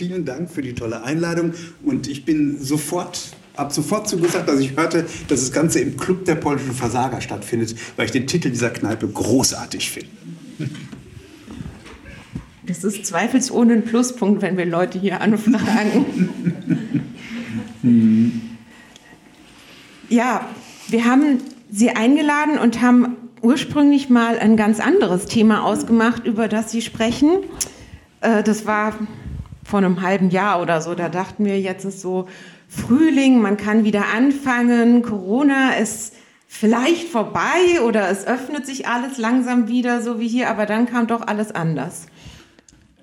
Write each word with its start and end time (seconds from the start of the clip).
Vielen 0.00 0.24
Dank 0.24 0.50
für 0.50 0.62
die 0.62 0.72
tolle 0.72 1.02
Einladung 1.02 1.52
und 1.84 2.08
ich 2.08 2.24
bin 2.24 2.56
sofort 2.58 3.20
ab 3.54 3.70
sofort 3.70 4.08
zugesagt, 4.08 4.48
dass 4.48 4.58
ich 4.58 4.74
hörte, 4.74 5.04
dass 5.28 5.40
das 5.40 5.52
Ganze 5.52 5.80
im 5.80 5.98
Club 5.98 6.24
der 6.24 6.36
polnischen 6.36 6.72
Versager 6.72 7.20
stattfindet, 7.20 7.74
weil 7.96 8.06
ich 8.06 8.10
den 8.10 8.26
Titel 8.26 8.48
dieser 8.48 8.70
Kneipe 8.70 9.06
großartig 9.06 9.90
finde. 9.90 10.08
Das 12.66 12.82
ist 12.82 13.04
zweifelsohne 13.04 13.74
ein 13.74 13.84
Pluspunkt, 13.84 14.40
wenn 14.40 14.56
wir 14.56 14.64
Leute 14.64 14.98
hier 14.98 15.20
anfragen. 15.20 16.06
ja, 20.08 20.48
wir 20.88 21.04
haben 21.04 21.42
Sie 21.70 21.90
eingeladen 21.90 22.58
und 22.58 22.80
haben 22.80 23.18
ursprünglich 23.42 24.08
mal 24.08 24.38
ein 24.38 24.56
ganz 24.56 24.80
anderes 24.80 25.26
Thema 25.26 25.62
ausgemacht, 25.62 26.24
über 26.24 26.48
das 26.48 26.70
Sie 26.72 26.80
sprechen. 26.80 27.40
Äh, 28.22 28.42
das 28.42 28.64
war 28.64 28.94
vor 29.70 29.78
einem 29.78 30.02
halben 30.02 30.30
Jahr 30.30 30.60
oder 30.60 30.82
so. 30.82 30.94
Da 30.94 31.08
dachten 31.08 31.44
wir, 31.44 31.58
jetzt 31.60 31.84
ist 31.84 32.00
so 32.00 32.26
Frühling, 32.68 33.40
man 33.40 33.56
kann 33.56 33.84
wieder 33.84 34.04
anfangen, 34.14 35.02
Corona 35.02 35.74
ist 35.74 36.14
vielleicht 36.46 37.08
vorbei 37.08 37.80
oder 37.86 38.10
es 38.10 38.26
öffnet 38.26 38.66
sich 38.66 38.88
alles 38.88 39.16
langsam 39.16 39.68
wieder, 39.68 40.02
so 40.02 40.20
wie 40.20 40.28
hier, 40.28 40.50
aber 40.50 40.66
dann 40.66 40.86
kam 40.86 41.06
doch 41.06 41.26
alles 41.26 41.52
anders. 41.52 42.06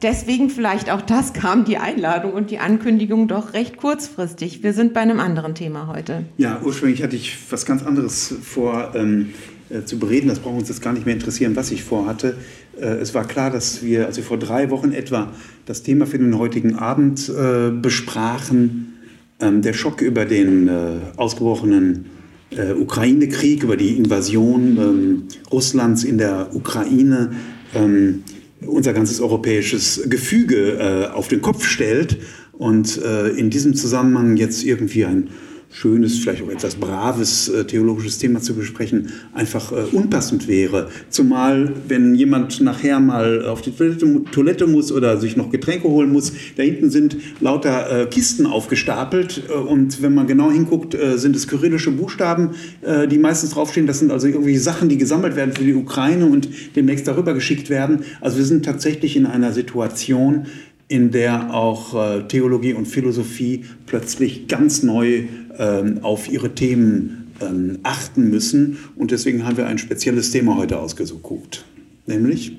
Deswegen 0.01 0.51
vielleicht 0.51 0.91
auch 0.91 1.01
das 1.01 1.33
kam 1.33 1.65
die 1.65 1.77
Einladung 1.77 2.33
und 2.33 2.51
die 2.51 2.59
Ankündigung 2.59 3.27
doch 3.27 3.53
recht 3.53 3.77
kurzfristig. 3.77 4.61
Wir 4.61 4.73
sind 4.73 4.93
bei 4.93 5.01
einem 5.01 5.19
anderen 5.19 5.55
Thema 5.55 5.87
heute. 5.87 6.25
Ja, 6.37 6.61
ursprünglich 6.63 7.01
hatte 7.01 7.15
ich 7.15 7.35
was 7.49 7.65
ganz 7.65 7.83
anderes 7.83 8.35
vor 8.43 8.93
ähm, 8.93 9.31
äh, 9.31 9.56
zu 9.85 9.99
bereden. 9.99 10.27
Das 10.29 10.39
braucht 10.39 10.59
uns 10.59 10.69
jetzt 10.69 10.81
gar 10.81 10.93
nicht 10.93 11.05
mehr 11.05 11.15
interessieren, 11.15 11.55
was 11.55 11.71
ich 11.71 11.83
vorhatte. 11.83 12.35
Äh, 12.79 12.85
es 12.85 13.13
war 13.13 13.25
klar, 13.25 13.51
dass 13.51 13.83
wir, 13.83 14.05
also 14.05 14.21
vor 14.21 14.37
drei 14.37 14.69
Wochen 14.69 14.91
etwa, 14.91 15.31
das 15.65 15.83
Thema 15.83 16.05
für 16.05 16.19
den 16.19 16.37
heutigen 16.37 16.75
Abend 16.75 17.29
äh, 17.29 17.71
besprachen. 17.71 18.93
Ähm, 19.39 19.61
der 19.61 19.73
Schock 19.73 20.01
über 20.01 20.25
den 20.25 20.67
äh, 20.67 20.97
ausgebrochenen 21.17 22.05
äh, 22.51 22.73
Ukraine-Krieg, 22.73 23.63
über 23.63 23.77
die 23.77 23.97
Invasion 23.97 24.77
ähm, 24.77 25.23
Russlands 25.51 26.03
in 26.03 26.17
der 26.17 26.55
Ukraine. 26.55 27.31
Ähm, 27.75 28.23
unser 28.65 28.93
ganzes 28.93 29.21
europäisches 29.21 30.01
Gefüge 30.09 30.79
äh, 30.79 31.13
auf 31.13 31.27
den 31.27 31.41
Kopf 31.41 31.65
stellt 31.65 32.17
und 32.53 32.99
äh, 33.03 33.29
in 33.29 33.51
diesem 33.51 33.75
Zusammenhang 33.75 34.37
jetzt 34.37 34.63
irgendwie 34.63 35.05
ein 35.05 35.29
schönes, 35.69 36.19
vielleicht 36.19 36.43
auch 36.43 36.49
etwas 36.49 36.75
braves 36.75 37.49
äh, 37.49 37.65
theologisches 37.65 38.17
Thema 38.17 38.41
zu 38.41 38.55
besprechen, 38.55 39.11
einfach 39.33 39.71
äh, 39.71 39.83
unpassend 39.91 40.47
wäre. 40.47 40.89
Zumal, 41.09 41.73
wenn 41.87 42.15
jemand 42.15 42.61
nachher 42.61 42.99
mal 42.99 43.45
auf 43.45 43.61
die 43.61 43.71
Toilette, 43.71 44.23
Toilette, 44.31 44.67
muss 44.67 44.91
oder 44.91 45.17
sich 45.17 45.37
noch 45.37 45.51
Getränke 45.51 45.87
holen 45.87 46.11
muss, 46.11 46.31
da 46.55 46.63
hinten 46.63 46.89
sind 46.89 47.17
lauter 47.41 48.03
äh, 48.03 48.05
Kisten 48.07 48.45
aufgestapelt 48.45 49.43
äh, 49.49 49.53
und 49.53 50.01
wenn 50.01 50.13
man 50.13 50.25
genau 50.27 50.51
hinguckt, 50.51 50.95
äh, 50.95 51.17
sind 51.17 51.35
es 51.35 51.47
kyrillische 51.47 51.91
Buchstaben, 51.91 52.51
äh, 52.81 53.07
die 53.07 53.17
meistens 53.17 53.51
draufstehen. 53.51 53.87
Das 53.87 53.99
sind 53.99 54.11
also 54.11 54.27
irgendwie 54.27 54.57
Sachen, 54.57 54.89
die 54.89 54.97
gesammelt 54.97 55.35
werden 55.35 55.53
für 55.53 55.63
die 55.63 55.75
Ukraine 55.75 56.25
und 56.25 56.49
demnächst 56.75 57.07
darüber 57.07 57.33
geschickt 57.33 57.69
werden. 57.69 58.03
Also 58.21 58.37
wir 58.37 58.45
sind 58.45 58.65
tatsächlich 58.65 59.15
in 59.15 59.25
einer 59.25 59.53
Situation, 59.53 60.47
in 60.87 61.11
der 61.11 61.53
auch 61.53 62.27
Theologie 62.27 62.73
und 62.73 62.87
Philosophie 62.87 63.65
plötzlich 63.85 64.47
ganz 64.47 64.83
neu 64.83 65.23
ähm, 65.57 65.99
auf 66.01 66.31
ihre 66.31 66.55
Themen 66.55 67.27
ähm, 67.41 67.79
achten 67.83 68.29
müssen. 68.29 68.77
Und 68.95 69.11
deswegen 69.11 69.45
haben 69.45 69.57
wir 69.57 69.67
ein 69.67 69.77
spezielles 69.77 70.31
Thema 70.31 70.57
heute 70.57 70.79
ausgesucht. 70.79 71.65
Nämlich? 72.05 72.53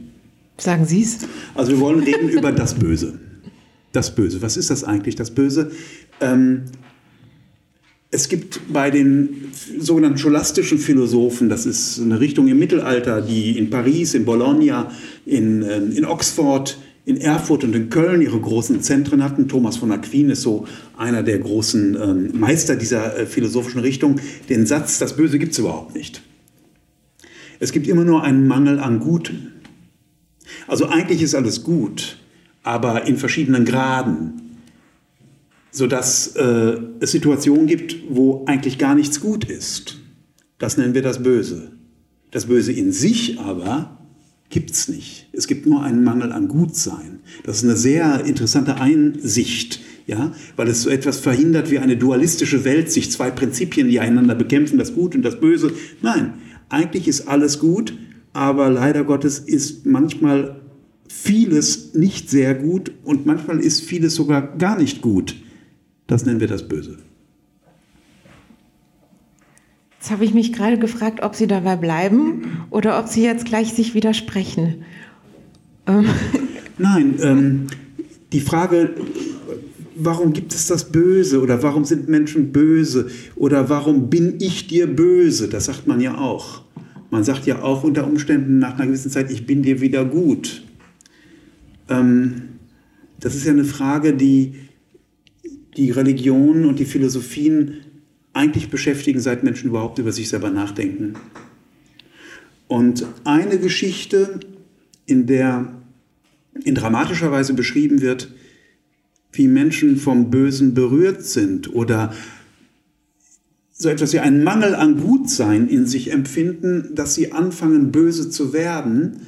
Sagen 0.57 0.85
Sie 0.87 1.03
es. 1.03 1.19
Also 1.55 1.73
wir 1.73 1.81
wollen 1.81 2.01
reden 2.01 2.29
über 2.29 2.53
das 2.53 2.75
Böse. 2.75 3.19
Das 3.93 4.15
Böse. 4.15 4.43
Was 4.43 4.57
ist 4.57 4.71
das 4.71 4.85
eigentlich, 4.85 5.15
das 5.15 5.31
Böse? 5.31 5.71
Ähm, 6.21 6.65
es 8.11 8.29
gibt 8.29 8.61
bei 8.73 8.91
den 8.91 9.53
sogenannten 9.79 10.19
scholastischen 10.19 10.79
Philosophen, 10.79 11.49
das 11.49 11.67
ist 11.67 12.01
eine 12.01 12.21
Richtung 12.21 12.49
im 12.49 12.59
Mittelalter, 12.59 13.21
die 13.21 13.59
in 13.59 13.69
Paris, 13.69 14.15
in 14.15 14.25
Bologna, 14.25 14.91
in, 15.27 15.63
ähm, 15.63 15.93
in 15.95 16.05
Oxford, 16.07 16.79
in 17.09 17.17
Erfurt 17.17 17.65
und 17.65 17.75
in 17.75 17.89
Köln 17.89 18.21
ihre 18.21 18.39
großen 18.39 18.83
Zentren 18.83 19.25
hatten. 19.25 19.49
Thomas 19.49 19.79
von 19.79 19.91
Aquin 19.93 20.29
ist 20.29 20.43
so 20.43 20.67
einer 20.95 21.23
der 21.23 21.39
großen 21.39 21.97
ähm, 21.99 22.39
Meister 22.39 22.77
dieser 22.77 23.21
äh, 23.21 23.25
philosophischen 23.25 23.81
Richtung. 23.81 24.21
Den 24.51 24.67
Satz, 24.67 24.99
das 24.99 25.17
Böse 25.17 25.39
gibt 25.39 25.53
es 25.53 25.59
überhaupt 25.59 25.95
nicht. 25.95 26.21
Es 27.61 27.73
gibt 27.73 27.87
immer 27.87 28.05
nur 28.05 28.25
einen 28.25 28.47
Mangel 28.47 28.79
an 28.79 29.01
Gutem. 29.01 29.53
Also 30.67 30.87
eigentlich 30.89 31.23
ist 31.23 31.35
alles 31.35 31.65
gut, 31.65 32.19
aber 32.63 33.07
in 33.07 33.17
verschiedenen 33.17 33.65
Graden, 33.65 34.59
sodass 35.71 36.37
äh, 36.37 36.77
es 37.01 37.11
Situationen 37.11 37.67
gibt, 37.67 37.97
wo 38.11 38.45
eigentlich 38.45 38.77
gar 38.77 38.95
nichts 38.95 39.23
gut 39.23 39.47
ist. 39.47 39.97
Das 40.59 40.77
nennen 40.77 40.93
wir 40.93 41.03
das 41.03 41.23
Böse. 41.23 41.73
Das 42.33 42.45
Böse 42.45 42.73
in 42.73 42.93
sich 42.93 43.41
aber 43.41 43.97
gibt 44.51 44.71
es 44.71 44.89
nicht. 44.89 45.29
Es 45.33 45.47
gibt 45.47 45.67
nur 45.67 45.83
einen 45.83 46.05
Mangel 46.05 46.33
an 46.33 46.49
Gutsein. 46.49 47.21
Das 47.45 47.59
ist 47.59 47.65
eine 47.65 47.77
sehr 47.77 48.25
interessante 48.25 48.81
Einsicht, 48.81 49.81
ja, 50.07 50.33
weil 50.57 50.69
es 50.69 50.83
so 50.83 50.91
etwas 50.91 51.19
verhindert 51.19 51.71
wie 51.71 51.79
eine 51.79 51.97
dualistische 51.97 52.65
Weltsicht, 52.65 53.13
zwei 53.13 53.31
Prinzipien, 53.31 53.89
die 53.89 54.01
einander 54.01 54.35
bekämpfen, 54.35 54.79
das 54.79 54.95
Gut 54.95 55.15
und 55.15 55.23
das 55.23 55.39
Böse. 55.39 55.73
Nein, 56.01 56.35
eigentlich 56.69 57.09
ist 57.09 57.29
alles 57.29 57.59
gut, 57.59 57.95
aber 58.33 58.71
leider 58.71 59.05
Gottes 59.05 59.39
ist 59.39 59.85
manchmal 59.87 60.61
vieles 61.09 61.95
nicht 61.95 62.31
sehr 62.31 62.55
gut 62.55 62.93
und 63.05 63.27
manchmal 63.27 63.61
ist 63.61 63.83
vieles 63.83 64.15
sogar 64.15 64.57
gar 64.57 64.79
nicht 64.79 65.03
gut. 65.03 65.37
Das 66.07 66.25
nennen 66.25 66.41
wir 66.41 66.49
das 66.49 66.69
Böse. 66.69 66.99
Jetzt 69.99 70.11
habe 70.11 70.25
ich 70.25 70.33
mich 70.33 70.53
gerade 70.53 70.79
gefragt, 70.79 71.23
ob 71.23 71.35
Sie 71.35 71.47
dabei 71.47 71.77
bleiben 71.77 72.67
oder 72.71 72.99
ob 72.99 73.09
Sie 73.09 73.23
jetzt 73.23 73.45
gleich 73.45 73.73
sich 73.73 73.95
widersprechen. 73.95 74.85
Ähm. 75.87 76.07
Nein, 76.79 77.15
ähm, 77.21 77.67
die 78.33 78.41
Frage, 78.41 78.95
warum 79.97 80.33
gibt 80.33 80.55
es 80.55 80.67
das 80.67 80.93
Böse 80.93 81.41
oder 81.43 81.63
warum 81.63 81.85
sind 81.85 82.09
Menschen 82.09 82.53
böse 82.53 83.09
oder 83.35 83.69
warum 83.69 84.09
bin 84.09 84.37
ich 84.39 84.69
dir 84.69 84.87
böse, 84.87 85.49
das 85.49 85.65
sagt 85.65 85.89
man 85.89 86.01
ja 86.01 86.17
auch. 86.17 86.63
Man 87.11 87.25
sagt 87.25 87.47
ja 87.47 87.63
auch 87.63 87.83
unter 87.83 88.07
Umständen 88.07 88.59
nach 88.59 88.75
einer 88.75 88.87
gewissen 88.87 89.11
Zeit, 89.11 89.31
ich 89.33 89.47
bin 89.47 89.63
dir 89.63 89.81
wieder 89.81 90.05
gut. 90.05 90.63
Ähm, 91.89 92.43
das 93.19 93.35
ist 93.35 93.47
ja 93.47 93.53
eine 93.53 93.65
Frage, 93.65 94.15
die 94.15 94.55
die 95.77 95.91
Religionen 95.91 96.65
und 96.65 96.79
die 96.79 96.85
Philosophien 96.85 97.75
eigentlich 98.39 98.71
beschäftigen, 98.71 99.19
seit 99.19 99.43
Menschen 99.43 99.69
überhaupt 99.69 99.99
über 99.99 100.13
sich 100.13 100.29
selber 100.29 100.51
nachdenken. 100.51 101.15
Und 102.69 103.05
eine 103.25 103.59
Geschichte, 103.59 104.39
in 105.07 105.27
der 105.27 105.73
in 106.65 106.77
dramatischer 106.77 107.33
Weise 107.33 107.55
beschrieben 107.55 108.01
wird, 108.01 108.33
wie 109.33 109.49
Menschen 109.49 109.97
vom 109.97 110.31
Bösen 110.31 110.73
berührt 110.73 111.25
sind 111.25 111.75
oder 111.75 112.15
so 113.73 113.89
etwas 113.89 114.13
wie 114.13 114.21
einen 114.21 114.45
Mangel 114.45 114.75
an 114.75 115.01
Gutsein 115.01 115.69
in 115.69 115.87
sich 115.87 116.13
empfinden, 116.13 116.95
dass 116.95 117.15
sie 117.15 117.33
anfangen, 117.33 117.93
böse 117.93 118.31
zu 118.31 118.53
werden, 118.53 119.27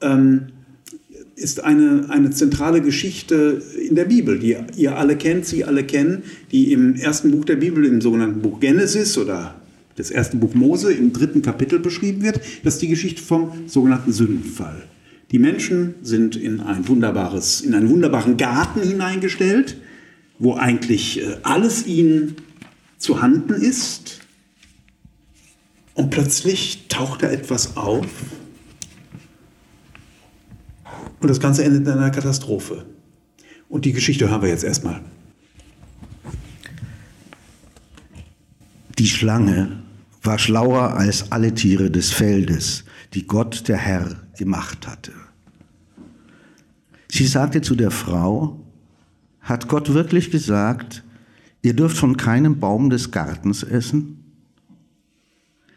ähm, 0.00 0.48
ist 1.34 1.64
eine, 1.64 2.06
eine 2.08 2.30
zentrale 2.30 2.80
Geschichte 2.80 3.62
in 3.88 3.94
der 3.94 4.04
Bibel, 4.04 4.38
die 4.38 4.56
ihr 4.76 4.96
alle 4.96 5.16
kennt, 5.16 5.46
Sie 5.46 5.64
alle 5.64 5.84
kennen, 5.84 6.22
die 6.50 6.72
im 6.72 6.94
ersten 6.94 7.30
Buch 7.30 7.44
der 7.44 7.56
Bibel, 7.56 7.84
im 7.84 8.00
sogenannten 8.00 8.42
Buch 8.42 8.60
Genesis 8.60 9.16
oder 9.18 9.54
das 9.96 10.10
erste 10.10 10.36
Buch 10.36 10.54
Mose 10.54 10.92
im 10.92 11.12
dritten 11.12 11.42
Kapitel 11.42 11.78
beschrieben 11.78 12.22
wird. 12.22 12.40
Das 12.64 12.74
ist 12.74 12.82
die 12.82 12.88
Geschichte 12.88 13.22
vom 13.22 13.52
sogenannten 13.66 14.12
Sündenfall. 14.12 14.82
Die 15.30 15.38
Menschen 15.38 15.94
sind 16.02 16.36
in 16.36 16.60
ein 16.60 16.86
wunderbares, 16.88 17.62
in 17.62 17.74
einen 17.74 17.88
wunderbaren 17.88 18.36
Garten 18.36 18.82
hineingestellt, 18.82 19.78
wo 20.38 20.54
eigentlich 20.54 21.20
äh, 21.20 21.36
alles 21.42 21.86
ihnen 21.86 22.36
zu 22.98 23.22
Handen 23.22 23.54
ist. 23.54 24.20
Und 25.94 26.10
plötzlich 26.10 26.86
taucht 26.88 27.22
da 27.22 27.30
etwas 27.30 27.76
auf, 27.76 28.06
und 31.20 31.28
das 31.28 31.40
Ganze 31.40 31.64
endet 31.64 31.86
in 31.86 31.92
einer 31.92 32.10
Katastrophe. 32.10 32.84
Und 33.68 33.84
die 33.84 33.92
Geschichte 33.92 34.28
hören 34.28 34.42
wir 34.42 34.48
jetzt 34.48 34.64
erstmal. 34.64 35.00
Die 38.98 39.06
Schlange 39.06 39.82
war 40.22 40.38
schlauer 40.38 40.94
als 40.94 41.32
alle 41.32 41.54
Tiere 41.54 41.90
des 41.90 42.12
Feldes, 42.12 42.84
die 43.14 43.26
Gott 43.26 43.68
der 43.68 43.78
Herr 43.78 44.16
gemacht 44.36 44.86
hatte. 44.86 45.12
Sie 47.10 47.26
sagte 47.26 47.60
zu 47.60 47.74
der 47.74 47.90
Frau, 47.90 48.60
hat 49.40 49.68
Gott 49.68 49.92
wirklich 49.92 50.30
gesagt, 50.30 51.02
ihr 51.62 51.74
dürft 51.74 51.96
von 51.96 52.16
keinem 52.16 52.60
Baum 52.60 52.90
des 52.90 53.10
Gartens 53.10 53.62
essen? 53.62 54.18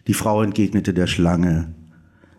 Die 0.07 0.13
Frau 0.13 0.43
entgegnete 0.43 0.93
der 0.93 1.07
Schlange, 1.07 1.73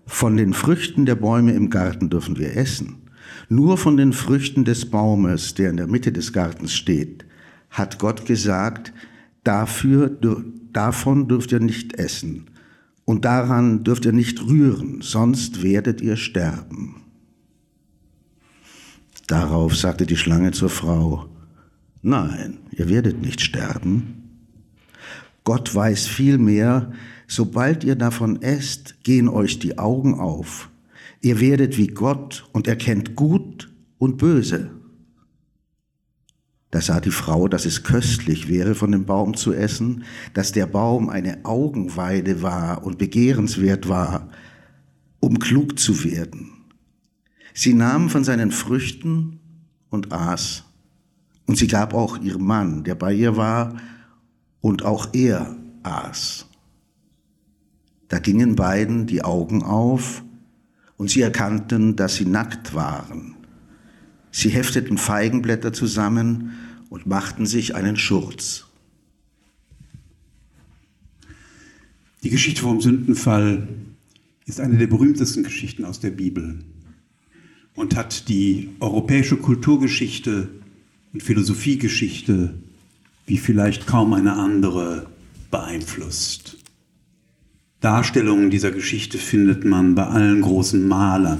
von 0.06 0.36
den 0.36 0.54
Früchten 0.54 1.04
der 1.04 1.16
Bäume 1.16 1.52
im 1.52 1.68
Garten 1.68 2.08
dürfen 2.08 2.38
wir 2.38 2.56
essen. 2.56 3.02
Nur 3.48 3.76
von 3.76 3.96
den 3.96 4.12
Früchten 4.12 4.64
des 4.64 4.90
Baumes, 4.90 5.54
der 5.54 5.70
in 5.70 5.76
der 5.76 5.88
Mitte 5.88 6.12
des 6.12 6.32
Gartens 6.32 6.72
steht, 6.72 7.26
hat 7.70 7.98
Gott 7.98 8.24
gesagt, 8.24 8.92
dafür, 9.44 10.16
davon 10.72 11.28
dürft 11.28 11.52
ihr 11.52 11.60
nicht 11.60 11.94
essen 11.98 12.46
und 13.04 13.24
daran 13.24 13.84
dürft 13.84 14.04
ihr 14.04 14.12
nicht 14.12 14.42
rühren, 14.42 15.00
sonst 15.00 15.62
werdet 15.62 16.00
ihr 16.00 16.16
sterben. 16.16 17.02
Darauf 19.26 19.76
sagte 19.76 20.06
die 20.06 20.16
Schlange 20.16 20.52
zur 20.52 20.70
Frau, 20.70 21.26
nein, 22.02 22.58
ihr 22.70 22.88
werdet 22.88 23.20
nicht 23.20 23.40
sterben. 23.40 24.22
Gott 25.44 25.74
weiß 25.74 26.06
vielmehr, 26.06 26.92
sobald 27.26 27.84
ihr 27.84 27.96
davon 27.96 28.42
esst, 28.42 29.02
gehen 29.02 29.28
euch 29.28 29.58
die 29.58 29.78
Augen 29.78 30.14
auf. 30.14 30.70
Ihr 31.20 31.40
werdet 31.40 31.76
wie 31.78 31.88
Gott 31.88 32.48
und 32.52 32.68
erkennt 32.68 33.16
gut 33.16 33.72
und 33.98 34.18
böse. 34.18 34.70
Da 36.70 36.80
sah 36.80 37.00
die 37.00 37.10
Frau, 37.10 37.48
dass 37.48 37.64
es 37.64 37.84
köstlich 37.84 38.48
wäre, 38.48 38.74
von 38.74 38.92
dem 38.92 39.06
Baum 39.06 39.34
zu 39.34 39.52
essen, 39.52 40.04
dass 40.34 40.52
der 40.52 40.66
Baum 40.66 41.08
eine 41.08 41.44
Augenweide 41.44 42.42
war 42.42 42.84
und 42.84 42.98
begehrenswert 42.98 43.88
war, 43.88 44.28
um 45.20 45.38
klug 45.38 45.78
zu 45.78 46.04
werden. 46.04 46.50
Sie 47.54 47.72
nahm 47.72 48.10
von 48.10 48.24
seinen 48.24 48.50
Früchten 48.50 49.40
und 49.88 50.12
aß. 50.12 50.64
Und 51.46 51.56
sie 51.56 51.68
gab 51.68 51.94
auch 51.94 52.18
ihrem 52.18 52.44
Mann, 52.44 52.84
der 52.84 52.96
bei 52.96 53.14
ihr 53.14 53.36
war, 53.36 53.76
und 54.60 54.84
auch 54.84 55.14
er 55.14 55.56
aß. 55.82 56.46
Da 58.08 58.18
gingen 58.18 58.56
beiden 58.56 59.06
die 59.06 59.22
Augen 59.22 59.62
auf, 59.62 60.22
und 60.96 61.10
sie 61.10 61.20
erkannten, 61.20 61.96
dass 61.96 62.16
sie 62.16 62.24
nackt 62.24 62.74
waren. 62.74 63.34
Sie 64.30 64.48
hefteten 64.48 64.98
Feigenblätter 64.98 65.72
zusammen 65.72 66.52
und 66.88 67.06
machten 67.06 67.46
sich 67.46 67.74
einen 67.74 67.96
Schurz. 67.96 68.66
Die 72.22 72.30
Geschichte 72.30 72.62
vom 72.62 72.80
Sündenfall 72.80 73.68
ist 74.46 74.60
eine 74.60 74.76
der 74.76 74.86
berühmtesten 74.86 75.42
Geschichten 75.42 75.84
aus 75.84 76.00
der 76.00 76.10
Bibel 76.10 76.60
und 77.74 77.94
hat 77.94 78.28
die 78.28 78.70
europäische 78.80 79.36
Kulturgeschichte 79.36 80.48
und 81.12 81.22
Philosophiegeschichte 81.22 82.54
wie 83.26 83.38
vielleicht 83.38 83.86
kaum 83.86 84.12
eine 84.12 84.34
andere 84.34 85.08
beeinflusst. 85.50 86.58
Darstellungen 87.86 88.50
dieser 88.50 88.72
Geschichte 88.72 89.16
findet 89.16 89.64
man 89.64 89.94
bei 89.94 90.08
allen 90.08 90.42
großen 90.42 90.88
Malern, 90.88 91.38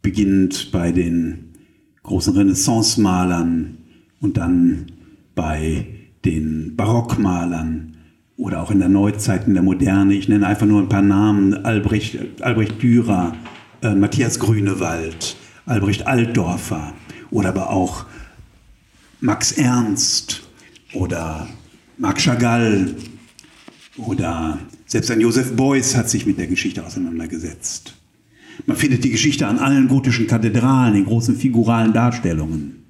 beginnend 0.00 0.70
bei 0.70 0.92
den 0.92 1.54
großen 2.04 2.36
Renaissance-Malern 2.36 3.78
und 4.20 4.36
dann 4.36 4.92
bei 5.34 5.88
den 6.24 6.76
Barockmalern 6.76 7.96
oder 8.36 8.62
auch 8.62 8.70
in 8.70 8.78
der 8.78 8.88
Neuzeit, 8.88 9.48
in 9.48 9.54
der 9.54 9.64
Moderne. 9.64 10.14
Ich 10.14 10.28
nenne 10.28 10.46
einfach 10.46 10.66
nur 10.66 10.80
ein 10.80 10.88
paar 10.88 11.02
Namen. 11.02 11.64
Albrecht, 11.64 12.40
Albrecht 12.40 12.80
Dürer, 12.80 13.34
äh, 13.82 13.96
Matthias 13.96 14.38
Grünewald, 14.38 15.34
Albrecht 15.66 16.06
Altdorfer 16.06 16.92
oder 17.32 17.48
aber 17.48 17.70
auch 17.70 18.06
Max 19.20 19.50
Ernst 19.50 20.48
oder 20.94 21.48
Marc 21.96 22.18
Chagall 22.18 22.94
oder 23.96 24.60
selbst 24.88 25.10
ein 25.10 25.20
Joseph 25.20 25.54
Beuys 25.54 25.94
hat 25.94 26.08
sich 26.08 26.24
mit 26.24 26.38
der 26.38 26.46
Geschichte 26.46 26.84
auseinandergesetzt. 26.84 27.94
Man 28.66 28.76
findet 28.76 29.04
die 29.04 29.10
Geschichte 29.10 29.46
an 29.46 29.58
allen 29.58 29.86
gotischen 29.86 30.26
Kathedralen, 30.26 30.96
in 30.96 31.04
großen 31.04 31.36
figuralen 31.36 31.92
Darstellungen. 31.92 32.84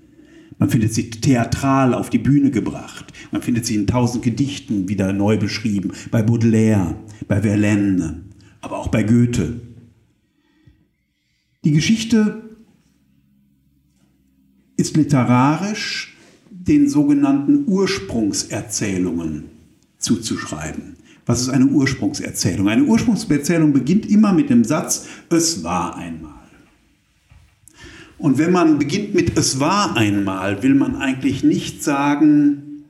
Man 0.58 0.70
findet 0.70 0.94
sie 0.94 1.10
theatral 1.10 1.94
auf 1.94 2.08
die 2.08 2.18
Bühne 2.18 2.50
gebracht. 2.50 3.12
Man 3.32 3.42
findet 3.42 3.66
sie 3.66 3.74
in 3.74 3.86
tausend 3.86 4.24
Gedichten 4.24 4.88
wieder 4.88 5.12
neu 5.12 5.36
beschrieben. 5.38 5.92
Bei 6.10 6.22
Baudelaire, 6.22 6.94
bei 7.26 7.42
Verlaine, 7.42 8.24
aber 8.60 8.78
auch 8.78 8.88
bei 8.88 9.02
Goethe. 9.02 9.60
Die 11.64 11.72
Geschichte 11.72 12.42
ist 14.76 14.96
literarisch 14.96 16.16
den 16.50 16.88
sogenannten 16.88 17.64
Ursprungserzählungen 17.66 19.44
zuzuschreiben. 19.98 20.97
Was 21.28 21.42
ist 21.42 21.50
eine 21.50 21.66
Ursprungserzählung? 21.66 22.70
Eine 22.70 22.84
Ursprungserzählung 22.84 23.74
beginnt 23.74 24.10
immer 24.10 24.32
mit 24.32 24.48
dem 24.48 24.64
Satz, 24.64 25.06
es 25.28 25.62
war 25.62 25.94
einmal. 25.94 26.32
Und 28.16 28.38
wenn 28.38 28.50
man 28.50 28.78
beginnt 28.78 29.14
mit 29.14 29.36
es 29.36 29.60
war 29.60 29.94
einmal, 29.94 30.62
will 30.62 30.74
man 30.74 30.96
eigentlich 30.96 31.44
nicht 31.44 31.84
sagen, 31.84 32.86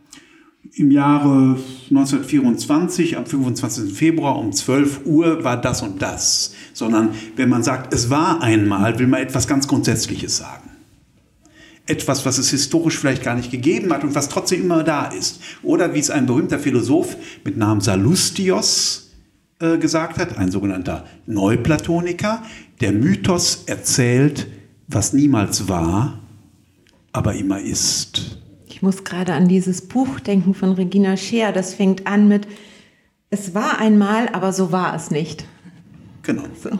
im 0.72 0.92
Jahre 0.92 1.58
1924, 1.90 3.16
am 3.16 3.26
25. 3.26 3.92
Februar 3.92 4.38
um 4.38 4.52
12 4.52 5.00
Uhr 5.04 5.42
war 5.42 5.60
das 5.60 5.82
und 5.82 6.00
das, 6.00 6.54
sondern 6.72 7.10
wenn 7.34 7.48
man 7.48 7.64
sagt, 7.64 7.92
es 7.92 8.08
war 8.08 8.40
einmal, 8.40 9.00
will 9.00 9.08
man 9.08 9.20
etwas 9.20 9.48
ganz 9.48 9.66
Grundsätzliches 9.66 10.36
sagen. 10.36 10.67
Etwas, 11.88 12.24
was 12.24 12.38
es 12.38 12.50
historisch 12.50 12.98
vielleicht 12.98 13.22
gar 13.22 13.34
nicht 13.34 13.50
gegeben 13.50 13.92
hat 13.92 14.04
und 14.04 14.14
was 14.14 14.28
trotzdem 14.28 14.62
immer 14.62 14.84
da 14.84 15.06
ist. 15.06 15.40
Oder 15.62 15.94
wie 15.94 15.98
es 15.98 16.10
ein 16.10 16.26
berühmter 16.26 16.58
Philosoph 16.58 17.16
mit 17.44 17.56
Namen 17.56 17.80
Salustios 17.80 19.10
äh, 19.60 19.78
gesagt 19.78 20.18
hat, 20.18 20.38
ein 20.38 20.50
sogenannter 20.50 21.04
Neuplatoniker, 21.26 22.42
der 22.80 22.92
Mythos 22.92 23.64
erzählt, 23.66 24.46
was 24.86 25.12
niemals 25.12 25.68
war, 25.68 26.20
aber 27.12 27.34
immer 27.34 27.60
ist. 27.60 28.38
Ich 28.68 28.82
muss 28.82 29.02
gerade 29.02 29.32
an 29.32 29.48
dieses 29.48 29.82
Buch 29.82 30.20
denken 30.20 30.54
von 30.54 30.72
Regina 30.72 31.16
Scheer. 31.16 31.50
Das 31.50 31.74
fängt 31.74 32.06
an 32.06 32.28
mit, 32.28 32.46
es 33.30 33.54
war 33.54 33.78
einmal, 33.78 34.28
aber 34.28 34.52
so 34.52 34.70
war 34.70 34.94
es 34.94 35.10
nicht. 35.10 35.44
Genau. 36.22 36.44
So. 36.62 36.70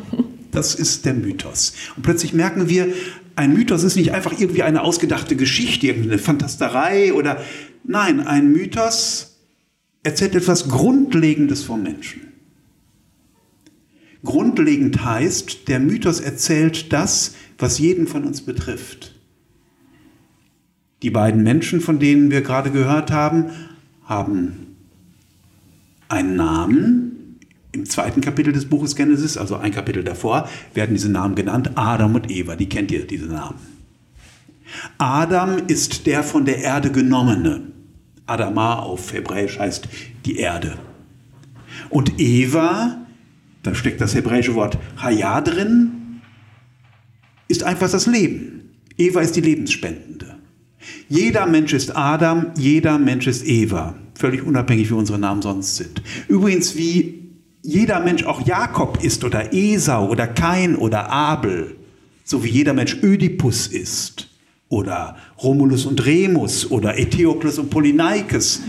Das 0.53 0.75
ist 0.75 1.05
der 1.05 1.15
Mythos. 1.15 1.75
Und 1.97 2.03
plötzlich 2.03 2.33
merken 2.33 2.69
wir, 2.69 2.93
ein 3.39 3.55
Mythos 3.55 3.85
ist 3.85 3.95
nicht 3.95 4.13
einfach 4.13 4.33
irgendwie 4.37 4.65
eine 4.65 4.83
ausgedachte 4.83 5.37
Geschichte, 5.37 5.87
irgendeine 5.87 6.19
Fantasterei 6.19 7.13
oder 7.13 7.41
nein, 7.85 8.19
ein 8.19 8.51
Mythos 8.51 9.39
erzählt 10.03 10.35
etwas 10.35 10.69
Grundlegendes 10.69 11.63
vom 11.63 11.85
Menschen. 11.85 12.33
Grundlegend 14.25 15.05
heißt, 15.05 15.69
der 15.69 15.79
Mythos 15.79 16.19
erzählt 16.19 16.93
das, 16.93 17.37
was 17.59 17.79
jeden 17.79 18.09
von 18.09 18.25
uns 18.25 18.43
betrifft. 18.43 19.15
Die 21.03 21.11
beiden 21.11 21.45
Menschen, 21.45 21.81
von 21.81 22.01
denen 22.01 22.33
wir 22.33 22.43
gerade 22.43 22.73
gehört 22.73 23.13
haben, 23.13 23.53
haben 24.03 24.75
einen 26.09 26.35
Namen. 26.35 27.18
Im 27.79 27.87
zweiten 27.87 28.21
Kapitel 28.21 28.53
des 28.53 28.69
Buches 28.69 28.97
Genesis, 28.97 29.37
also 29.37 29.55
ein 29.55 29.71
Kapitel 29.71 30.03
davor, 30.03 30.49
werden 30.75 30.97
diese 30.97 31.09
Namen 31.09 31.37
genannt, 31.37 31.71
Adam 31.77 32.17
und 32.17 32.29
Eva. 32.29 32.57
Die 32.57 32.69
kennt 32.69 32.91
ihr, 32.91 33.07
diese 33.07 33.27
Namen. 33.27 33.55
Adam 34.99 35.59
ist 35.69 36.07
der 36.07 36.25
von 36.25 36.45
der 36.45 36.59
Erde 36.59 36.91
genommene. 36.91 37.63
Adama 38.27 38.81
auf 38.81 39.13
Hebräisch 39.13 39.61
heißt 39.61 39.89
die 40.27 40.39
Erde. 40.39 40.77
Und 41.89 42.19
Eva, 42.19 43.07
da 43.63 43.77
steckt 43.77 44.01
das 44.01 44.17
hebräische 44.17 44.57
Wort 44.57 44.77
Haya 45.01 45.41
drin, 45.41 46.21
ist 47.47 47.63
einfach 47.63 47.89
das 47.89 48.09
Leben. 48.09 48.71
Eva 48.97 49.21
ist 49.21 49.37
die 49.37 49.41
Lebensspendende. 49.41 50.37
Jeder 51.09 51.47
Mensch 51.47 51.73
ist 51.73 51.97
Adam, 51.97 52.47
jeder 52.59 52.99
Mensch 52.99 53.29
ist 53.29 53.47
Eva, 53.47 53.95
völlig 54.15 54.43
unabhängig, 54.43 54.91
wie 54.91 54.95
unsere 54.95 55.21
Namen 55.21 55.43
sonst 55.43 55.77
sind. 55.77 56.03
Übrigens, 56.27 56.77
wie 56.77 57.28
jeder 57.63 58.01
Mensch 58.01 58.25
auch 58.25 58.47
Jakob 58.47 59.03
ist 59.03 59.25
oder 59.25 59.53
Esau 59.53 60.09
oder 60.09 60.27
Kain 60.27 60.77
oder 60.77 61.11
Abel, 61.11 61.77
so 62.25 62.45
wie 62.45 62.49
jeder 62.49 62.73
Mensch 62.73 62.99
Ödipus 63.03 63.67
ist 63.67 64.29
oder 64.69 65.17
Romulus 65.43 65.87
und 65.87 66.05
Remus 66.05 66.71
oder 66.71 66.99
Eteokles 66.99 67.59
und 67.59 67.71
Polyneikes 67.71 68.63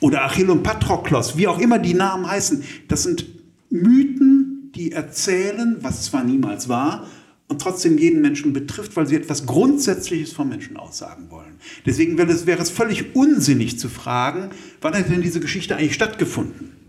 oder 0.00 0.24
Achill 0.24 0.50
und 0.50 0.62
Patroklos, 0.62 1.36
wie 1.36 1.48
auch 1.48 1.58
immer 1.58 1.78
die 1.78 1.94
Namen 1.94 2.26
heißen, 2.26 2.62
das 2.88 3.04
sind 3.04 3.26
Mythen, 3.70 4.70
die 4.74 4.92
erzählen, 4.92 5.78
was 5.80 6.04
zwar 6.04 6.24
niemals 6.24 6.68
war, 6.68 7.06
und 7.48 7.62
trotzdem 7.62 7.96
jeden 7.96 8.22
Menschen 8.22 8.52
betrifft, 8.52 8.96
weil 8.96 9.06
sie 9.06 9.14
etwas 9.14 9.46
Grundsätzliches 9.46 10.32
vom 10.32 10.48
Menschen 10.48 10.76
aussagen 10.76 11.30
wollen. 11.30 11.54
Deswegen 11.86 12.18
wäre 12.18 12.32
es, 12.32 12.44
wäre 12.46 12.60
es 12.60 12.70
völlig 12.70 13.14
unsinnig 13.14 13.78
zu 13.78 13.88
fragen, 13.88 14.50
wann 14.80 14.94
hat 14.94 15.08
denn 15.08 15.22
diese 15.22 15.38
Geschichte 15.38 15.76
eigentlich 15.76 15.94
stattgefunden? 15.94 16.85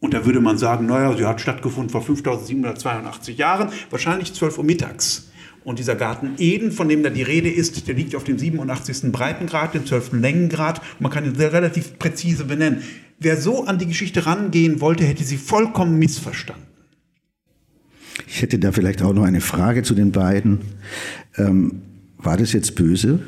Und 0.00 0.14
da 0.14 0.24
würde 0.24 0.40
man 0.40 0.56
sagen, 0.56 0.86
naja, 0.86 1.14
sie 1.16 1.26
hat 1.26 1.40
stattgefunden 1.40 1.90
vor 1.90 2.02
5782 2.02 3.36
Jahren, 3.36 3.68
wahrscheinlich 3.90 4.32
12 4.32 4.58
Uhr 4.58 4.64
mittags. 4.64 5.30
Und 5.62 5.78
dieser 5.78 5.94
Garten 5.94 6.32
Eden, 6.38 6.72
von 6.72 6.88
dem 6.88 7.02
da 7.02 7.10
die 7.10 7.22
Rede 7.22 7.50
ist, 7.50 7.86
der 7.86 7.94
liegt 7.94 8.16
auf 8.16 8.24
dem 8.24 8.38
87. 8.38 9.12
Breitengrad, 9.12 9.74
dem 9.74 9.84
12. 9.84 10.12
Längengrad. 10.14 10.80
Man 10.98 11.12
kann 11.12 11.26
ihn 11.26 11.34
sehr 11.34 11.52
relativ 11.52 11.98
präzise 11.98 12.46
benennen. 12.46 12.82
Wer 13.18 13.36
so 13.36 13.66
an 13.66 13.78
die 13.78 13.86
Geschichte 13.86 14.24
rangehen 14.24 14.80
wollte, 14.80 15.04
hätte 15.04 15.22
sie 15.22 15.36
vollkommen 15.36 15.98
missverstanden. 15.98 16.64
Ich 18.26 18.40
hätte 18.40 18.58
da 18.58 18.72
vielleicht 18.72 19.02
auch 19.02 19.12
noch 19.12 19.24
eine 19.24 19.42
Frage 19.42 19.82
zu 19.82 19.94
den 19.94 20.12
beiden. 20.12 20.60
Ähm, 21.36 21.82
war 22.16 22.38
das 22.38 22.54
jetzt 22.54 22.74
böse? 22.74 23.20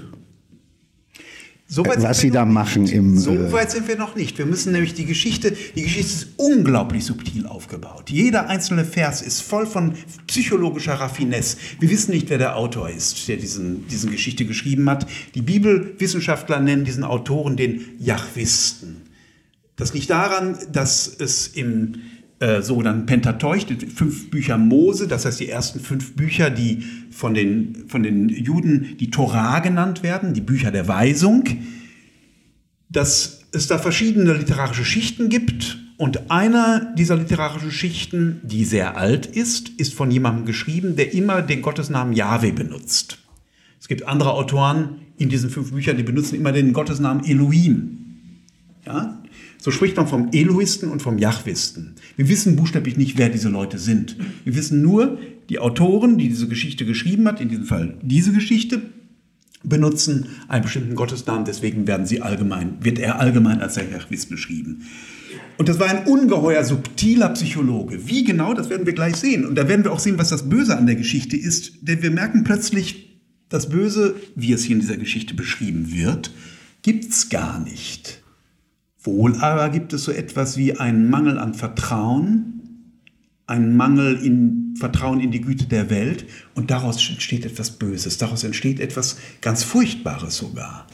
So 1.74 1.86
was 1.86 2.20
Sie 2.20 2.30
da 2.30 2.44
machen 2.44 2.86
im. 2.86 3.16
So 3.16 3.32
äh, 3.32 3.50
weit 3.50 3.70
sind 3.70 3.88
wir 3.88 3.96
noch 3.96 4.14
nicht. 4.14 4.36
Wir 4.36 4.44
müssen 4.44 4.72
nämlich 4.72 4.92
die 4.92 5.06
Geschichte, 5.06 5.56
die 5.74 5.82
Geschichte 5.82 6.12
ist 6.12 6.28
unglaublich 6.36 7.02
subtil 7.02 7.46
aufgebaut. 7.46 8.10
Jeder 8.10 8.50
einzelne 8.50 8.84
Vers 8.84 9.22
ist 9.22 9.40
voll 9.40 9.64
von 9.64 9.94
psychologischer 10.26 10.92
Raffinesse. 10.92 11.56
Wir 11.80 11.88
wissen 11.88 12.10
nicht, 12.10 12.28
wer 12.28 12.36
der 12.36 12.56
Autor 12.56 12.90
ist, 12.90 13.26
der 13.26 13.38
diesen, 13.38 13.86
diesen 13.88 14.10
Geschichte 14.10 14.44
geschrieben 14.44 14.90
hat. 14.90 15.06
Die 15.34 15.40
Bibelwissenschaftler 15.40 16.60
nennen 16.60 16.84
diesen 16.84 17.04
Autoren 17.04 17.56
den 17.56 17.80
Jahwisten. 17.98 19.04
Das 19.76 19.94
liegt 19.94 20.10
daran, 20.10 20.58
dass 20.70 21.08
es 21.08 21.48
im 21.48 22.02
äh, 22.42 22.60
sogenannten 22.60 23.06
Pentateuch, 23.06 23.66
die 23.66 23.86
fünf 23.86 24.28
Bücher 24.28 24.58
Mose, 24.58 25.06
das 25.06 25.24
heißt 25.24 25.38
die 25.38 25.48
ersten 25.48 25.78
fünf 25.78 26.16
Bücher, 26.16 26.50
die 26.50 26.82
von 27.12 27.34
den, 27.34 27.84
von 27.86 28.02
den 28.02 28.28
Juden 28.28 28.96
die 28.98 29.10
Torah 29.10 29.60
genannt 29.60 30.02
werden, 30.02 30.34
die 30.34 30.40
Bücher 30.40 30.72
der 30.72 30.88
Weisung, 30.88 31.44
dass 32.88 33.44
es 33.52 33.68
da 33.68 33.78
verschiedene 33.78 34.32
literarische 34.32 34.84
Schichten 34.84 35.28
gibt 35.28 35.78
und 35.98 36.32
einer 36.32 36.92
dieser 36.96 37.14
literarischen 37.14 37.70
Schichten, 37.70 38.40
die 38.42 38.64
sehr 38.64 38.96
alt 38.96 39.26
ist, 39.26 39.68
ist 39.68 39.94
von 39.94 40.10
jemandem 40.10 40.44
geschrieben, 40.44 40.96
der 40.96 41.14
immer 41.14 41.42
den 41.42 41.62
Gottesnamen 41.62 42.12
Yahweh 42.12 42.50
benutzt. 42.50 43.18
Es 43.78 43.86
gibt 43.86 44.08
andere 44.08 44.32
Autoren 44.32 44.96
in 45.16 45.28
diesen 45.28 45.48
fünf 45.48 45.70
Büchern, 45.70 45.96
die 45.96 46.02
benutzen 46.02 46.34
immer 46.34 46.50
den 46.50 46.72
Gottesnamen 46.72 47.24
Elohim. 47.24 47.98
Ja? 48.84 49.21
So 49.62 49.70
spricht 49.70 49.96
man 49.96 50.08
vom 50.08 50.30
Elohisten 50.32 50.90
und 50.90 51.02
vom 51.02 51.18
Jahwisten. 51.18 51.94
Wir 52.16 52.28
wissen 52.28 52.56
buchstäblich 52.56 52.96
nicht, 52.96 53.16
wer 53.16 53.28
diese 53.28 53.48
Leute 53.48 53.78
sind. 53.78 54.16
Wir 54.42 54.56
wissen 54.56 54.82
nur, 54.82 55.20
die 55.50 55.60
Autoren, 55.60 56.18
die 56.18 56.28
diese 56.28 56.48
Geschichte 56.48 56.84
geschrieben 56.84 57.28
hat, 57.28 57.40
in 57.40 57.48
diesem 57.48 57.66
Fall 57.66 57.94
diese 58.02 58.32
Geschichte, 58.32 58.82
benutzen 59.62 60.26
einen 60.48 60.64
bestimmten 60.64 60.96
Gottesnamen, 60.96 61.44
deswegen 61.44 61.86
werden 61.86 62.06
sie 62.06 62.20
allgemein, 62.20 62.78
wird 62.80 62.98
er 62.98 63.20
allgemein 63.20 63.60
als 63.60 63.74
der 63.74 63.88
Jahwist 63.88 64.30
beschrieben. 64.30 64.88
Und 65.58 65.68
das 65.68 65.78
war 65.78 65.86
ein 65.86 66.08
ungeheuer 66.08 66.64
subtiler 66.64 67.28
Psychologe. 67.28 68.08
Wie 68.08 68.24
genau, 68.24 68.54
das 68.54 68.68
werden 68.68 68.84
wir 68.84 68.94
gleich 68.94 69.14
sehen. 69.14 69.46
Und 69.46 69.54
da 69.54 69.68
werden 69.68 69.84
wir 69.84 69.92
auch 69.92 70.00
sehen, 70.00 70.18
was 70.18 70.30
das 70.30 70.48
Böse 70.48 70.76
an 70.76 70.86
der 70.86 70.96
Geschichte 70.96 71.36
ist. 71.36 71.74
Denn 71.82 72.02
wir 72.02 72.10
merken 72.10 72.42
plötzlich, 72.42 73.20
das 73.48 73.68
Böse, 73.68 74.16
wie 74.34 74.52
es 74.52 74.64
hier 74.64 74.74
in 74.74 74.80
dieser 74.80 74.96
Geschichte 74.96 75.34
beschrieben 75.34 75.92
wird, 75.92 76.32
gibt 76.82 77.12
es 77.12 77.28
gar 77.28 77.60
nicht. 77.60 78.21
Wohl 79.02 79.36
aber 79.36 79.68
gibt 79.70 79.92
es 79.92 80.04
so 80.04 80.12
etwas 80.12 80.56
wie 80.56 80.78
einen 80.78 81.10
Mangel 81.10 81.38
an 81.38 81.54
Vertrauen, 81.54 82.62
einen 83.46 83.76
Mangel 83.76 84.16
in 84.24 84.74
Vertrauen 84.78 85.20
in 85.20 85.30
die 85.30 85.40
Güte 85.40 85.66
der 85.66 85.90
Welt 85.90 86.26
und 86.54 86.70
daraus 86.70 86.96
entsteht 87.08 87.44
etwas 87.44 87.72
Böses, 87.72 88.18
daraus 88.18 88.44
entsteht 88.44 88.80
etwas 88.80 89.16
ganz 89.40 89.64
Furchtbares 89.64 90.36
sogar. 90.36 90.86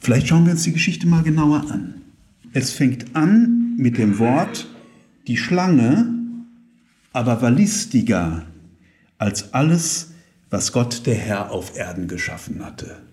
Vielleicht 0.00 0.28
schauen 0.28 0.44
wir 0.44 0.52
uns 0.52 0.62
die 0.62 0.72
Geschichte 0.72 1.06
mal 1.06 1.24
genauer 1.24 1.70
an. 1.70 2.02
Es 2.52 2.70
fängt 2.70 3.16
an 3.16 3.74
mit 3.76 3.98
dem 3.98 4.18
Wort, 4.18 4.68
die 5.26 5.36
Schlange 5.36 6.14
aber 7.12 7.40
war 7.40 7.50
listiger 7.50 8.44
als 9.16 9.54
alles, 9.54 10.12
was 10.50 10.70
Gott 10.72 11.06
der 11.06 11.14
Herr 11.14 11.50
auf 11.50 11.74
Erden 11.74 12.08
geschaffen 12.08 12.62
hatte. 12.62 13.05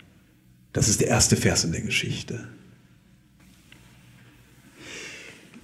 Das 0.74 0.90
ist 0.90 1.02
der 1.02 1.08
erste 1.08 1.36
Vers 1.36 1.64
in 1.64 1.72
der 1.72 1.82
Geschichte. 1.82 2.48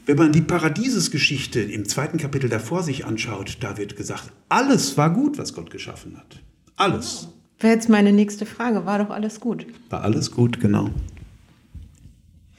Wenn 0.05 0.17
man 0.17 0.31
die 0.31 0.41
Paradiesesgeschichte 0.41 1.59
im 1.59 1.87
zweiten 1.87 2.17
Kapitel 2.17 2.49
davor 2.49 2.83
sich 2.83 3.05
anschaut, 3.05 3.57
da 3.59 3.77
wird 3.77 3.95
gesagt, 3.95 4.31
alles 4.47 4.97
war 4.97 5.13
gut, 5.13 5.37
was 5.37 5.53
Gott 5.53 5.69
geschaffen 5.69 6.17
hat. 6.17 6.41
Alles. 6.77 7.27
Wäre 7.59 7.73
jetzt 7.73 7.89
meine 7.89 8.11
nächste 8.11 8.45
Frage. 8.45 8.85
War 8.85 8.99
doch 8.99 9.09
alles 9.09 9.39
gut? 9.39 9.67
War 9.89 10.03
alles 10.03 10.31
gut, 10.31 10.59
genau. 10.59 10.89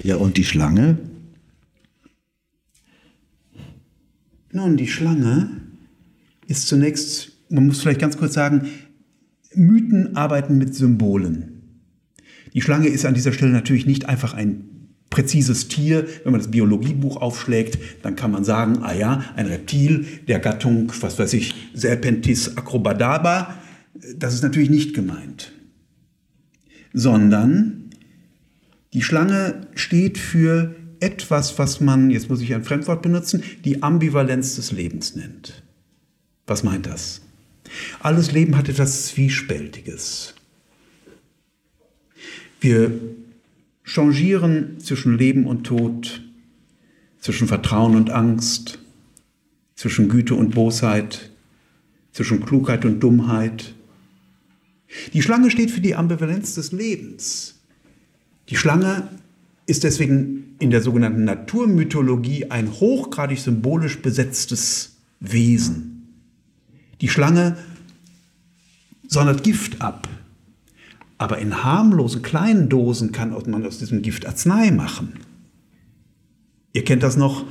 Ja, 0.03 0.17
und 0.17 0.37
die 0.37 0.45
Schlange? 0.45 0.99
Nun, 4.53 4.77
die 4.77 4.89
Schlange 4.89 5.51
ist 6.47 6.69
zunächst, 6.69 7.33
man 7.49 7.67
muss 7.67 7.81
vielleicht 7.81 8.01
ganz 8.01 8.17
kurz 8.17 8.35
sagen, 8.35 8.69
Mythen 9.55 10.17
arbeiten 10.17 10.59
mit 10.59 10.75
Symbolen. 10.75 11.60
Die 12.55 12.63
Schlange 12.63 12.89
ist 12.89 13.07
an 13.07 13.15
dieser 13.15 13.33
Stelle 13.33 13.53
natürlich 13.53 13.87
nicht 13.87 14.07
einfach 14.07 14.35
ein 14.35 14.65
präzises 15.11 15.69
Tier. 15.69 16.07
Wenn 16.25 16.33
man 16.33 16.41
das 16.41 16.51
Biologiebuch 16.51 17.17
aufschlägt, 17.17 17.79
dann 18.03 18.17
kann 18.17 18.31
man 18.31 18.45
sagen, 18.45 18.79
ah 18.83 18.95
ja, 18.95 19.25
ein 19.37 19.47
Reptil 19.47 20.07
der 20.29 20.39
Gattung, 20.39 20.93
was 21.01 21.19
weiß 21.19 21.33
ich, 21.35 21.55
Serpentis 21.75 22.57
acrobadaba. 22.57 23.55
Das 24.17 24.35
ist 24.35 24.43
natürlich 24.43 24.71
nicht 24.71 24.95
gemeint. 24.95 25.53
Sondern 26.93 27.91
die 28.95 29.03
Schlange 29.03 29.67
steht 29.75 30.19
für 30.19 30.75
etwas, 31.01 31.59
was 31.59 31.81
man, 31.81 32.11
jetzt 32.11 32.29
muss 32.29 32.41
ich 32.41 32.55
ein 32.55 32.65
Fremdwort 32.65 33.03
benutzen, 33.03 33.43
die 33.65 33.83
Ambivalenz 33.83 34.57
des 34.57 34.73
Lebens 34.73 35.17
nennt. 35.17 35.63
Was 36.47 36.63
meint 36.63 36.87
das? 36.87 37.23
Alles 38.01 38.33
Leben 38.33 38.57
hat 38.57 38.69
etwas 38.69 39.07
Zwiespältiges. 39.07 40.35
Wir 42.61 43.01
changieren 43.85 44.79
zwischen 44.81 45.17
Leben 45.17 45.47
und 45.47 45.65
Tod, 45.65 46.23
zwischen 47.19 47.49
Vertrauen 47.49 47.97
und 47.97 48.11
Angst, 48.11 48.79
zwischen 49.75 50.11
Güte 50.11 50.35
und 50.35 50.55
Bosheit, 50.55 51.31
zwischen 52.13 52.45
Klugheit 52.45 52.85
und 52.85 53.01
Dummheit. 53.01 53.75
Die 55.15 55.23
Schlange 55.23 55.51
steht 55.51 55.71
für 55.71 55.81
die 55.81 55.95
Ambivalenz 55.95 56.55
des 56.55 56.73
Lebens. 56.73 57.61
Die 58.51 58.57
Schlange 58.57 59.09
ist 59.67 59.85
deswegen 59.85 60.57
in 60.59 60.71
der 60.71 60.83
sogenannten 60.83 61.25
Naturmythologie 61.25 62.51
ein 62.51 62.71
hochgradig 62.71 63.39
symbolisch 63.39 64.03
besetztes 64.03 64.97
Wesen. 65.21 66.09
Die 67.01 67.09
Schlange 67.09 67.57
sondert 69.09 69.43
Gift 69.45 69.81
ab, 69.81 70.09
aber 71.21 71.37
in 71.37 71.63
harmlosen 71.63 72.23
kleinen 72.23 72.71
Dosen 72.71 73.13
kann 73.13 73.37
man 73.47 73.67
aus 73.67 73.79
diesem 73.79 74.01
Gift 74.01 74.27
Arznei 74.27 74.71
machen. 74.71 75.13
Ihr 76.73 76.83
kennt 76.83 77.03
das 77.03 77.19
noch 77.19 77.45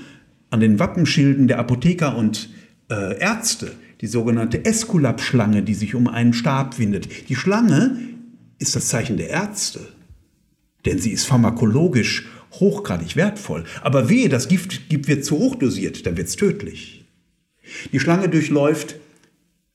an 0.50 0.60
den 0.60 0.80
Wappenschilden 0.80 1.48
der 1.48 1.60
Apotheker 1.60 2.18
und 2.18 2.50
äh, 2.90 3.20
Ärzte, 3.20 3.74
die 4.02 4.08
sogenannte 4.08 4.66
Esculap-Schlange, 4.66 5.62
die 5.62 5.76
sich 5.76 5.94
um 5.94 6.08
einen 6.08 6.34
Stab 6.34 6.80
windet. 6.80 7.30
Die 7.30 7.36
Schlange 7.36 7.96
ist 8.58 8.76
das 8.76 8.88
Zeichen 8.88 9.18
der 9.18 9.30
Ärzte, 9.30 9.82
denn 10.88 10.98
sie 10.98 11.12
ist 11.12 11.28
pharmakologisch 11.28 12.26
hochgradig 12.54 13.16
wertvoll. 13.16 13.66
Aber 13.84 14.10
wehe, 14.10 14.30
das 14.30 14.48
Gift 14.48 14.82
wird 14.90 15.24
zu 15.24 15.38
hoch 15.38 15.56
dosiert, 15.56 16.08
dann 16.08 16.18
wird 16.18 16.30
es 16.30 16.36
tödlich. 16.36 17.06
Die 17.92 18.00
Schlange 18.00 18.30
durchläuft 18.30 18.96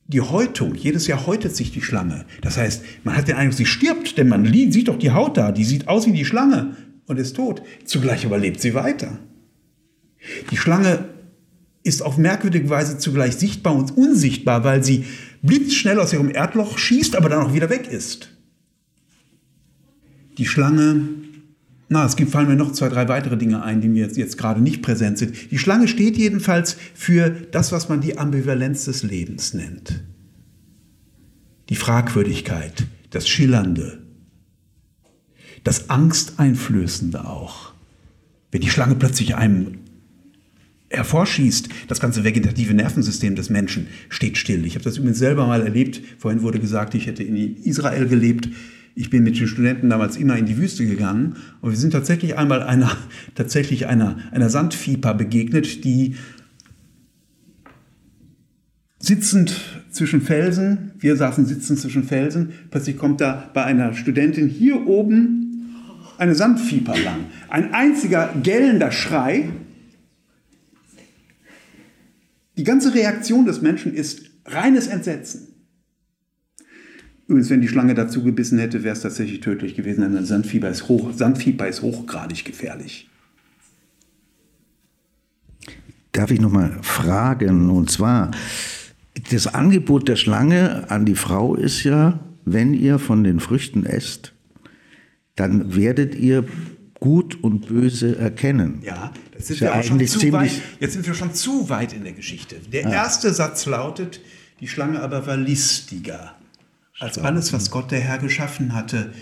die 0.06 0.20
Häutung, 0.20 0.74
jedes 0.74 1.06
Jahr 1.06 1.26
häutet 1.26 1.56
sich 1.56 1.72
die 1.72 1.80
Schlange. 1.80 2.26
Das 2.42 2.56
heißt, 2.56 2.82
man 3.04 3.16
hat 3.16 3.28
den 3.28 3.36
Eindruck, 3.36 3.56
sie 3.56 3.66
stirbt, 3.66 4.18
denn 4.18 4.28
man 4.28 4.44
sieht 4.52 4.88
doch 4.88 4.98
die 4.98 5.12
Haut 5.12 5.36
da, 5.36 5.50
die 5.50 5.64
sieht 5.64 5.88
aus 5.88 6.06
wie 6.06 6.12
die 6.12 6.24
Schlange 6.24 6.76
und 7.06 7.18
ist 7.18 7.36
tot. 7.36 7.62
Zugleich 7.84 8.26
aber 8.26 8.38
lebt 8.38 8.60
sie 8.60 8.74
weiter. 8.74 9.18
Die 10.50 10.56
Schlange 10.56 11.06
ist 11.82 12.02
auf 12.02 12.16
merkwürdige 12.16 12.68
Weise 12.70 12.98
zugleich 12.98 13.36
sichtbar 13.36 13.74
und 13.74 13.96
unsichtbar, 13.96 14.64
weil 14.64 14.82
sie 14.84 15.04
blitzschnell 15.42 16.00
aus 16.00 16.12
ihrem 16.12 16.30
Erdloch 16.30 16.78
schießt, 16.78 17.16
aber 17.16 17.28
dann 17.28 17.42
auch 17.46 17.54
wieder 17.54 17.70
weg 17.70 17.88
ist. 17.90 18.30
Die 20.38 20.46
Schlange, 20.46 21.04
na, 21.94 22.04
es 22.04 22.16
gibt, 22.16 22.32
fallen 22.32 22.48
mir 22.48 22.56
noch 22.56 22.72
zwei, 22.72 22.88
drei 22.88 23.06
weitere 23.06 23.36
Dinge 23.36 23.62
ein, 23.62 23.80
die 23.80 23.86
mir 23.86 24.02
jetzt, 24.02 24.16
jetzt 24.16 24.36
gerade 24.36 24.60
nicht 24.60 24.82
präsent 24.82 25.16
sind. 25.16 25.52
Die 25.52 25.58
Schlange 25.58 25.86
steht 25.86 26.16
jedenfalls 26.16 26.76
für 26.92 27.30
das, 27.30 27.70
was 27.70 27.88
man 27.88 28.00
die 28.00 28.18
Ambivalenz 28.18 28.86
des 28.86 29.04
Lebens 29.04 29.54
nennt. 29.54 30.02
Die 31.68 31.76
Fragwürdigkeit, 31.76 32.88
das 33.10 33.28
Schillernde, 33.28 34.02
das 35.62 35.88
Angsteinflößende 35.88 37.26
auch. 37.26 37.72
Wenn 38.50 38.60
die 38.60 38.70
Schlange 38.70 38.96
plötzlich 38.96 39.36
einem 39.36 39.78
hervorschießt, 40.90 41.68
das 41.86 42.00
ganze 42.00 42.24
vegetative 42.24 42.74
Nervensystem 42.74 43.36
des 43.36 43.50
Menschen 43.50 43.86
steht 44.08 44.36
still. 44.36 44.66
Ich 44.66 44.74
habe 44.74 44.82
das 44.82 44.96
übrigens 44.96 45.18
selber 45.18 45.46
mal 45.46 45.62
erlebt. 45.62 46.00
Vorhin 46.18 46.42
wurde 46.42 46.58
gesagt, 46.58 46.96
ich 46.96 47.06
hätte 47.06 47.22
in 47.22 47.56
Israel 47.62 48.08
gelebt. 48.08 48.48
Ich 48.94 49.10
bin 49.10 49.24
mit 49.24 49.38
den 49.38 49.48
Studenten 49.48 49.90
damals 49.90 50.16
immer 50.16 50.36
in 50.36 50.46
die 50.46 50.56
Wüste 50.56 50.86
gegangen 50.86 51.36
und 51.60 51.70
wir 51.70 51.76
sind 51.76 51.92
tatsächlich 51.92 52.38
einmal 52.38 52.62
einer, 52.62 52.96
tatsächlich 53.34 53.86
einer, 53.86 54.18
einer 54.30 54.48
Sandviper 54.48 55.14
begegnet, 55.14 55.84
die 55.84 56.16
sitzend 58.98 59.60
zwischen 59.90 60.22
Felsen, 60.22 60.92
wir 60.98 61.16
saßen 61.16 61.44
sitzend 61.46 61.78
zwischen 61.78 62.04
Felsen, 62.04 62.52
plötzlich 62.70 62.96
kommt 62.96 63.20
da 63.20 63.50
bei 63.52 63.64
einer 63.64 63.94
Studentin 63.94 64.48
hier 64.48 64.86
oben 64.86 65.40
eine 66.16 66.34
Sandviper 66.34 66.96
lang. 66.98 67.26
Ein 67.48 67.74
einziger 67.74 68.32
gellender 68.42 68.92
Schrei 68.92 69.50
Die 72.56 72.64
ganze 72.64 72.94
Reaktion 72.94 73.46
des 73.46 73.62
Menschen 73.62 73.92
ist 73.94 74.30
reines 74.46 74.86
Entsetzen. 74.86 75.53
Übrigens, 77.26 77.50
wenn 77.50 77.62
die 77.62 77.68
Schlange 77.68 77.94
dazu 77.94 78.22
gebissen 78.22 78.58
hätte, 78.58 78.82
wäre 78.82 78.94
es 78.94 79.00
tatsächlich 79.00 79.40
tödlich 79.40 79.74
gewesen, 79.74 80.02
denn 80.02 80.16
ein 80.16 80.26
Sandfieber 80.26 80.68
ist, 80.68 80.88
hoch, 80.88 81.12
Sandfieber 81.14 81.66
ist 81.66 81.80
hochgradig 81.80 82.44
gefährlich. 82.44 83.08
Darf 86.12 86.30
ich 86.30 86.40
nochmal 86.40 86.78
fragen? 86.82 87.70
Und 87.70 87.90
zwar, 87.90 88.30
das 89.30 89.46
Angebot 89.46 90.06
der 90.06 90.16
Schlange 90.16 90.90
an 90.90 91.06
die 91.06 91.14
Frau 91.14 91.54
ist 91.54 91.82
ja, 91.82 92.20
wenn 92.44 92.74
ihr 92.74 92.98
von 92.98 93.24
den 93.24 93.40
Früchten 93.40 93.86
esst, 93.86 94.34
dann 95.34 95.74
werdet 95.74 96.14
ihr 96.14 96.44
Gut 97.00 97.42
und 97.42 97.66
Böse 97.66 98.16
erkennen. 98.16 98.80
Ja, 98.82 99.12
das 99.36 99.50
ist 99.50 99.60
ja, 99.60 99.68
ja 99.68 99.72
eigentlich 99.74 100.10
schon 100.10 100.20
zu 100.20 100.32
weit. 100.32 100.52
Jetzt 100.80 100.92
sind 100.94 101.06
wir 101.06 101.12
schon 101.12 101.34
zu 101.34 101.68
weit 101.68 101.92
in 101.92 102.04
der 102.04 102.12
Geschichte. 102.12 102.56
Der 102.72 102.86
ah. 102.86 102.92
erste 102.92 103.34
Satz 103.34 103.66
lautet, 103.66 104.20
die 104.60 104.68
Schlange 104.68 105.00
aber 105.00 105.26
war 105.26 105.36
listiger 105.36 106.34
als 106.98 107.18
alles, 107.18 107.52
was 107.52 107.70
Gott 107.70 107.90
der 107.90 108.00
Herr 108.00 108.18
geschaffen 108.18 108.74
hatte. 108.74 109.12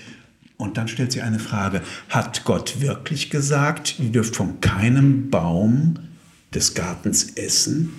Und 0.57 0.77
dann 0.77 0.89
stellt 0.89 1.13
sie 1.13 1.23
eine 1.23 1.39
Frage, 1.39 1.83
hat 2.09 2.45
Gott 2.45 2.81
wirklich 2.81 3.31
gesagt, 3.31 3.99
ihr 3.99 4.11
dürft 4.11 4.37
von 4.37 4.61
keinem 4.61 5.31
Baum 5.31 5.95
des 6.55 6.75
Gartens 6.75 7.33
essen? 7.33 7.95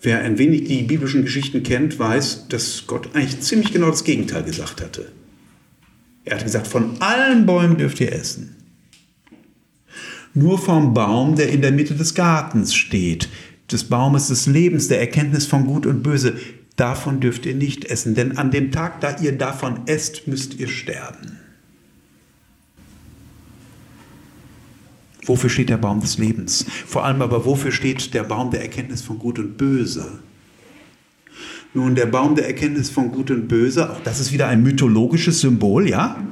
Wer 0.00 0.20
ein 0.20 0.38
wenig 0.38 0.64
die 0.64 0.82
biblischen 0.82 1.22
Geschichten 1.22 1.62
kennt, 1.62 1.98
weiß, 1.98 2.48
dass 2.48 2.86
Gott 2.86 3.14
eigentlich 3.14 3.40
ziemlich 3.40 3.72
genau 3.72 3.90
das 3.90 4.04
Gegenteil 4.04 4.44
gesagt 4.44 4.80
hatte. 4.80 5.10
Er 6.24 6.36
hat 6.36 6.44
gesagt, 6.44 6.66
von 6.66 7.00
allen 7.00 7.46
Bäumen 7.46 7.76
dürft 7.76 8.00
ihr 8.00 8.12
essen. 8.12 8.56
Nur 10.34 10.58
vom 10.58 10.92
Baum, 10.92 11.34
der 11.34 11.48
in 11.48 11.62
der 11.62 11.72
Mitte 11.72 11.94
des 11.94 12.14
Gartens 12.14 12.74
steht, 12.74 13.28
des 13.70 13.84
Baumes 13.84 14.28
des 14.28 14.46
Lebens, 14.46 14.88
der 14.88 15.00
Erkenntnis 15.00 15.46
von 15.46 15.66
Gut 15.66 15.86
und 15.86 16.02
Böse, 16.02 16.36
davon 16.76 17.20
dürft 17.20 17.46
ihr 17.46 17.54
nicht 17.54 17.84
essen, 17.86 18.14
denn 18.14 18.38
an 18.38 18.50
dem 18.50 18.70
Tag, 18.70 19.00
da 19.00 19.16
ihr 19.18 19.36
davon 19.36 19.80
esst, 19.86 20.28
müsst 20.28 20.54
ihr 20.60 20.68
sterben. 20.68 21.38
Wofür 25.24 25.50
steht 25.50 25.70
der 25.70 25.76
Baum 25.76 26.00
des 26.00 26.18
Lebens? 26.18 26.66
Vor 26.86 27.04
allem 27.04 27.20
aber, 27.20 27.44
wofür 27.44 27.72
steht 27.72 28.14
der 28.14 28.22
Baum 28.22 28.52
der 28.52 28.62
Erkenntnis 28.62 29.02
von 29.02 29.18
Gut 29.18 29.38
und 29.40 29.56
Böse? 29.56 30.20
Nun, 31.74 31.94
der 31.94 32.06
Baum 32.06 32.36
der 32.36 32.46
Erkenntnis 32.46 32.90
von 32.90 33.10
Gut 33.10 33.30
und 33.30 33.48
Böse, 33.48 33.90
auch 33.90 34.00
das 34.02 34.20
ist 34.20 34.32
wieder 34.32 34.46
ein 34.46 34.62
mythologisches 34.62 35.40
Symbol, 35.40 35.88
ja? 35.88 36.22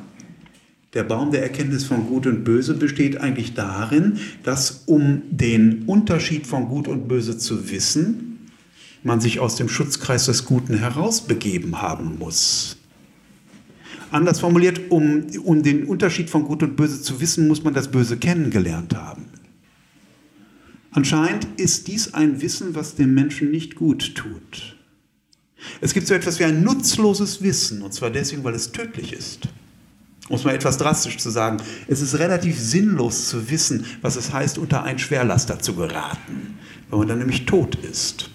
Der 0.94 1.02
Baum 1.02 1.32
der 1.32 1.42
Erkenntnis 1.42 1.84
von 1.84 2.06
Gut 2.06 2.26
und 2.28 2.44
Böse 2.44 2.74
besteht 2.74 3.20
eigentlich 3.20 3.54
darin, 3.54 4.18
dass 4.44 4.84
um 4.86 5.22
den 5.28 5.82
Unterschied 5.86 6.46
von 6.46 6.68
Gut 6.68 6.86
und 6.86 7.08
Böse 7.08 7.36
zu 7.36 7.70
wissen, 7.70 8.33
man 9.04 9.20
sich 9.20 9.38
aus 9.38 9.54
dem 9.56 9.68
Schutzkreis 9.68 10.26
des 10.26 10.44
Guten 10.44 10.78
herausbegeben 10.78 11.80
haben 11.80 12.18
muss. 12.18 12.78
Anders 14.10 14.40
formuliert, 14.40 14.80
um, 14.90 15.26
um 15.44 15.62
den 15.62 15.84
Unterschied 15.84 16.30
von 16.30 16.44
Gut 16.44 16.62
und 16.62 16.76
Böse 16.76 17.02
zu 17.02 17.20
wissen, 17.20 17.46
muss 17.46 17.62
man 17.62 17.74
das 17.74 17.90
Böse 17.90 18.16
kennengelernt 18.16 18.94
haben. 18.94 19.26
Anscheinend 20.90 21.48
ist 21.56 21.88
dies 21.88 22.14
ein 22.14 22.40
Wissen, 22.40 22.74
was 22.74 22.94
dem 22.94 23.14
Menschen 23.14 23.50
nicht 23.50 23.74
gut 23.74 24.14
tut. 24.14 24.76
Es 25.80 25.92
gibt 25.92 26.06
so 26.06 26.14
etwas 26.14 26.38
wie 26.38 26.44
ein 26.44 26.62
nutzloses 26.62 27.42
Wissen, 27.42 27.82
und 27.82 27.92
zwar 27.92 28.10
deswegen, 28.10 28.44
weil 28.44 28.54
es 28.54 28.72
tödlich 28.72 29.12
ist. 29.12 29.48
Um 30.28 30.36
es 30.36 30.44
mal 30.44 30.54
etwas 30.54 30.78
drastisch 30.78 31.18
zu 31.18 31.30
sagen, 31.30 31.58
es 31.88 32.00
ist 32.00 32.18
relativ 32.18 32.58
sinnlos 32.58 33.28
zu 33.28 33.50
wissen, 33.50 33.84
was 34.00 34.16
es 34.16 34.32
heißt, 34.32 34.56
unter 34.56 34.84
einen 34.84 34.98
Schwerlaster 34.98 35.58
zu 35.58 35.74
geraten, 35.74 36.58
weil 36.88 37.00
man 37.00 37.08
dann 37.08 37.18
nämlich 37.18 37.44
tot 37.44 37.74
ist. 37.74 38.30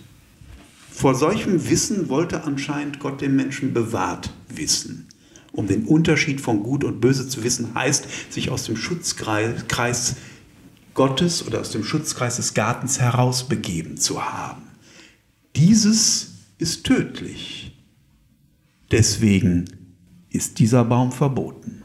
Vor 1.00 1.16
solchem 1.16 1.70
Wissen 1.70 2.10
wollte 2.10 2.44
anscheinend 2.44 3.00
Gott 3.00 3.22
den 3.22 3.34
Menschen 3.34 3.74
bewahrt 3.74 4.34
wissen. 4.50 5.08
Um 5.54 5.66
den 5.66 5.86
Unterschied 5.86 6.42
von 6.42 6.62
Gut 6.62 6.84
und 6.84 7.00
Böse 7.00 7.26
zu 7.26 7.42
wissen, 7.42 7.74
heißt, 7.74 8.34
sich 8.34 8.50
aus 8.50 8.66
dem 8.66 8.76
Schutzkreis 8.76 10.18
Gottes 10.94 11.48
oder 11.48 11.62
aus 11.62 11.72
dem 11.72 11.86
Schutzkreis 11.86 12.36
des 12.36 12.54
Gartens 12.54 13.00
herausbegeben 13.00 13.96
zu 13.96 14.26
haben. 14.26 14.64
Dieses 15.56 16.32
ist 16.58 16.86
tödlich. 16.86 17.78
Deswegen 18.92 19.70
ist 20.30 20.60
dieser 20.60 20.84
Baum 20.84 21.14
verboten. 21.14 21.84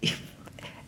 Ich, 0.00 0.14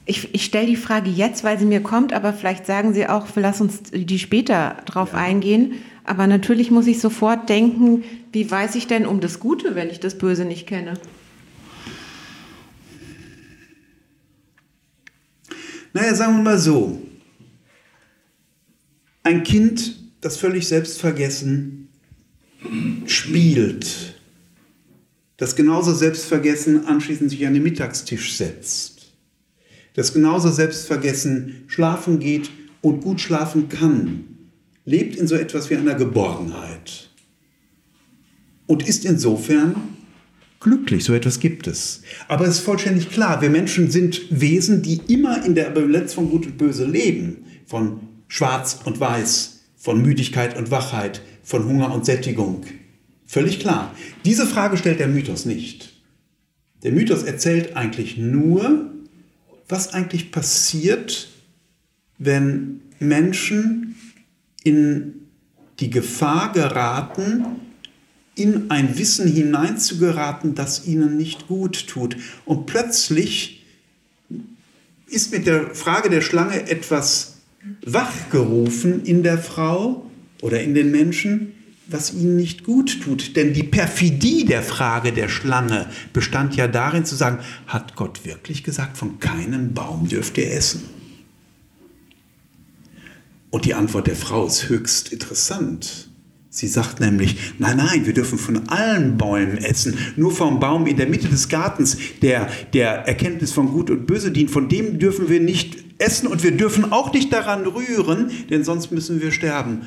ich, 0.08 0.34
ich 0.34 0.44
stelle 0.44 0.66
die 0.66 0.76
Frage 0.76 1.10
jetzt, 1.10 1.44
weil 1.44 1.58
sie 1.58 1.66
mir 1.66 1.82
kommt, 1.82 2.14
aber 2.14 2.32
vielleicht 2.32 2.64
sagen 2.64 2.94
Sie 2.94 3.06
auch, 3.06 3.26
lass 3.36 3.60
uns 3.60 3.82
die 3.92 4.18
später 4.18 4.78
drauf 4.86 5.12
ja. 5.12 5.18
eingehen. 5.18 5.74
Aber 6.04 6.26
natürlich 6.26 6.70
muss 6.70 6.86
ich 6.86 6.98
sofort 6.98 7.50
denken, 7.50 8.02
wie 8.32 8.50
weiß 8.50 8.74
ich 8.76 8.86
denn 8.86 9.04
um 9.04 9.20
das 9.20 9.38
Gute, 9.38 9.74
wenn 9.74 9.90
ich 9.90 10.00
das 10.00 10.16
Böse 10.16 10.46
nicht 10.46 10.66
kenne? 10.66 10.94
Naja, 15.92 16.14
sagen 16.14 16.36
wir 16.36 16.42
mal 16.42 16.58
so. 16.58 17.02
Ein 19.22 19.42
Kind, 19.42 19.96
das 20.22 20.38
völlig 20.38 20.66
selbstvergessen 20.68 21.88
spielt, 23.04 24.14
das 25.36 25.54
genauso 25.54 25.92
selbstvergessen 25.92 26.86
anschließend 26.86 27.30
sich 27.30 27.46
an 27.46 27.52
den 27.52 27.62
Mittagstisch 27.62 28.36
setzt, 28.36 28.97
das 29.98 30.12
genauso 30.12 30.48
selbstvergessen 30.48 31.64
schlafen 31.66 32.20
geht 32.20 32.50
und 32.82 33.00
gut 33.00 33.20
schlafen 33.20 33.68
kann, 33.68 34.26
lebt 34.84 35.16
in 35.16 35.26
so 35.26 35.34
etwas 35.34 35.70
wie 35.70 35.76
einer 35.76 35.96
Geborgenheit 35.96 37.10
und 38.68 38.88
ist 38.88 39.04
insofern 39.04 39.74
glücklich. 40.60 41.02
So 41.02 41.14
etwas 41.14 41.40
gibt 41.40 41.66
es. 41.66 42.02
Aber 42.28 42.44
es 42.44 42.58
ist 42.58 42.60
vollständig 42.60 43.10
klar, 43.10 43.42
wir 43.42 43.50
Menschen 43.50 43.90
sind 43.90 44.20
Wesen, 44.30 44.82
die 44.82 45.00
immer 45.08 45.44
in 45.44 45.56
der 45.56 45.66
Ambivalenz 45.66 46.14
von 46.14 46.30
Gut 46.30 46.46
und 46.46 46.58
Böse 46.58 46.84
leben, 46.84 47.46
von 47.66 47.98
Schwarz 48.28 48.78
und 48.84 49.00
Weiß, 49.00 49.62
von 49.76 50.00
Müdigkeit 50.00 50.56
und 50.56 50.70
Wachheit, 50.70 51.22
von 51.42 51.64
Hunger 51.64 51.92
und 51.92 52.06
Sättigung. 52.06 52.62
Völlig 53.26 53.58
klar. 53.58 53.92
Diese 54.24 54.46
Frage 54.46 54.76
stellt 54.76 55.00
der 55.00 55.08
Mythos 55.08 55.44
nicht. 55.44 55.92
Der 56.84 56.92
Mythos 56.92 57.24
erzählt 57.24 57.74
eigentlich 57.76 58.16
nur, 58.16 58.92
was 59.68 59.92
eigentlich 59.92 60.32
passiert, 60.32 61.28
wenn 62.18 62.80
Menschen 62.98 63.96
in 64.64 65.14
die 65.80 65.90
Gefahr 65.90 66.52
geraten, 66.52 67.44
in 68.34 68.70
ein 68.70 68.98
Wissen 68.98 69.30
hineinzugeraten, 69.30 70.54
das 70.54 70.86
ihnen 70.86 71.16
nicht 71.16 71.48
gut 71.48 71.86
tut. 71.88 72.16
Und 72.44 72.66
plötzlich 72.66 73.64
ist 75.08 75.32
mit 75.32 75.46
der 75.46 75.74
Frage 75.74 76.10
der 76.10 76.20
Schlange 76.20 76.68
etwas 76.68 77.38
wachgerufen 77.84 79.04
in 79.04 79.22
der 79.22 79.38
Frau 79.38 80.08
oder 80.40 80.62
in 80.62 80.74
den 80.74 80.90
Menschen, 80.90 81.54
was 81.88 82.12
ihnen 82.12 82.36
nicht 82.36 82.64
gut 82.64 83.00
tut. 83.02 83.36
Denn 83.36 83.54
die 83.54 83.62
Perfidie 83.62 84.44
der 84.44 84.62
Frage 84.62 85.12
der 85.12 85.28
Schlange 85.28 85.86
bestand 86.12 86.56
ja 86.56 86.68
darin 86.68 87.04
zu 87.04 87.16
sagen, 87.16 87.38
hat 87.66 87.96
Gott 87.96 88.24
wirklich 88.24 88.62
gesagt, 88.62 88.96
von 88.96 89.18
keinem 89.18 89.74
Baum 89.74 90.08
dürft 90.08 90.38
ihr 90.38 90.52
essen? 90.52 90.82
Und 93.50 93.64
die 93.64 93.74
Antwort 93.74 94.06
der 94.06 94.16
Frau 94.16 94.46
ist 94.46 94.68
höchst 94.68 95.10
interessant. 95.12 96.08
Sie 96.50 96.66
sagt 96.66 97.00
nämlich, 97.00 97.36
nein, 97.58 97.76
nein, 97.76 98.04
wir 98.04 98.12
dürfen 98.12 98.38
von 98.38 98.68
allen 98.68 99.16
Bäumen 99.16 99.58
essen. 99.58 99.96
Nur 100.16 100.32
vom 100.32 100.60
Baum 100.60 100.86
in 100.86 100.96
der 100.96 101.08
Mitte 101.08 101.28
des 101.28 101.48
Gartens, 101.48 101.96
der 102.20 102.50
der 102.72 103.06
Erkenntnis 103.06 103.52
von 103.52 103.68
Gut 103.68 103.90
und 103.90 104.06
Böse 104.06 104.32
dient, 104.32 104.50
von 104.50 104.68
dem 104.68 104.98
dürfen 104.98 105.28
wir 105.28 105.40
nicht 105.40 105.76
essen 105.98 106.26
und 106.26 106.42
wir 106.42 106.52
dürfen 106.52 106.90
auch 106.90 107.12
nicht 107.12 107.32
daran 107.32 107.66
rühren, 107.66 108.30
denn 108.50 108.64
sonst 108.64 108.90
müssen 108.90 109.20
wir 109.20 109.30
sterben. 109.30 109.82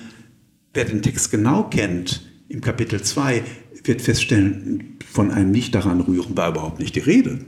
Wer 0.74 0.86
den 0.86 1.02
Text 1.02 1.32
genau 1.32 1.64
kennt, 1.64 2.22
im 2.48 2.62
Kapitel 2.62 3.02
2, 3.02 3.44
wird 3.84 4.02
feststellen, 4.02 4.98
von 5.12 5.32
einem 5.32 5.52
nicht 5.52 5.76
daran 5.76 6.02
rühren 6.02 6.38
war 6.38 6.50
überhaupt 6.50 6.80
nicht 6.80 6.96
die 6.96 7.00
Rede. 7.00 7.40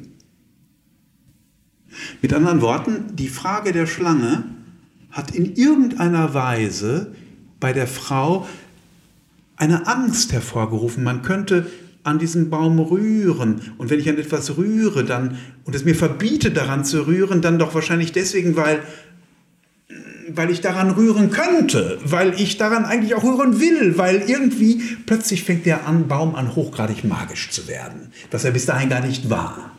Mit 2.21 2.33
anderen 2.33 2.61
Worten, 2.61 3.15
die 3.15 3.27
Frage 3.27 3.71
der 3.71 3.85
Schlange 3.85 4.43
hat 5.11 5.33
in 5.35 5.55
irgendeiner 5.55 6.33
Weise 6.33 7.13
bei 7.59 7.71
der 7.71 7.87
Frau 7.87 8.47
eine 9.55 9.87
Angst 9.87 10.33
hervorgerufen. 10.33 11.03
Man 11.03 11.21
könnte 11.21 11.67
an 12.03 12.19
diesem 12.19 12.49
Baum 12.49 12.79
rühren. 12.79 13.61
Und 13.77 13.89
wenn 13.89 13.99
ich 13.99 14.09
an 14.09 14.17
etwas 14.17 14.57
rühre, 14.57 15.05
dann, 15.05 15.37
und 15.63 15.75
es 15.75 15.85
mir 15.85 15.95
verbietet, 15.95 16.57
daran 16.57 16.83
zu 16.83 17.07
rühren, 17.07 17.41
dann 17.41 17.59
doch 17.59 17.73
wahrscheinlich 17.73 18.11
deswegen, 18.11 18.55
weil, 18.55 18.81
weil 20.35 20.49
ich 20.49 20.61
daran 20.61 20.91
rühren 20.91 21.29
könnte, 21.29 21.99
weil 22.03 22.39
ich 22.39 22.57
daran 22.57 22.85
eigentlich 22.85 23.15
auch 23.15 23.23
rühren 23.23 23.59
will, 23.59 23.97
weil 23.97 24.23
irgendwie 24.27 24.81
plötzlich 25.05 25.43
fängt 25.43 25.65
der 25.65 25.87
an, 25.87 26.07
Baum 26.07 26.35
an, 26.35 26.55
hochgradig 26.55 27.03
magisch 27.03 27.49
zu 27.49 27.67
werden, 27.67 28.11
was 28.31 28.43
er 28.43 28.51
bis 28.51 28.65
dahin 28.65 28.89
gar 28.89 29.05
nicht 29.05 29.29
war. 29.29 29.71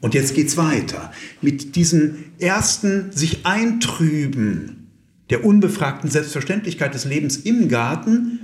Und 0.00 0.14
jetzt 0.14 0.34
geht 0.34 0.48
es 0.48 0.56
weiter 0.56 1.12
mit 1.40 1.74
diesem 1.74 2.24
ersten 2.38 3.12
sich 3.12 3.46
eintrüben 3.46 4.88
der 5.30 5.44
unbefragten 5.44 6.10
Selbstverständlichkeit 6.10 6.94
des 6.94 7.04
Lebens 7.04 7.36
im 7.36 7.68
Garten, 7.68 8.40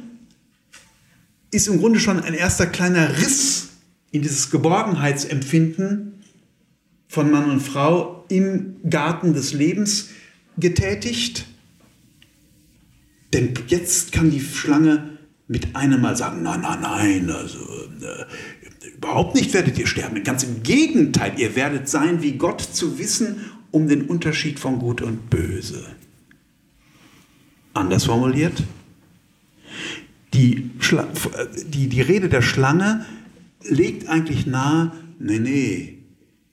ist 1.53 1.68
im 1.68 1.79
Grunde 1.79 2.01
schon 2.01 2.18
ein 2.18 2.35
erster 2.35 2.66
kleiner 2.66 3.18
Riss 3.18 3.68
in 4.11 4.23
dieses 4.23 4.51
Geborgenheitsempfinden 4.51 6.14
von 7.09 7.31
Mann 7.31 7.51
und 7.51 7.61
Frau 7.61 8.25
im 8.29 8.77
Garten 8.88 9.35
des 9.35 9.53
Lebens 9.53 10.09
getätigt. 10.59 11.47
Denn 13.33 13.55
jetzt 13.69 14.12
kann 14.12 14.31
die 14.31 14.41
Schlange 14.41 15.19
mit 15.49 15.75
einem 15.75 16.01
Mal 16.01 16.17
sagen, 16.17 16.43
nein, 16.43 16.61
nein, 16.61 16.81
nein, 16.81 17.31
also 17.31 17.59
äh, 17.59 18.88
überhaupt 18.97 19.35
nicht 19.35 19.53
werdet 19.55 19.79
ihr 19.79 19.87
sterben. 19.87 20.23
Ganz 20.23 20.45
im 20.45 20.62
Gegenteil, 20.62 21.33
ihr 21.38 21.57
werdet 21.57 21.88
sein 21.88 22.23
wie 22.23 22.33
Gott 22.33 22.61
zu 22.61 22.99
wissen 22.99 23.41
um 23.73 23.88
den 23.88 24.03
Unterschied 24.03 24.61
von 24.61 24.79
Gut 24.79 25.01
und 25.03 25.31
Böse. 25.31 25.85
Anders 27.75 28.05
formuliert, 28.05 28.62
die, 30.35 30.71
die, 31.67 31.88
die 31.88 32.01
Rede 32.01 32.29
der 32.29 32.43
Schlange 32.43 33.07
legt 33.65 34.09
eigentlich 34.09 34.47
nahe, 34.47 34.93
nee, 35.19 35.38
nee, 35.38 35.99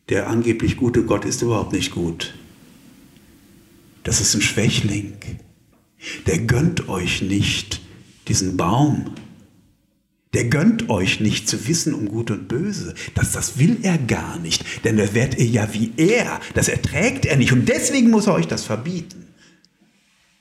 der 0.07 0.27
angeblich 0.27 0.77
gute 0.77 1.03
Gott 1.03 1.25
ist 1.25 1.41
überhaupt 1.41 1.73
nicht 1.73 1.91
gut. 1.91 2.33
Das 4.03 4.21
ist 4.21 4.33
ein 4.35 4.41
Schwächling. 4.41 5.13
Der 6.25 6.39
gönnt 6.39 6.89
euch 6.89 7.21
nicht 7.21 7.81
diesen 8.27 8.57
Baum. 8.57 9.15
Der 10.33 10.45
gönnt 10.45 10.89
euch 10.89 11.19
nicht 11.19 11.49
zu 11.49 11.67
wissen 11.67 11.93
um 11.93 12.07
Gut 12.07 12.29
und 12.29 12.47
Böse. 12.47 12.93
Das, 13.15 13.31
das 13.31 13.57
will 13.57 13.79
er 13.81 13.97
gar 13.97 14.37
nicht. 14.39 14.63
Denn 14.83 14.97
da 14.97 15.13
werdet 15.13 15.39
ihr 15.39 15.47
ja 15.47 15.73
wie 15.73 15.91
er. 15.97 16.39
Das 16.53 16.67
erträgt 16.67 17.25
er 17.25 17.35
nicht. 17.35 17.51
Und 17.51 17.67
deswegen 17.67 18.11
muss 18.11 18.27
er 18.27 18.35
euch 18.35 18.47
das 18.47 18.63
verbieten. 18.63 19.25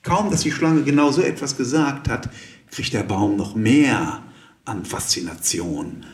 Kaum, 0.03 0.31
dass 0.31 0.42
die 0.42 0.53
Schlange 0.53 0.83
genau 0.83 1.11
so 1.11 1.23
etwas 1.23 1.57
gesagt 1.57 2.09
hat, 2.09 2.31
kriegt 2.71 2.92
der 2.92 3.03
Baum 3.03 3.37
noch 3.37 3.55
mehr 3.55 4.23
an 4.64 4.85
Faszination. 4.85 6.05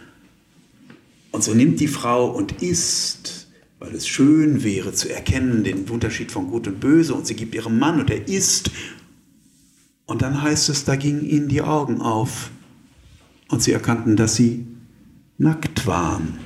Und 1.33 1.42
so 1.42 1.52
nimmt 1.52 1.80
die 1.80 1.88
Frau 1.88 2.30
und 2.30 2.62
isst, 2.62 3.43
weil 3.85 3.94
es 3.94 4.09
schön 4.09 4.64
wäre 4.64 4.94
zu 4.94 5.12
erkennen 5.12 5.62
den 5.62 5.85
Unterschied 5.85 6.33
von 6.33 6.49
Gut 6.49 6.66
und 6.66 6.81
Böse. 6.81 7.14
Und 7.14 7.27
sie 7.27 7.37
gibt 7.37 7.55
ihrem 7.55 7.79
Mann 7.79 8.01
und 8.01 8.09
er 8.09 8.29
isst. 8.29 8.70
Und 10.07 10.23
dann 10.23 10.40
heißt 10.40 10.70
es, 10.70 10.85
da 10.85 10.97
gingen 10.97 11.25
ihnen 11.25 11.49
die 11.49 11.61
Augen 11.61 12.01
auf 12.01 12.51
und 13.49 13.62
sie 13.62 13.73
erkannten, 13.73 14.16
dass 14.16 14.37
sie 14.37 14.66
nackt 15.37 15.87
waren. 15.87 16.38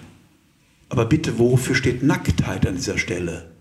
Aber 0.89 1.05
bitte, 1.05 1.39
wofür 1.39 1.77
steht 1.77 2.03
Nacktheit 2.03 2.67
an 2.67 2.75
dieser 2.75 2.99
Stelle? 2.99 3.53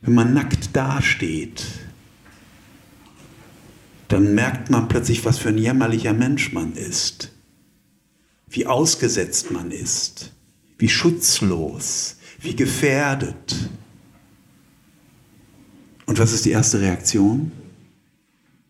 Wenn 0.00 0.14
man 0.14 0.32
nackt 0.32 0.74
dasteht, 0.74 1.66
dann 4.08 4.34
merkt 4.34 4.70
man 4.70 4.88
plötzlich, 4.88 5.24
was 5.24 5.38
für 5.38 5.50
ein 5.50 5.58
jämmerlicher 5.58 6.12
Mensch 6.14 6.52
man 6.52 6.72
ist, 6.72 7.32
wie 8.48 8.66
ausgesetzt 8.66 9.50
man 9.50 9.70
ist, 9.70 10.32
wie 10.82 10.88
schutzlos, 10.88 12.16
wie 12.40 12.56
gefährdet. 12.56 13.70
Und 16.06 16.18
was 16.18 16.32
ist 16.32 16.44
die 16.44 16.50
erste 16.50 16.80
Reaktion? 16.80 17.52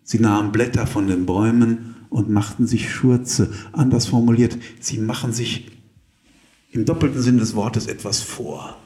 Sie 0.05 0.18
nahmen 0.18 0.53
Blätter 0.53 0.87
von 0.87 1.07
den 1.07 1.25
Bäumen 1.25 1.96
und 2.11 2.29
machten 2.29 2.66
sich 2.66 2.92
Schurze. 2.92 3.51
Anders 3.72 4.09
formuliert, 4.09 4.59
sie 4.79 4.98
machen 4.98 5.33
sich 5.33 5.70
im 6.70 6.85
doppelten 6.85 7.22
Sinn 7.22 7.38
des 7.38 7.55
Wortes 7.55 7.87
etwas 7.87 8.20
vor. 8.20 8.77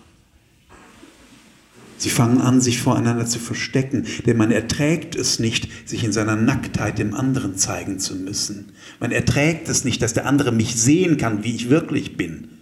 Sie 1.99 2.11
fangen 2.11 2.41
an, 2.41 2.61
sich 2.61 2.81
voreinander 2.81 3.27
zu 3.27 3.41
verstecken, 3.41 4.07
denn 4.25 4.37
man 4.37 4.53
erträgt 4.53 5.17
es 5.17 5.41
nicht, 5.41 5.69
sich 5.89 6.05
in 6.05 6.13
seiner 6.13 6.37
Nacktheit 6.37 7.01
dem 7.01 7.13
anderen 7.13 7.57
zeigen 7.57 7.99
zu 7.99 8.15
müssen. 8.15 8.67
Man 9.01 9.11
erträgt 9.11 9.69
es 9.69 9.85
nicht, 9.85 10.01
dass 10.01 10.15
der 10.15 10.27
andere 10.27 10.53
mich 10.53 10.77
sehen 10.77 11.17
kann, 11.17 11.43
wie 11.43 11.57
ich 11.57 11.71
wirklich 11.71 12.17
bin. 12.17 12.56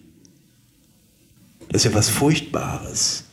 Das 1.68 1.84
ist 1.84 1.90
ja 1.90 1.96
was 1.96 2.08
Furchtbares. 2.08 3.24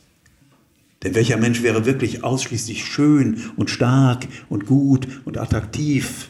Denn 1.03 1.15
welcher 1.15 1.37
Mensch 1.37 1.63
wäre 1.63 1.85
wirklich 1.85 2.23
ausschließlich 2.23 2.85
schön 2.85 3.41
und 3.55 3.69
stark 3.69 4.27
und 4.49 4.65
gut 4.65 5.07
und 5.25 5.37
attraktiv? 5.37 6.29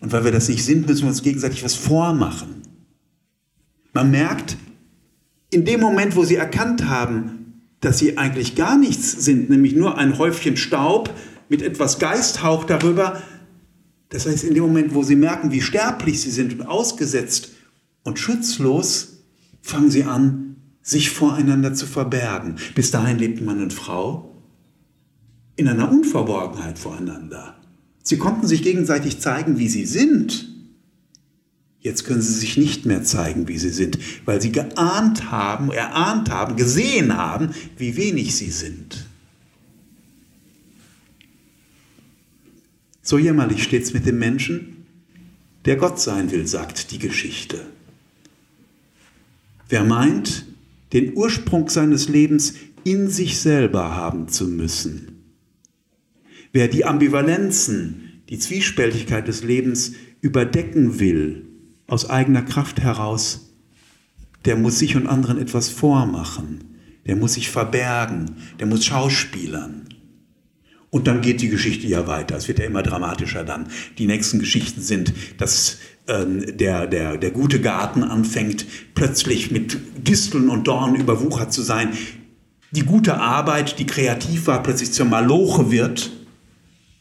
Und 0.00 0.12
weil 0.12 0.24
wir 0.24 0.32
das 0.32 0.48
nicht 0.48 0.64
sind, 0.64 0.86
müssen 0.86 1.02
wir 1.02 1.08
uns 1.08 1.22
gegenseitig 1.22 1.62
was 1.62 1.74
vormachen. 1.74 2.62
Man 3.92 4.10
merkt, 4.10 4.56
in 5.50 5.64
dem 5.64 5.80
Moment, 5.80 6.16
wo 6.16 6.24
sie 6.24 6.36
erkannt 6.36 6.88
haben, 6.88 7.62
dass 7.80 7.98
sie 7.98 8.16
eigentlich 8.16 8.54
gar 8.54 8.78
nichts 8.78 9.12
sind, 9.24 9.50
nämlich 9.50 9.74
nur 9.74 9.98
ein 9.98 10.18
Häufchen 10.18 10.56
Staub 10.56 11.12
mit 11.48 11.60
etwas 11.60 11.98
Geisthauch 11.98 12.64
darüber, 12.64 13.20
das 14.10 14.26
heißt, 14.26 14.44
in 14.44 14.54
dem 14.54 14.64
Moment, 14.64 14.94
wo 14.94 15.02
sie 15.02 15.16
merken, 15.16 15.52
wie 15.52 15.60
sterblich 15.60 16.20
sie 16.20 16.30
sind 16.30 16.52
und 16.52 16.66
ausgesetzt 16.66 17.50
und 18.02 18.18
schutzlos, 18.18 19.20
fangen 19.62 19.90
sie 19.90 20.04
an, 20.04 20.49
sich 20.90 21.10
voreinander 21.10 21.72
zu 21.72 21.86
verbergen. 21.86 22.56
Bis 22.74 22.90
dahin 22.90 23.18
lebten 23.18 23.44
Mann 23.44 23.62
und 23.62 23.72
Frau 23.72 24.34
in 25.54 25.68
einer 25.68 25.90
Unverborgenheit 25.90 26.78
voreinander. 26.78 27.56
Sie 28.02 28.18
konnten 28.18 28.46
sich 28.48 28.62
gegenseitig 28.62 29.20
zeigen, 29.20 29.58
wie 29.58 29.68
sie 29.68 29.86
sind. 29.86 30.48
Jetzt 31.78 32.04
können 32.04 32.20
sie 32.20 32.32
sich 32.32 32.56
nicht 32.56 32.86
mehr 32.86 33.04
zeigen, 33.04 33.46
wie 33.46 33.58
sie 33.58 33.70
sind, 33.70 33.98
weil 34.24 34.42
sie 34.42 34.52
geahnt 34.52 35.30
haben, 35.30 35.70
erahnt 35.70 36.28
haben, 36.28 36.56
gesehen 36.56 37.16
haben, 37.16 37.50
wie 37.78 37.96
wenig 37.96 38.34
sie 38.34 38.50
sind. 38.50 39.06
So 43.02 43.16
jämmerlich 43.16 43.62
steht 43.62 43.84
es 43.84 43.94
mit 43.94 44.06
dem 44.06 44.18
Menschen, 44.18 44.86
der 45.64 45.76
Gott 45.76 46.00
sein 46.00 46.32
will, 46.32 46.46
sagt 46.46 46.90
die 46.90 46.98
Geschichte. 46.98 47.64
Wer 49.68 49.84
meint, 49.84 50.49
den 50.92 51.16
Ursprung 51.16 51.68
seines 51.68 52.08
Lebens 52.08 52.54
in 52.84 53.08
sich 53.08 53.38
selber 53.38 53.94
haben 53.94 54.28
zu 54.28 54.46
müssen, 54.48 55.20
Wer 56.52 56.66
die 56.66 56.84
Ambivalenzen, 56.84 58.22
die 58.28 58.38
Zwiespältigkeit 58.38 59.28
des 59.28 59.44
Lebens 59.44 59.92
überdecken 60.20 60.98
will, 60.98 61.46
aus 61.86 62.10
eigener 62.10 62.42
Kraft 62.42 62.80
heraus, 62.80 63.52
der 64.44 64.56
muss 64.56 64.78
sich 64.78 64.96
und 64.96 65.06
anderen 65.06 65.38
etwas 65.38 65.68
vormachen, 65.68 66.64
der 67.06 67.16
muss 67.16 67.34
sich 67.34 67.50
verbergen, 67.50 68.36
der 68.58 68.66
muss 68.66 68.84
schauspielern. 68.84 69.88
Und 70.90 71.06
dann 71.06 71.20
geht 71.20 71.40
die 71.40 71.48
Geschichte 71.48 71.86
ja 71.86 72.08
weiter. 72.08 72.36
Es 72.36 72.48
wird 72.48 72.58
ja 72.58 72.64
immer 72.64 72.82
dramatischer 72.82 73.44
dann. 73.44 73.68
Die 73.98 74.08
nächsten 74.08 74.40
Geschichten 74.40 74.80
sind, 74.80 75.12
dass 75.38 75.78
der, 76.08 76.86
der, 76.86 77.16
der 77.16 77.30
gute 77.30 77.60
Garten 77.60 78.02
anfängt, 78.02 78.66
plötzlich 78.94 79.50
mit 79.50 79.78
Disteln 79.96 80.48
und 80.48 80.66
Dornen 80.66 80.96
überwuchert 80.96 81.52
zu 81.52 81.62
sein. 81.62 81.90
Die 82.72 82.84
gute 82.84 83.18
Arbeit, 83.18 83.78
die 83.78 83.86
kreativ 83.86 84.46
war, 84.46 84.62
plötzlich 84.62 84.92
zur 84.92 85.06
Maloche 85.06 85.70
wird 85.70 86.10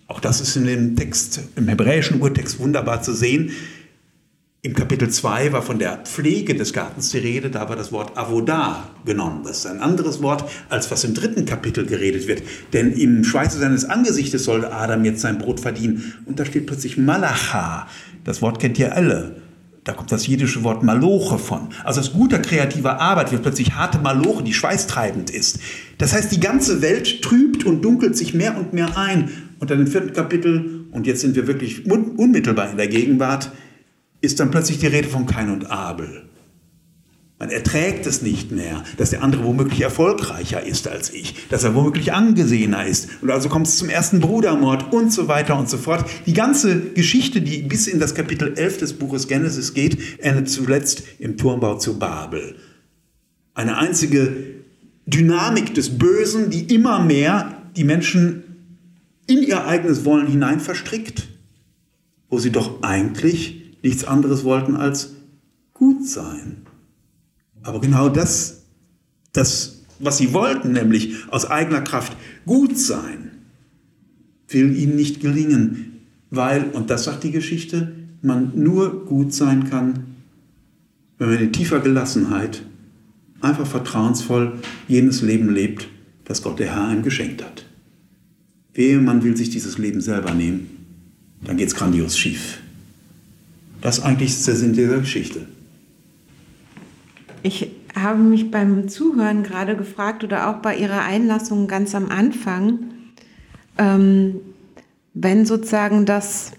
auch 0.10 0.20
das 0.20 0.42
ist 0.42 0.56
in 0.56 0.66
dem 0.66 0.96
Text, 0.96 1.40
im 1.56 1.68
hebräischen 1.68 2.20
Urtext 2.20 2.60
wunderbar 2.60 3.04
zu 3.04 3.14
sehen. 3.14 3.52
Im 4.64 4.74
Kapitel 4.74 5.08
2 5.08 5.54
war 5.54 5.62
von 5.62 5.78
der 5.78 5.98
Pflege 5.98 6.56
des 6.56 6.74
Gartens 6.74 7.12
die 7.12 7.20
Rede, 7.20 7.52
da 7.52 7.70
war 7.70 7.76
das 7.76 7.92
Wort 7.92 8.18
Avodah 8.18 8.90
genommen. 9.06 9.44
Das 9.44 9.60
ist 9.60 9.66
ein 9.68 9.80
anderes 9.80 10.22
Wort, 10.24 10.50
als 10.68 10.90
was 10.90 11.04
im 11.04 11.14
dritten 11.14 11.46
Kapitel 11.46 11.86
geredet 11.86 12.28
wird. 12.28 12.42
Denn 12.74 12.92
im 12.92 13.24
Schweiße 13.24 13.60
seines 13.60 13.86
Angesichtes 13.86 14.46
soll 14.46 14.66
Adam 14.66 15.06
jetzt 15.06 15.22
sein 15.22 15.38
Brot 15.38 15.60
verdienen. 15.60 16.16
Und 16.26 16.40
da 16.40 16.46
steht 16.46 16.66
plötzlich 16.66 16.98
Malacha. 16.98 17.88
Das 18.30 18.44
Wort 18.44 18.60
kennt 18.60 18.78
ihr 18.78 18.96
alle. 18.96 19.38
Da 19.86 19.94
kommt 19.94 20.12
das 20.12 20.28
jiddische 20.28 20.64
Wort 20.64 20.84
Maloche 20.84 21.40
von. 21.40 21.70
Also 21.84 22.00
aus 22.00 22.14
guter 22.14 22.38
kreativer 22.38 23.02
Arbeit 23.02 23.32
wird 23.32 23.42
plötzlich 23.42 23.74
harte 23.74 23.98
Maloche, 23.98 24.44
die 24.44 24.54
schweißtreibend 24.54 25.32
ist. 25.32 25.58
Das 25.98 26.14
heißt, 26.14 26.32
die 26.32 26.40
ganze 26.40 26.84
Welt 26.84 27.24
trübt 27.24 27.64
und 27.64 27.82
dunkelt 27.82 28.16
sich 28.16 28.36
mehr 28.36 28.56
und 28.56 28.72
mehr 28.72 28.96
ein 29.00 29.32
und 29.58 29.72
dann 29.72 29.80
im 29.80 29.88
vierten 29.88 30.14
Kapitel, 30.14 30.86
und 30.92 31.08
jetzt 31.08 31.22
sind 31.22 31.36
wir 31.36 31.48
wirklich 31.48 31.90
unmittelbar 31.90 32.70
in 32.70 32.78
der 32.78 32.88
Gegenwart, 32.88 33.52
ist 34.22 34.40
dann 34.40 34.52
plötzlich 34.52 34.78
die 34.78 34.86
Rede 34.86 35.08
von 35.08 35.26
Kain 35.26 35.50
und 35.50 35.72
Abel. 35.72 36.29
Man 37.40 37.52
erträgt 37.52 38.06
es 38.06 38.22
nicht 38.22 38.52
mehr, 38.52 38.84
dass 38.98 39.12
der 39.12 39.24
andere 39.24 39.46
womöglich 39.46 39.80
erfolgreicher 39.80 40.62
ist 40.62 40.90
als 40.90 41.10
ich, 41.14 41.48
dass 41.48 41.64
er 41.64 41.74
womöglich 41.74 42.12
angesehener 42.12 42.86
ist. 42.86 43.08
Und 43.22 43.32
also 43.32 43.48
kommt 43.48 43.66
es 43.66 43.78
zum 43.78 43.88
ersten 43.88 44.20
Brudermord 44.20 44.92
und 44.92 45.14
so 45.14 45.30
weiter 45.30 45.58
und 45.58 45.70
so 45.70 45.78
fort. 45.78 46.04
Die 46.26 46.34
ganze 46.34 46.82
Geschichte, 46.92 47.40
die 47.40 47.62
bis 47.62 47.88
in 47.88 48.02
das 48.02 48.14
Kapitel 48.14 48.56
11 48.58 48.80
des 48.80 48.94
Buches 48.94 49.30
Genesis 49.30 49.74
geht, 49.74 50.20
endet 50.20 50.50
zuletzt 50.50 51.04
im 51.18 51.38
Turmbau 51.38 51.78
zu 51.78 51.98
Babel. 51.98 52.58
Eine 53.54 53.78
einzige 53.78 54.36
Dynamik 55.06 55.74
des 55.74 55.98
Bösen, 55.98 56.50
die 56.50 56.74
immer 56.74 57.00
mehr 57.00 57.62
die 57.78 57.86
Menschen 57.86 58.44
in 59.28 59.44
ihr 59.44 59.66
eigenes 59.66 60.04
Wollen 60.04 60.28
hinein 60.28 60.60
verstrickt, 60.60 61.30
wo 62.30 62.38
sie 62.38 62.52
doch 62.52 62.84
eigentlich 62.84 63.78
nichts 63.82 64.04
anderes 64.04 64.44
wollten 64.44 64.76
als 64.76 65.14
gut 65.74 66.06
sein. 66.06 66.66
Aber 67.64 67.82
genau 67.82 68.10
das, 68.10 68.64
das, 69.34 69.84
was 70.00 70.18
sie 70.18 70.34
wollten, 70.34 70.72
nämlich 70.72 71.16
aus 71.30 71.46
eigener 71.46 71.82
Kraft 71.82 72.16
gut 72.46 72.78
sein, 72.78 73.32
will 74.48 74.76
ihnen 74.76 74.96
nicht 74.96 75.20
gelingen, 75.20 76.02
weil, 76.30 76.66
und 76.72 76.90
das 76.90 77.04
sagt 77.04 77.24
die 77.24 77.32
Geschichte, 77.32 77.96
man 78.22 78.52
nur 78.56 79.06
gut 79.06 79.34
sein 79.34 79.70
kann, 79.70 80.06
wenn 81.18 81.30
man 81.30 81.40
in 81.40 81.54
tiefer 81.54 81.80
Gelassenheit 81.80 82.64
einfach 83.42 83.68
vertrauensvoll 83.68 84.60
jenes 84.88 85.22
Leben 85.22 85.54
lebt, 85.54 85.88
das 86.26 86.42
Gott 86.42 86.60
der 86.60 86.74
Herr 86.74 86.88
einem 86.88 87.04
geschenkt 87.04 87.44
hat. 87.44 87.66
Wehe, 88.74 89.00
man 89.00 89.24
will 89.24 89.36
sich 89.36 89.50
dieses 89.50 89.78
Leben 89.78 90.02
selber 90.02 90.34
nehmen, 90.34 90.70
dann 91.44 91.58
geht 91.58 91.68
es 91.68 91.76
grandios 91.76 92.18
schief. 92.18 92.60
Das 93.82 94.02
eigentlich 94.02 94.30
ist 94.30 94.48
der 94.48 94.56
Sinn 94.56 94.74
dieser 94.74 95.00
Geschichte. 95.00 95.48
Ich 97.42 97.72
habe 97.96 98.20
mich 98.20 98.52
beim 98.52 98.90
Zuhören 98.90 99.44
gerade 99.44 99.76
gefragt 99.76 100.24
oder 100.24 100.50
auch 100.50 100.62
bei 100.62 100.78
Ihrer 100.78 101.04
Einlassung 101.04 101.68
ganz 101.68 101.96
am 101.96 102.10
Anfang, 102.10 102.80
ähm, 103.78 104.42
wenn 105.14 105.46
sozusagen 105.46 106.06
das, 106.06 106.52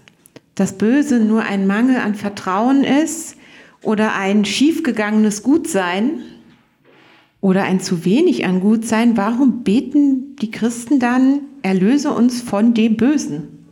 das 0.55 0.77
Böse 0.77 1.19
nur 1.19 1.43
ein 1.43 1.67
Mangel 1.67 1.97
an 1.97 2.15
Vertrauen 2.15 2.83
ist 2.83 3.35
oder 3.81 4.15
ein 4.15 4.45
schiefgegangenes 4.45 5.43
Gutsein 5.43 6.19
oder 7.39 7.63
ein 7.63 7.79
zu 7.79 8.05
wenig 8.05 8.45
an 8.45 8.59
Gutsein, 8.59 9.17
warum 9.17 9.63
beten 9.63 10.35
die 10.41 10.51
Christen 10.51 10.99
dann, 10.99 11.41
erlöse 11.61 12.11
uns 12.11 12.41
von 12.41 12.73
dem 12.73 12.97
Bösen? 12.97 13.65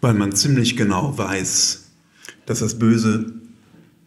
Weil 0.00 0.14
man 0.14 0.32
ziemlich 0.32 0.76
genau 0.76 1.16
weiß, 1.16 1.90
dass 2.46 2.60
das 2.60 2.78
Böse 2.78 3.34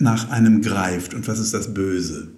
nach 0.01 0.29
einem 0.29 0.61
greift. 0.61 1.13
Und 1.13 1.27
was 1.27 1.39
ist 1.39 1.53
das 1.53 1.73
Böse? 1.73 2.29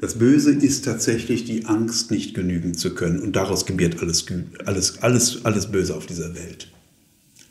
Das 0.00 0.18
Böse 0.18 0.52
ist 0.52 0.84
tatsächlich 0.86 1.44
die 1.44 1.66
Angst, 1.66 2.10
nicht 2.10 2.34
genügen 2.34 2.74
zu 2.74 2.94
können. 2.94 3.20
Und 3.20 3.36
daraus 3.36 3.66
gebiert 3.66 4.00
alles, 4.00 4.26
alles, 4.64 5.02
alles, 5.02 5.44
alles 5.44 5.70
Böse 5.70 5.94
auf 5.94 6.06
dieser 6.06 6.34
Welt. 6.34 6.72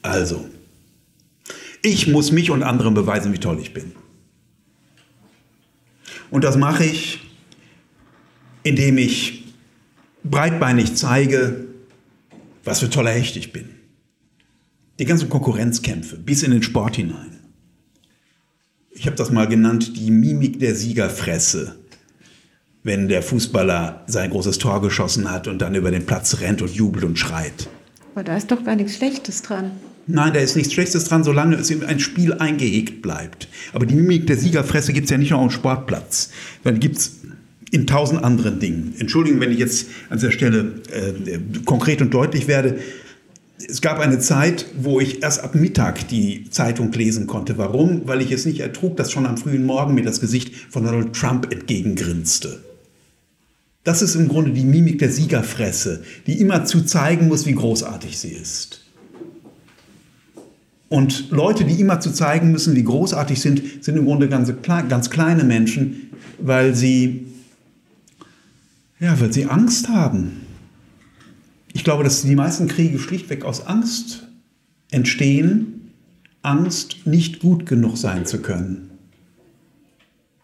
Also, 0.02 0.50
ich 1.84 2.08
muss 2.08 2.32
mich 2.32 2.50
und 2.50 2.64
anderen 2.64 2.94
beweisen, 2.94 3.34
wie 3.34 3.38
toll 3.38 3.60
ich 3.62 3.74
bin. 3.74 3.92
Und 6.32 6.44
das 6.44 6.58
mache 6.58 6.86
ich, 6.86 7.20
indem 8.64 8.98
ich 8.98 9.46
breitbeinig 10.24 10.96
zeige, 10.96 11.68
was 12.64 12.80
für 12.80 12.90
toller 12.90 13.12
Hecht 13.12 13.36
ich 13.36 13.54
bin. 13.54 13.70
Die 15.00 15.06
ganzen 15.06 15.30
Konkurrenzkämpfe 15.30 16.18
bis 16.18 16.44
in 16.44 16.52
den 16.52 16.64
Sport 16.64 16.98
hinein. 16.98 17.39
Ich 19.00 19.08
habe 19.08 19.16
das 19.16 19.32
mal 19.32 19.48
genannt, 19.48 19.94
die 19.96 20.12
Mimik 20.12 20.60
der 20.60 20.76
Siegerfresse 20.76 21.76
wenn 22.84 23.08
der 23.08 23.22
Fußballer 23.22 24.04
sein 24.08 24.30
großes 24.30 24.58
Tor 24.58 24.82
geschossen 24.82 25.30
hat 25.30 25.48
und 25.48 25.60
dann 25.60 25.76
über 25.76 25.92
den 25.92 26.06
Platz 26.06 26.40
rennt 26.40 26.62
und 26.62 26.72
jubelt 26.72 27.04
und 27.04 27.20
schreit. 27.20 27.70
Aber 28.14 28.24
da 28.24 28.38
ist 28.38 28.52
doch 28.52 28.64
gar 28.64 28.76
nichts 28.76 28.96
Schlechtes 28.96 29.42
dran. 29.42 29.72
Nein, 30.08 30.34
da 30.34 30.40
ist 30.40 30.56
nichts 30.56 30.74
Schlechtes 30.74 31.04
dran, 31.04 31.24
solange 31.24 31.56
es 31.56 31.70
in 31.70 31.84
ein 31.84 32.00
Spiel 32.00 32.34
eingehegt 32.34 33.02
bleibt. 33.02 33.48
Aber 33.74 33.86
die 33.86 33.94
Mimik 33.94 34.26
der 34.28 34.38
Siegerfresse 34.38 34.94
gibt 34.94 35.06
es 35.06 35.12
ja 35.12 35.18
nicht 35.18 35.30
nur 35.30 35.40
auf 35.40 35.48
dem 35.48 35.52
Sportplatz. 35.52 36.32
Dann 36.64 36.80
gibt 36.80 36.98
es 36.98 37.20
in 37.70 37.86
tausend 37.86 38.24
anderen 38.24 38.60
Dingen. 38.60 38.96
Entschuldigen, 38.98 39.40
wenn 39.40 39.52
ich 39.52 39.60
jetzt 39.60 39.88
an 40.10 40.18
dieser 40.18 40.32
Stelle 40.32 40.82
äh, 40.92 41.38
konkret 41.66 42.02
und 42.02 42.12
deutlich 42.12 42.48
werde. 42.48 42.80
Es 43.68 43.82
gab 43.82 44.00
eine 44.00 44.20
Zeit, 44.20 44.68
wo 44.78 45.02
ich 45.02 45.22
erst 45.22 45.44
ab 45.44 45.54
Mittag 45.54 46.08
die 46.08 46.50
Zeitung 46.50 46.92
lesen 46.94 47.28
konnte. 47.28 47.58
Warum? 47.58 48.08
Weil 48.08 48.22
ich 48.22 48.32
es 48.32 48.46
nicht 48.46 48.62
ertrug, 48.62 48.96
dass 48.96 49.12
schon 49.12 49.26
am 49.26 49.38
frühen 49.38 49.66
Morgen 49.66 49.96
mir 49.96 50.04
das 50.04 50.22
Gesicht 50.22 50.56
von 50.70 50.86
Donald 50.86 51.14
Trump 51.14 51.52
entgegengrinste. 51.52 52.64
Das 53.84 54.02
ist 54.02 54.16
im 54.16 54.30
Grunde 54.30 54.52
die 54.52 54.64
Mimik 54.64 55.00
der 55.00 55.12
Siegerfresse, 55.12 56.04
die 56.28 56.40
immer 56.40 56.66
zu 56.66 56.84
zeigen 56.84 57.28
muss, 57.28 57.46
wie 57.46 57.56
großartig 57.56 58.18
sie 58.18 58.30
ist. 58.30 58.82
Und 60.88 61.30
Leute, 61.30 61.66
die 61.66 61.80
immer 61.80 62.00
zu 62.00 62.12
zeigen 62.12 62.52
müssen, 62.52 62.76
wie 62.76 62.84
großartig 62.84 63.40
sind, 63.40 63.84
sind 63.84 63.98
im 63.98 64.06
Grunde 64.06 64.28
ganz, 64.28 64.52
ganz 64.64 65.10
kleine 65.10 65.44
Menschen, 65.44 66.12
weil 66.40 66.76
sie, 66.76 67.28
ja, 69.00 69.20
weil 69.20 69.32
sie 69.32 69.46
Angst 69.46 69.90
haben. 69.90 70.49
Ich 71.80 71.86
glaube, 71.86 72.04
dass 72.04 72.24
die 72.24 72.36
meisten 72.36 72.68
Kriege 72.68 73.00
schlichtweg 73.00 73.46
aus 73.46 73.66
Angst 73.66 74.28
entstehen, 74.92 75.92
Angst, 76.42 77.08
nicht 77.08 77.40
gut 77.40 77.66
genug 77.66 77.96
sein 77.96 78.26
zu 78.26 78.42
können. 78.42 78.90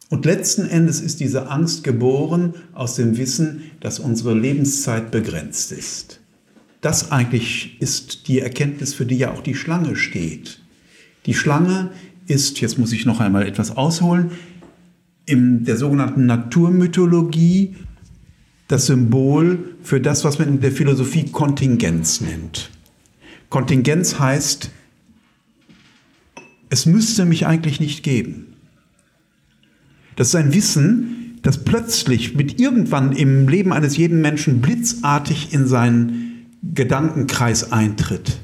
Und 0.09 0.23
letzten 0.23 0.65
Endes 0.65 1.01
ist 1.01 1.19
diese 1.19 1.49
Angst 1.49 1.83
geboren 1.83 2.53
aus 2.71 2.95
dem 2.95 3.17
Wissen, 3.17 3.63
dass 3.81 3.99
unsere 3.99 4.33
Lebenszeit 4.33 5.11
begrenzt 5.11 5.73
ist. 5.73 6.21
Das 6.79 7.11
eigentlich 7.11 7.81
ist 7.81 8.29
die 8.29 8.39
Erkenntnis, 8.39 8.93
für 8.93 9.05
die 9.05 9.17
ja 9.17 9.33
auch 9.33 9.41
die 9.41 9.55
Schlange 9.55 9.97
steht. 9.97 10.61
Die 11.25 11.33
Schlange 11.33 11.91
ist, 12.27 12.61
jetzt 12.61 12.79
muss 12.79 12.93
ich 12.93 13.05
noch 13.05 13.19
einmal 13.19 13.45
etwas 13.45 13.75
ausholen, 13.75 14.31
in 15.25 15.65
der 15.65 15.75
sogenannten 15.75 16.27
Naturmythologie 16.27 17.75
das 18.67 18.87
Symbol 18.87 19.75
für 19.83 20.01
das, 20.01 20.23
was 20.23 20.39
man 20.39 20.47
in 20.47 20.61
der 20.61 20.71
Philosophie 20.71 21.25
Kontingenz 21.31 22.21
nennt. 22.21 22.71
Kontingenz 23.49 24.19
heißt, 24.19 24.71
es 26.69 26.85
müsste 26.85 27.25
mich 27.25 27.45
eigentlich 27.45 27.79
nicht 27.79 28.03
geben. 28.03 28.55
Das 30.15 30.29
ist 30.29 30.35
ein 30.35 30.53
Wissen, 30.53 31.39
das 31.43 31.63
plötzlich 31.63 32.35
mit 32.35 32.59
irgendwann 32.59 33.11
im 33.11 33.47
Leben 33.47 33.71
eines 33.71 33.97
jeden 33.97 34.19
Menschen 34.19 34.61
blitzartig 34.61 35.53
in 35.53 35.67
seinen 35.67 36.47
Gedankenkreis 36.73 37.71
eintritt. 37.71 38.39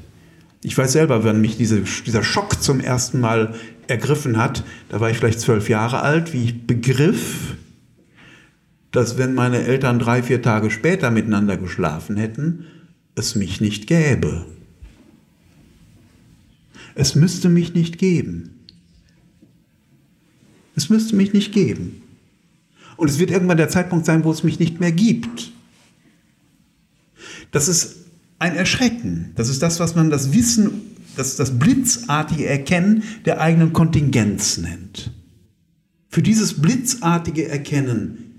Ich 0.62 0.78
weiß 0.78 0.92
selber, 0.92 1.24
wenn 1.24 1.40
mich 1.40 1.56
diese, 1.56 1.80
dieser 1.80 2.22
Schock 2.22 2.62
zum 2.62 2.78
ersten 2.78 3.18
Mal 3.18 3.54
ergriffen 3.88 4.36
hat, 4.36 4.62
da 4.88 5.00
war 5.00 5.10
ich 5.10 5.18
vielleicht 5.18 5.40
zwölf 5.40 5.68
Jahre 5.68 6.02
alt, 6.02 6.32
wie 6.32 6.44
ich 6.44 6.66
begriff, 6.66 7.56
dass 8.92 9.16
wenn 9.18 9.34
meine 9.34 9.62
Eltern 9.62 9.98
drei, 9.98 10.22
vier 10.22 10.42
Tage 10.42 10.70
später 10.70 11.10
miteinander 11.10 11.56
geschlafen 11.56 12.16
hätten, 12.16 12.66
es 13.14 13.34
mich 13.34 13.60
nicht 13.60 13.86
gäbe. 13.86 14.46
Es 16.94 17.14
müsste 17.14 17.48
mich 17.48 17.74
nicht 17.74 17.98
geben. 17.98 18.50
Es 20.76 20.90
müsste 20.90 21.16
mich 21.16 21.32
nicht 21.32 21.52
geben. 21.52 22.02
Und 22.96 23.08
es 23.08 23.18
wird 23.18 23.30
irgendwann 23.30 23.56
der 23.56 23.70
Zeitpunkt 23.70 24.04
sein, 24.04 24.24
wo 24.24 24.30
es 24.30 24.42
mich 24.42 24.58
nicht 24.58 24.78
mehr 24.78 24.92
gibt. 24.92 25.52
Das 27.50 27.68
ist 27.68 27.96
ein 28.38 28.54
Erschrecken. 28.54 29.32
Das 29.36 29.48
ist 29.48 29.62
das, 29.62 29.80
was 29.80 29.94
man 29.94 30.10
das 30.10 30.32
Wissen, 30.32 30.82
das, 31.16 31.36
das 31.36 31.58
blitzartige 31.58 32.46
Erkennen 32.46 33.04
der 33.24 33.40
eigenen 33.40 33.72
Kontingenz 33.72 34.58
nennt. 34.58 35.12
Für 36.08 36.22
dieses 36.22 36.60
blitzartige 36.60 37.48
Erkennen, 37.48 38.31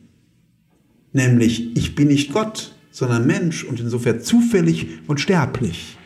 nämlich 1.13 1.75
ich 1.77 1.95
bin 1.95 2.09
nicht 2.09 2.33
Gott, 2.33 2.75
sondern 2.91 3.25
Mensch 3.25 3.63
und 3.63 3.79
insofern 3.79 4.21
zufällig 4.21 4.87
und 5.07 5.19
sterblich. 5.19 5.97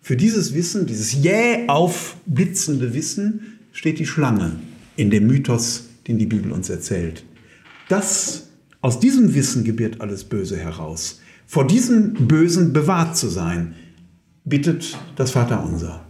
Für 0.00 0.16
dieses 0.16 0.54
Wissen, 0.54 0.86
dieses 0.86 1.12
jäh 1.12 1.68
aufblitzende 1.68 2.94
Wissen 2.94 3.58
steht 3.72 3.98
die 3.98 4.06
Schlange 4.06 4.56
in 4.96 5.10
dem 5.10 5.26
Mythos, 5.26 5.88
den 6.06 6.18
die 6.18 6.26
Bibel 6.26 6.52
uns 6.52 6.68
erzählt. 6.68 7.24
Das, 7.88 8.48
aus 8.80 9.00
diesem 9.00 9.34
Wissen 9.34 9.64
gebiert 9.64 10.00
alles 10.00 10.24
Böse 10.24 10.56
heraus. 10.56 11.20
Vor 11.46 11.66
diesem 11.66 12.14
Bösen 12.14 12.72
bewahrt 12.72 13.16
zu 13.16 13.28
sein, 13.28 13.74
bittet 14.44 14.98
das 15.16 15.32
Vaterunser. 15.32 16.04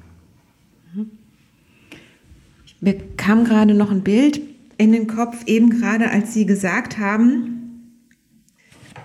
Mir 2.81 2.97
kam 3.17 3.45
gerade 3.45 3.75
noch 3.75 3.91
ein 3.91 4.03
Bild 4.03 4.41
in 4.79 4.93
den 4.93 5.07
Kopf, 5.07 5.45
eben 5.47 5.71
gerade 5.71 6.11
als 6.11 6.35
Sie 6.35 6.47
gesagt 6.47 6.99
haben, 6.99 7.62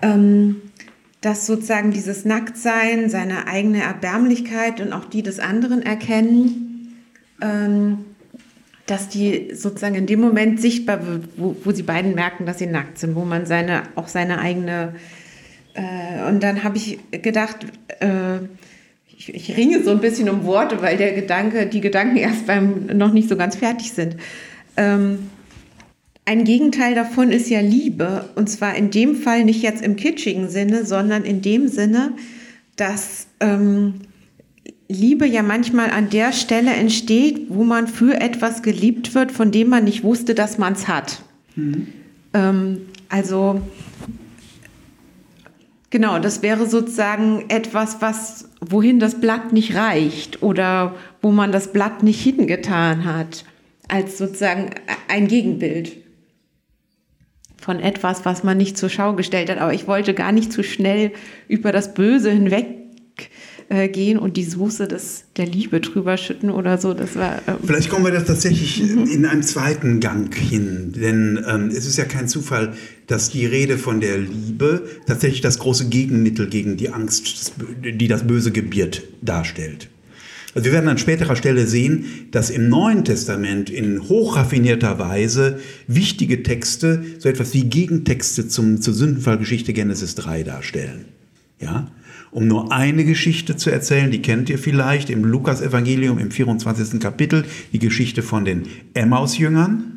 ähm, 0.01 0.57
dass 1.21 1.45
sozusagen 1.45 1.91
dieses 1.91 2.25
Nacktsein, 2.25 3.10
seine 3.10 3.47
eigene 3.47 3.81
Erbärmlichkeit 3.81 4.79
und 4.79 4.93
auch 4.93 5.05
die 5.05 5.23
des 5.23 5.39
anderen 5.39 5.81
erkennen, 5.81 7.03
ähm, 7.41 8.05
dass 8.86 9.10
die 9.10 9.53
sozusagen 9.53 9.95
in 9.95 10.05
dem 10.05 10.21
Moment 10.21 10.62
sichtbar 10.62 11.05
wird, 11.05 11.29
wo, 11.36 11.55
wo 11.63 11.71
sie 11.71 11.83
beiden 11.83 12.15
merken, 12.15 12.45
dass 12.45 12.60
sie 12.60 12.67
nackt 12.67 12.97
sind, 12.97 13.15
wo 13.15 13.25
man 13.25 13.45
seine, 13.45 13.83
auch 13.95 14.07
seine 14.07 14.39
eigene. 14.39 14.95
Äh, 15.73 16.27
und 16.29 16.41
dann 16.41 16.63
habe 16.63 16.77
ich 16.77 16.99
gedacht, 17.12 17.57
äh, 17.99 18.38
ich, 19.17 19.33
ich, 19.33 19.57
ringe 19.57 19.83
so 19.83 19.91
ein 19.91 19.99
bisschen 19.99 20.29
um 20.29 20.45
Worte, 20.45 20.81
weil 20.81 20.95
der 20.95 21.13
Gedanke, 21.13 21.65
die 21.65 21.81
Gedanken 21.81 22.17
erst 22.17 22.45
beim 22.45 22.86
noch 22.93 23.12
nicht 23.12 23.27
so 23.27 23.36
ganz 23.36 23.55
fertig 23.55 23.91
sind. 23.91 24.15
Ähm, 24.77 25.31
ein 26.27 26.43
Gegenteil 26.43 26.93
davon 26.93 27.31
ist 27.31 27.49
ja 27.49 27.61
Liebe. 27.61 28.29
Und 28.35 28.49
zwar 28.49 28.75
in 28.75 28.91
dem 28.91 29.15
Fall 29.15 29.45
nicht 29.45 29.61
jetzt 29.61 29.81
im 29.81 29.95
kitschigen 29.95 30.49
Sinne, 30.49 30.85
sondern 30.85 31.23
in 31.23 31.41
dem 31.41 31.69
Sinne, 31.69 32.11
dass 32.75 33.27
ähm, 33.39 34.01
Liebe 34.89 35.25
ja 35.25 35.41
manchmal 35.41 35.89
an 35.89 36.09
der 36.09 36.33
Stelle 36.33 36.71
entsteht, 36.71 37.47
wo 37.47 37.63
man 37.63 37.87
für 37.87 38.19
etwas 38.19 38.61
geliebt 38.61 39.15
wird, 39.15 39.31
von 39.31 39.51
dem 39.51 39.69
man 39.69 39.85
nicht 39.85 40.03
wusste, 40.03 40.35
dass 40.35 40.57
man 40.57 40.73
es 40.73 40.89
hat. 40.89 41.21
Mhm. 41.55 41.87
Ähm, 42.33 42.81
also 43.07 43.61
genau, 45.91 46.19
das 46.19 46.41
wäre 46.41 46.65
sozusagen 46.65 47.45
etwas, 47.47 48.01
was 48.01 48.49
wohin 48.59 48.99
das 48.99 49.21
Blatt 49.21 49.53
nicht 49.53 49.75
reicht 49.75 50.43
oder 50.43 50.93
wo 51.21 51.31
man 51.31 51.53
das 51.53 51.71
Blatt 51.71 52.03
nicht 52.03 52.21
hingetan 52.21 53.05
hat, 53.05 53.45
als 53.87 54.17
sozusagen 54.17 54.71
ein 55.07 55.29
Gegenbild 55.29 56.05
von 57.67 57.82
etwas, 57.82 58.23
was 58.23 58.45
man 58.45 58.58
nicht 58.58 58.77
zur 58.77 58.88
Schau 58.88 59.13
gestellt 59.13 59.49
hat. 59.49 59.58
Aber 59.58 59.73
ich 59.73 59.88
wollte 59.88 60.13
gar 60.13 60.32
nicht 60.32 60.53
zu 60.53 60.63
schnell 60.63 61.12
über 61.49 61.73
das 61.73 61.93
Böse 61.93 62.32
hinweg 62.32 62.65
äh, 63.67 63.89
gehen 63.89 64.17
und 64.17 64.38
die 64.38 64.45
Soße 64.45 64.88
des, 64.88 65.25
der 65.36 65.47
Liebe 65.47 65.82
drüber 65.82 66.15
schütten 66.15 66.49
oder 66.49 66.77
so. 66.77 66.93
Das 66.93 67.17
war, 67.17 67.41
ähm 67.45 67.58
Vielleicht 67.65 67.89
kommen 67.89 68.06
wir 68.06 68.13
das 68.13 68.23
tatsächlich 68.23 68.82
in 69.13 69.25
einem 69.25 69.43
zweiten 69.43 69.99
Gang 69.99 70.34
hin, 70.34 70.93
denn 70.95 71.43
ähm, 71.45 71.67
es 71.67 71.86
ist 71.86 71.97
ja 71.97 72.06
kein 72.06 72.30
Zufall, 72.30 72.73
dass 73.06 73.32
die 73.32 73.45
Rede 73.45 73.77
von 73.77 73.99
der 73.99 74.17
Liebe 74.17 74.88
tatsächlich 75.06 75.41
das 75.41 75.60
große 75.60 75.89
Gegenmittel 75.89 76.47
gegen 76.47 76.77
die 76.77 76.88
Angst, 76.88 77.51
die 77.84 78.08
das 78.08 78.25
Böse 78.25 78.53
gebiert, 78.53 79.03
darstellt. 79.21 79.89
Also 80.57 80.65
wir 80.65 80.73
werden 80.73 80.89
an 80.89 80.97
späterer 80.97 81.35
Stelle 81.35 81.67
sehen, 81.67 82.05
dass 82.31 82.49
im 82.49 82.67
Neuen 82.67 83.05
Testament 83.05 83.69
in 83.69 84.09
hochraffinierter 84.09 84.97
Weise 84.97 85.59
wichtige 85.85 86.41
Texte, 86.41 87.03
so 87.19 87.29
etwas 87.29 87.53
wie 87.53 87.65
Gegentexte 87.65 88.47
zum, 88.47 88.81
zur 88.81 88.95
Sündenfallgeschichte 88.95 89.71
Genesis 89.71 90.15
3 90.15 90.41
darstellen. 90.41 91.05
Ja? 91.61 91.91
Um 92.31 92.47
nur 92.47 92.71
eine 92.71 93.05
Geschichte 93.05 93.55
zu 93.55 93.69
erzählen, 93.69 94.09
die 94.09 94.23
kennt 94.23 94.49
ihr 94.49 94.57
vielleicht 94.57 95.11
im 95.11 95.25
Lukas-Evangelium 95.25 96.17
im 96.17 96.31
24. 96.31 96.99
Kapitel, 96.99 97.45
die 97.71 97.77
Geschichte 97.77 98.23
von 98.23 98.43
den 98.43 98.63
Emmaus-Jüngern. 98.95 99.96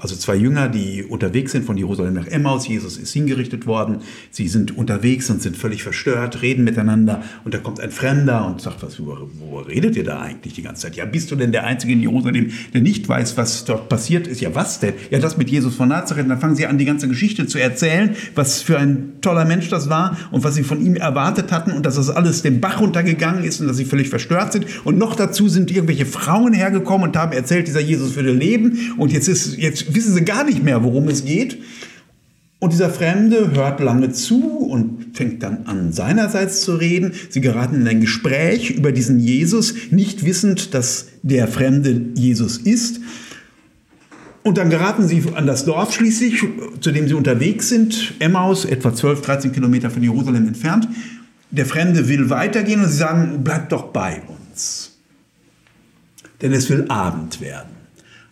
Also 0.00 0.16
zwei 0.16 0.34
Jünger, 0.34 0.68
die 0.68 1.04
unterwegs 1.04 1.52
sind 1.52 1.66
von 1.66 1.76
Jerusalem 1.76 2.14
nach 2.14 2.26
Emmaus. 2.26 2.66
Jesus 2.66 2.96
ist 2.96 3.12
hingerichtet 3.12 3.66
worden. 3.66 3.98
Sie 4.30 4.48
sind 4.48 4.76
unterwegs 4.76 5.28
und 5.28 5.42
sind 5.42 5.58
völlig 5.58 5.82
verstört, 5.82 6.40
reden 6.40 6.64
miteinander. 6.64 7.22
Und 7.44 7.52
da 7.52 7.58
kommt 7.58 7.80
ein 7.80 7.90
Fremder 7.90 8.46
und 8.46 8.62
sagt, 8.62 8.82
was, 8.82 8.98
wo, 8.98 9.58
redet 9.58 9.96
ihr 9.96 10.04
da 10.04 10.20
eigentlich 10.20 10.54
die 10.54 10.62
ganze 10.62 10.82
Zeit? 10.82 10.96
Ja, 10.96 11.04
bist 11.04 11.30
du 11.30 11.36
denn 11.36 11.52
der 11.52 11.64
Einzige 11.64 11.92
in 11.92 12.00
Jerusalem, 12.00 12.50
der 12.72 12.80
nicht 12.80 13.10
weiß, 13.10 13.36
was 13.36 13.66
dort 13.66 13.90
passiert 13.90 14.26
ist? 14.26 14.40
Ja, 14.40 14.54
was 14.54 14.80
denn? 14.80 14.94
Ja, 15.10 15.18
das 15.18 15.36
mit 15.36 15.50
Jesus 15.50 15.74
von 15.74 15.90
Nazareth. 15.90 16.24
Und 16.24 16.30
dann 16.30 16.40
fangen 16.40 16.56
sie 16.56 16.64
an, 16.66 16.78
die 16.78 16.86
ganze 16.86 17.06
Geschichte 17.06 17.46
zu 17.46 17.58
erzählen, 17.58 18.16
was 18.34 18.62
für 18.62 18.78
ein 18.78 19.20
toller 19.20 19.44
Mensch 19.44 19.68
das 19.68 19.90
war 19.90 20.16
und 20.30 20.44
was 20.44 20.54
sie 20.54 20.62
von 20.62 20.80
ihm 20.80 20.96
erwartet 20.96 21.52
hatten 21.52 21.72
und 21.72 21.84
dass 21.84 21.96
das 21.96 22.08
alles 22.08 22.40
den 22.40 22.62
Bach 22.62 22.80
runtergegangen 22.80 23.44
ist 23.44 23.60
und 23.60 23.68
dass 23.68 23.76
sie 23.76 23.84
völlig 23.84 24.08
verstört 24.08 24.54
sind. 24.54 24.64
Und 24.84 24.96
noch 24.96 25.14
dazu 25.14 25.50
sind 25.50 25.70
irgendwelche 25.70 26.06
Frauen 26.06 26.54
hergekommen 26.54 27.08
und 27.08 27.16
haben 27.18 27.32
erzählt, 27.32 27.68
dieser 27.68 27.80
Jesus 27.80 28.16
würde 28.16 28.32
leben. 28.32 28.94
Und 28.96 29.12
jetzt 29.12 29.28
ist, 29.28 29.58
jetzt 29.58 29.89
wissen 29.94 30.14
sie 30.14 30.24
gar 30.24 30.44
nicht 30.44 30.62
mehr, 30.62 30.82
worum 30.82 31.08
es 31.08 31.24
geht. 31.24 31.58
Und 32.60 32.74
dieser 32.74 32.90
Fremde 32.90 33.52
hört 33.54 33.80
lange 33.80 34.12
zu 34.12 34.58
und 34.58 35.16
fängt 35.16 35.42
dann 35.42 35.64
an, 35.64 35.92
seinerseits 35.92 36.60
zu 36.60 36.74
reden. 36.74 37.12
Sie 37.30 37.40
geraten 37.40 37.80
in 37.80 37.88
ein 37.88 38.02
Gespräch 38.02 38.70
über 38.70 38.92
diesen 38.92 39.18
Jesus, 39.18 39.74
nicht 39.90 40.26
wissend, 40.26 40.74
dass 40.74 41.06
der 41.22 41.48
Fremde 41.48 42.02
Jesus 42.14 42.58
ist. 42.58 43.00
Und 44.42 44.58
dann 44.58 44.68
geraten 44.68 45.08
sie 45.08 45.22
an 45.34 45.46
das 45.46 45.64
Dorf 45.64 45.94
schließlich, 45.94 46.44
zu 46.80 46.92
dem 46.92 47.08
sie 47.08 47.14
unterwegs 47.14 47.70
sind, 47.70 48.14
Emmaus, 48.18 48.66
etwa 48.66 48.94
12, 48.94 49.22
13 49.22 49.52
Kilometer 49.52 49.90
von 49.90 50.02
Jerusalem 50.02 50.46
entfernt. 50.46 50.86
Der 51.50 51.64
Fremde 51.64 52.08
will 52.08 52.28
weitergehen 52.28 52.82
und 52.82 52.90
sie 52.90 52.96
sagen, 52.96 53.40
bleib 53.42 53.70
doch 53.70 53.84
bei 53.84 54.22
uns. 54.28 54.98
Denn 56.42 56.52
es 56.52 56.68
will 56.68 56.86
Abend 56.88 57.40
werden 57.40 57.79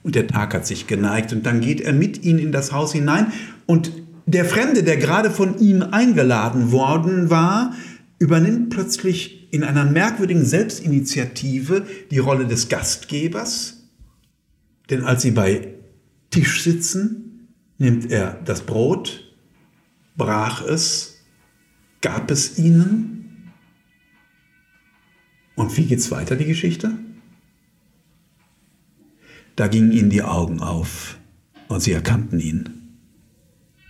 und 0.09 0.15
der 0.15 0.27
Tag 0.27 0.55
hat 0.55 0.67
sich 0.67 0.87
geneigt 0.87 1.35
und 1.35 1.45
dann 1.45 1.61
geht 1.61 1.83
er 1.83 1.93
mit 1.93 2.25
ihnen 2.25 2.39
in 2.39 2.51
das 2.51 2.73
Haus 2.73 2.95
hinein 2.95 3.31
und 3.67 3.93
der 4.25 4.47
Fremde, 4.47 4.83
der 4.83 4.97
gerade 4.97 5.31
von 5.31 5.59
ihm 5.59 5.83
eingeladen 5.83 6.73
worden 6.73 7.29
war, 7.29 7.75
übernimmt 8.19 8.71
plötzlich 8.71 9.53
in 9.53 9.65
einer 9.65 9.85
merkwürdigen 9.85 10.47
Selbstinitiative 10.47 11.85
die 12.11 12.17
Rolle 12.21 12.47
des 12.47 12.71
Gastgebers, 12.71 13.91
denn 14.89 15.05
als 15.05 15.21
sie 15.21 15.33
bei 15.33 15.75
Tisch 16.31 16.63
sitzen, 16.63 17.51
nimmt 17.77 18.11
er 18.11 18.41
das 18.47 18.63
Brot, 18.63 19.31
brach 20.17 20.65
es, 20.65 21.19
gab 22.01 22.31
es 22.31 22.57
ihnen. 22.59 23.53
Und 25.55 25.77
wie 25.77 25.85
geht's 25.85 26.11
weiter, 26.11 26.35
die 26.35 26.47
Geschichte? 26.47 26.93
Da 29.59 29.67
gingen 29.67 29.91
ihnen 29.91 30.09
die 30.09 30.23
Augen 30.23 30.61
auf 30.61 31.19
und 31.67 31.81
sie 31.81 31.91
erkannten 31.91 32.39
ihn. 32.39 32.69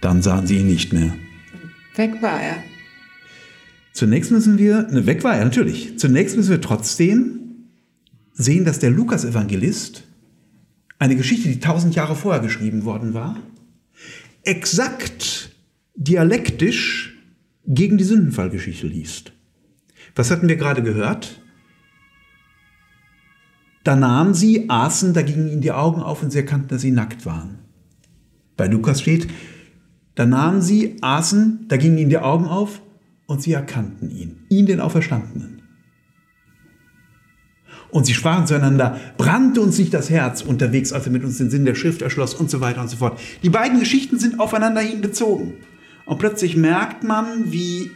Dann 0.00 0.22
sahen 0.22 0.46
sie 0.46 0.56
ihn 0.56 0.66
nicht 0.66 0.94
mehr. 0.94 1.12
Weg 1.94 2.22
war 2.22 2.40
er. 2.40 2.56
Zunächst 3.92 4.30
müssen 4.30 4.56
wir, 4.56 4.84
ne, 4.84 5.04
weg 5.04 5.22
war 5.24 5.36
er 5.36 5.44
natürlich. 5.44 5.98
Zunächst 5.98 6.38
müssen 6.38 6.52
wir 6.52 6.62
trotzdem 6.62 7.40
sehen, 8.32 8.64
dass 8.64 8.78
der 8.78 8.88
Lukas-Evangelist 8.88 10.04
eine 10.98 11.16
Geschichte, 11.16 11.50
die 11.50 11.60
tausend 11.60 11.94
Jahre 11.94 12.16
vorher 12.16 12.40
geschrieben 12.40 12.86
worden 12.86 13.12
war, 13.12 13.36
exakt 14.44 15.50
dialektisch 15.96 17.14
gegen 17.66 17.98
die 17.98 18.04
Sündenfallgeschichte 18.04 18.86
liest. 18.86 19.32
Was 20.16 20.30
hatten 20.30 20.48
wir 20.48 20.56
gerade 20.56 20.82
gehört? 20.82 21.42
Da 23.88 23.96
nahmen 23.96 24.34
sie, 24.34 24.68
aßen, 24.68 25.14
da 25.14 25.22
gingen 25.22 25.48
ihnen 25.48 25.62
die 25.62 25.72
Augen 25.72 26.02
auf 26.02 26.22
und 26.22 26.30
sie 26.30 26.40
erkannten, 26.40 26.68
dass 26.68 26.82
sie 26.82 26.90
nackt 26.90 27.24
waren. 27.24 27.60
Bei 28.54 28.66
Lukas 28.66 29.00
steht, 29.00 29.28
da 30.14 30.26
nahmen 30.26 30.60
sie, 30.60 30.98
aßen, 31.00 31.64
da 31.68 31.78
gingen 31.78 31.96
ihnen 31.96 32.10
die 32.10 32.18
Augen 32.18 32.44
auf 32.44 32.82
und 33.26 33.40
sie 33.40 33.54
erkannten 33.54 34.10
ihn, 34.10 34.44
ihn 34.50 34.66
den 34.66 34.80
Auferstandenen. 34.80 35.62
Und 37.88 38.04
sie 38.04 38.12
sprachen 38.12 38.46
zueinander, 38.46 39.00
brannte 39.16 39.62
uns 39.62 39.78
nicht 39.78 39.94
das 39.94 40.10
Herz 40.10 40.42
unterwegs, 40.42 40.92
als 40.92 41.06
er 41.06 41.12
mit 41.12 41.24
uns 41.24 41.38
den 41.38 41.48
Sinn 41.48 41.64
der 41.64 41.74
Schrift 41.74 42.02
erschloss 42.02 42.34
und 42.34 42.50
so 42.50 42.60
weiter 42.60 42.82
und 42.82 42.90
so 42.90 42.98
fort. 42.98 43.18
Die 43.42 43.48
beiden 43.48 43.80
Geschichten 43.80 44.18
sind 44.18 44.38
aufeinander 44.38 44.82
hingezogen. 44.82 45.54
Und 46.04 46.18
plötzlich 46.18 46.56
merkt 46.58 47.04
man, 47.04 47.50
wie 47.50 47.90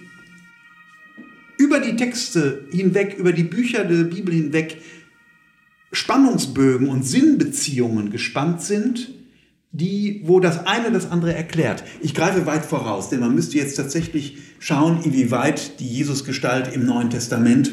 über 1.59 1.81
die 1.81 1.97
Texte 1.97 2.67
hinweg, 2.71 3.17
über 3.19 3.33
die 3.33 3.45
Bücher 3.45 3.85
der 3.85 4.05
Bibel 4.05 4.33
hinweg, 4.35 4.79
Spannungsbögen 5.93 6.89
und 6.89 7.07
Sinnbeziehungen 7.07 8.11
gespannt 8.11 8.63
sind, 8.63 9.11
die, 9.73 10.23
wo 10.25 10.41
das 10.41 10.67
eine 10.67 10.91
das 10.91 11.11
andere 11.11 11.35
erklärt. 11.35 11.85
Ich 12.01 12.15
greife 12.15 12.47
weit 12.47 12.67
voraus, 12.67 13.09
denn 13.09 13.21
man 13.21 13.35
müsste 13.35 13.57
jetzt 13.57 13.77
tatsächlich 13.77 14.39
schauen, 14.59 15.03
inwieweit 15.03 15.81
die 15.81 15.89
Jesusgestalt 15.89 16.75
im 16.75 16.85
Neuen 16.85 17.11
Testament 17.11 17.73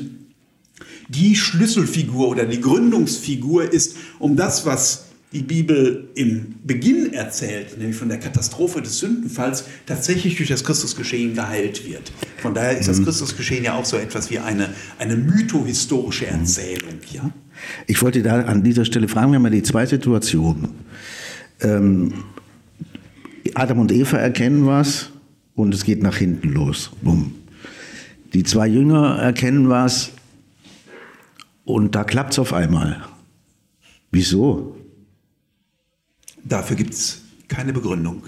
die 1.09 1.35
Schlüsselfigur 1.35 2.29
oder 2.29 2.45
die 2.45 2.61
Gründungsfigur 2.61 3.71
ist, 3.71 3.97
um 4.19 4.35
das, 4.35 4.65
was 4.65 5.05
die 5.31 5.41
Bibel 5.43 6.09
im 6.15 6.55
Beginn 6.63 7.13
erzählt, 7.13 7.77
nämlich 7.77 7.97
von 7.97 8.09
der 8.09 8.19
Katastrophe 8.19 8.81
des 8.81 8.99
Sündenfalls, 8.99 9.65
tatsächlich 9.85 10.37
durch 10.37 10.49
das 10.49 10.63
Christusgeschehen 10.63 11.35
geheilt 11.35 11.85
wird. 11.87 12.11
Von 12.37 12.53
daher 12.53 12.77
ist 12.77 12.87
das 12.89 12.99
mhm. 12.99 13.05
Christusgeschehen 13.05 13.63
ja 13.63 13.75
auch 13.75 13.85
so 13.85 13.97
etwas 13.97 14.31
wie 14.31 14.39
eine, 14.39 14.73
eine 14.97 15.15
mythohistorische 15.17 16.27
Erzählung. 16.27 16.95
Ja? 17.11 17.31
Ich 17.87 18.01
wollte 18.01 18.21
da 18.21 18.41
an 18.41 18.63
dieser 18.63 18.85
Stelle 18.85 19.07
fragen, 19.07 19.31
wir 19.31 19.37
haben 19.37 19.45
ja 19.45 19.49
die 19.49 19.63
zwei 19.63 19.85
Situationen. 19.85 20.69
Ähm, 21.61 22.13
Adam 23.55 23.79
und 23.79 23.91
Eva 23.91 24.17
erkennen 24.17 24.65
was 24.65 25.09
und 25.55 25.73
es 25.73 25.83
geht 25.83 26.03
nach 26.03 26.17
hinten 26.17 26.49
los. 26.49 26.91
Bumm. 27.01 27.35
Die 28.33 28.43
zwei 28.43 28.67
Jünger 28.67 29.17
erkennen 29.17 29.69
was 29.69 30.11
und 31.65 31.95
da 31.95 32.03
klappt 32.03 32.33
es 32.33 32.39
auf 32.39 32.53
einmal. 32.53 33.01
Wieso? 34.11 34.75
Dafür 36.43 36.75
gibt 36.75 36.93
es 36.93 37.21
keine 37.47 37.73
Begründung. 37.73 38.23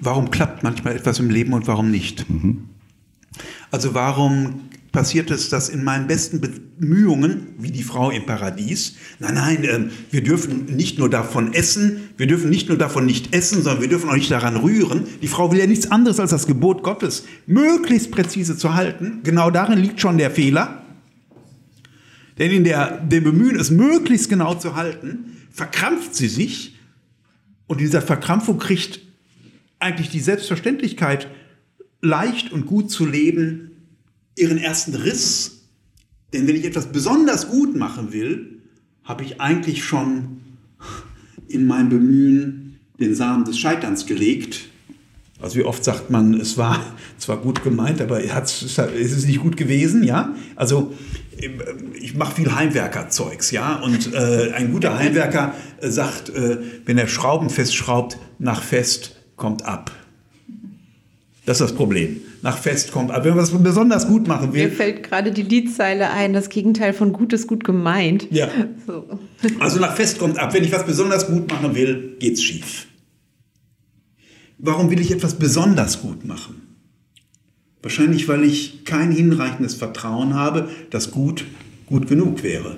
Warum 0.00 0.30
klappt 0.30 0.62
manchmal 0.62 0.96
etwas 0.96 1.18
im 1.18 1.30
Leben 1.30 1.52
und 1.52 1.66
warum 1.66 1.90
nicht? 1.90 2.28
Mhm. 2.28 2.68
Also 3.70 3.94
warum 3.94 4.69
passiert 4.92 5.30
es, 5.30 5.48
dass 5.48 5.68
in 5.68 5.84
meinen 5.84 6.06
besten 6.06 6.40
Bemühungen, 6.40 7.54
wie 7.58 7.70
die 7.70 7.82
Frau 7.82 8.10
im 8.10 8.26
Paradies, 8.26 8.96
nein, 9.18 9.34
nein, 9.34 9.64
äh, 9.64 9.90
wir 10.10 10.22
dürfen 10.22 10.66
nicht 10.66 10.98
nur 10.98 11.08
davon 11.08 11.52
essen, 11.52 12.08
wir 12.16 12.26
dürfen 12.26 12.50
nicht 12.50 12.68
nur 12.68 12.78
davon 12.78 13.06
nicht 13.06 13.34
essen, 13.34 13.62
sondern 13.62 13.82
wir 13.82 13.88
dürfen 13.88 14.10
auch 14.10 14.14
nicht 14.14 14.30
daran 14.30 14.56
rühren. 14.56 15.04
Die 15.22 15.28
Frau 15.28 15.52
will 15.52 15.58
ja 15.58 15.66
nichts 15.66 15.90
anderes 15.90 16.18
als 16.18 16.30
das 16.30 16.46
Gebot 16.46 16.82
Gottes 16.82 17.24
möglichst 17.46 18.10
präzise 18.10 18.56
zu 18.56 18.74
halten. 18.74 19.20
Genau 19.22 19.50
darin 19.50 19.78
liegt 19.78 20.00
schon 20.00 20.18
der 20.18 20.30
Fehler. 20.30 20.84
Denn 22.38 22.50
in 22.50 22.64
der, 22.64 22.98
dem 22.98 23.24
Bemühen, 23.24 23.60
es 23.60 23.70
möglichst 23.70 24.28
genau 24.28 24.54
zu 24.54 24.74
halten, 24.74 25.36
verkrampft 25.50 26.14
sie 26.14 26.28
sich 26.28 26.76
und 27.66 27.80
dieser 27.80 28.02
Verkrampfung 28.02 28.58
kriegt 28.58 29.00
eigentlich 29.78 30.08
die 30.08 30.20
Selbstverständlichkeit, 30.20 31.28
leicht 32.00 32.50
und 32.50 32.66
gut 32.66 32.90
zu 32.90 33.06
leben, 33.06 33.69
ihren 34.40 34.58
ersten 34.58 34.94
Riss. 34.94 35.62
Denn 36.32 36.46
wenn 36.46 36.56
ich 36.56 36.64
etwas 36.64 36.86
besonders 36.86 37.48
gut 37.48 37.76
machen 37.76 38.12
will, 38.12 38.60
habe 39.04 39.24
ich 39.24 39.40
eigentlich 39.40 39.84
schon 39.84 40.40
in 41.48 41.66
meinem 41.66 41.88
Bemühen 41.88 42.78
den 42.98 43.14
Samen 43.14 43.44
des 43.44 43.58
Scheiterns 43.58 44.06
gelegt. 44.06 44.60
Also 45.40 45.56
wie 45.56 45.64
oft 45.64 45.82
sagt 45.82 46.10
man, 46.10 46.34
es 46.34 46.58
war 46.58 46.94
zwar 47.18 47.38
gut 47.38 47.62
gemeint, 47.62 48.00
aber 48.00 48.22
es 48.22 48.62
ist 48.62 49.26
nicht 49.26 49.40
gut 49.40 49.56
gewesen, 49.56 50.04
ja? 50.04 50.34
Also 50.54 50.92
ich 51.94 52.14
mache 52.14 52.36
viel 52.36 52.54
Heimwerkerzeugs, 52.54 53.50
ja? 53.50 53.76
Und 53.76 54.12
äh, 54.12 54.52
ein 54.52 54.72
guter 54.72 54.98
Heimwerker 54.98 55.54
äh, 55.80 55.88
sagt, 55.88 56.28
äh, 56.28 56.58
wenn 56.84 56.98
er 56.98 57.08
Schrauben 57.08 57.48
festschraubt, 57.48 58.18
nach 58.38 58.62
fest 58.62 59.16
kommt 59.36 59.64
ab. 59.64 59.90
Das 61.46 61.60
ist 61.60 61.70
das 61.70 61.74
Problem. 61.74 62.20
Nach 62.42 62.56
fest 62.56 62.92
kommt 62.92 63.10
ab. 63.10 63.24
Wenn 63.24 63.34
man 63.34 63.42
was 63.42 63.50
besonders 63.50 64.06
gut 64.06 64.26
machen 64.26 64.52
will. 64.52 64.68
Mir 64.68 64.72
fällt 64.72 65.02
gerade 65.02 65.30
die 65.32 65.42
Liedzeile 65.42 66.10
ein, 66.10 66.32
das 66.32 66.48
Gegenteil 66.48 66.92
von 66.92 67.12
gut 67.12 67.32
ist 67.32 67.46
gut 67.46 67.64
gemeint. 67.64 68.26
Ja. 68.30 68.48
So. 68.86 69.18
Also 69.58 69.80
nach 69.80 69.94
fest 69.94 70.18
kommt 70.18 70.38
ab. 70.38 70.52
Wenn 70.52 70.64
ich 70.64 70.72
was 70.72 70.84
besonders 70.84 71.26
gut 71.26 71.50
machen 71.50 71.74
will, 71.74 72.16
geht's 72.18 72.42
schief. 72.42 72.86
Warum 74.58 74.90
will 74.90 75.00
ich 75.00 75.10
etwas 75.10 75.34
besonders 75.34 76.02
gut 76.02 76.26
machen? 76.26 76.60
Wahrscheinlich, 77.82 78.28
weil 78.28 78.44
ich 78.44 78.84
kein 78.84 79.10
hinreichendes 79.10 79.74
Vertrauen 79.74 80.34
habe, 80.34 80.68
dass 80.90 81.10
gut 81.10 81.46
gut 81.86 82.06
genug 82.06 82.42
wäre. 82.42 82.76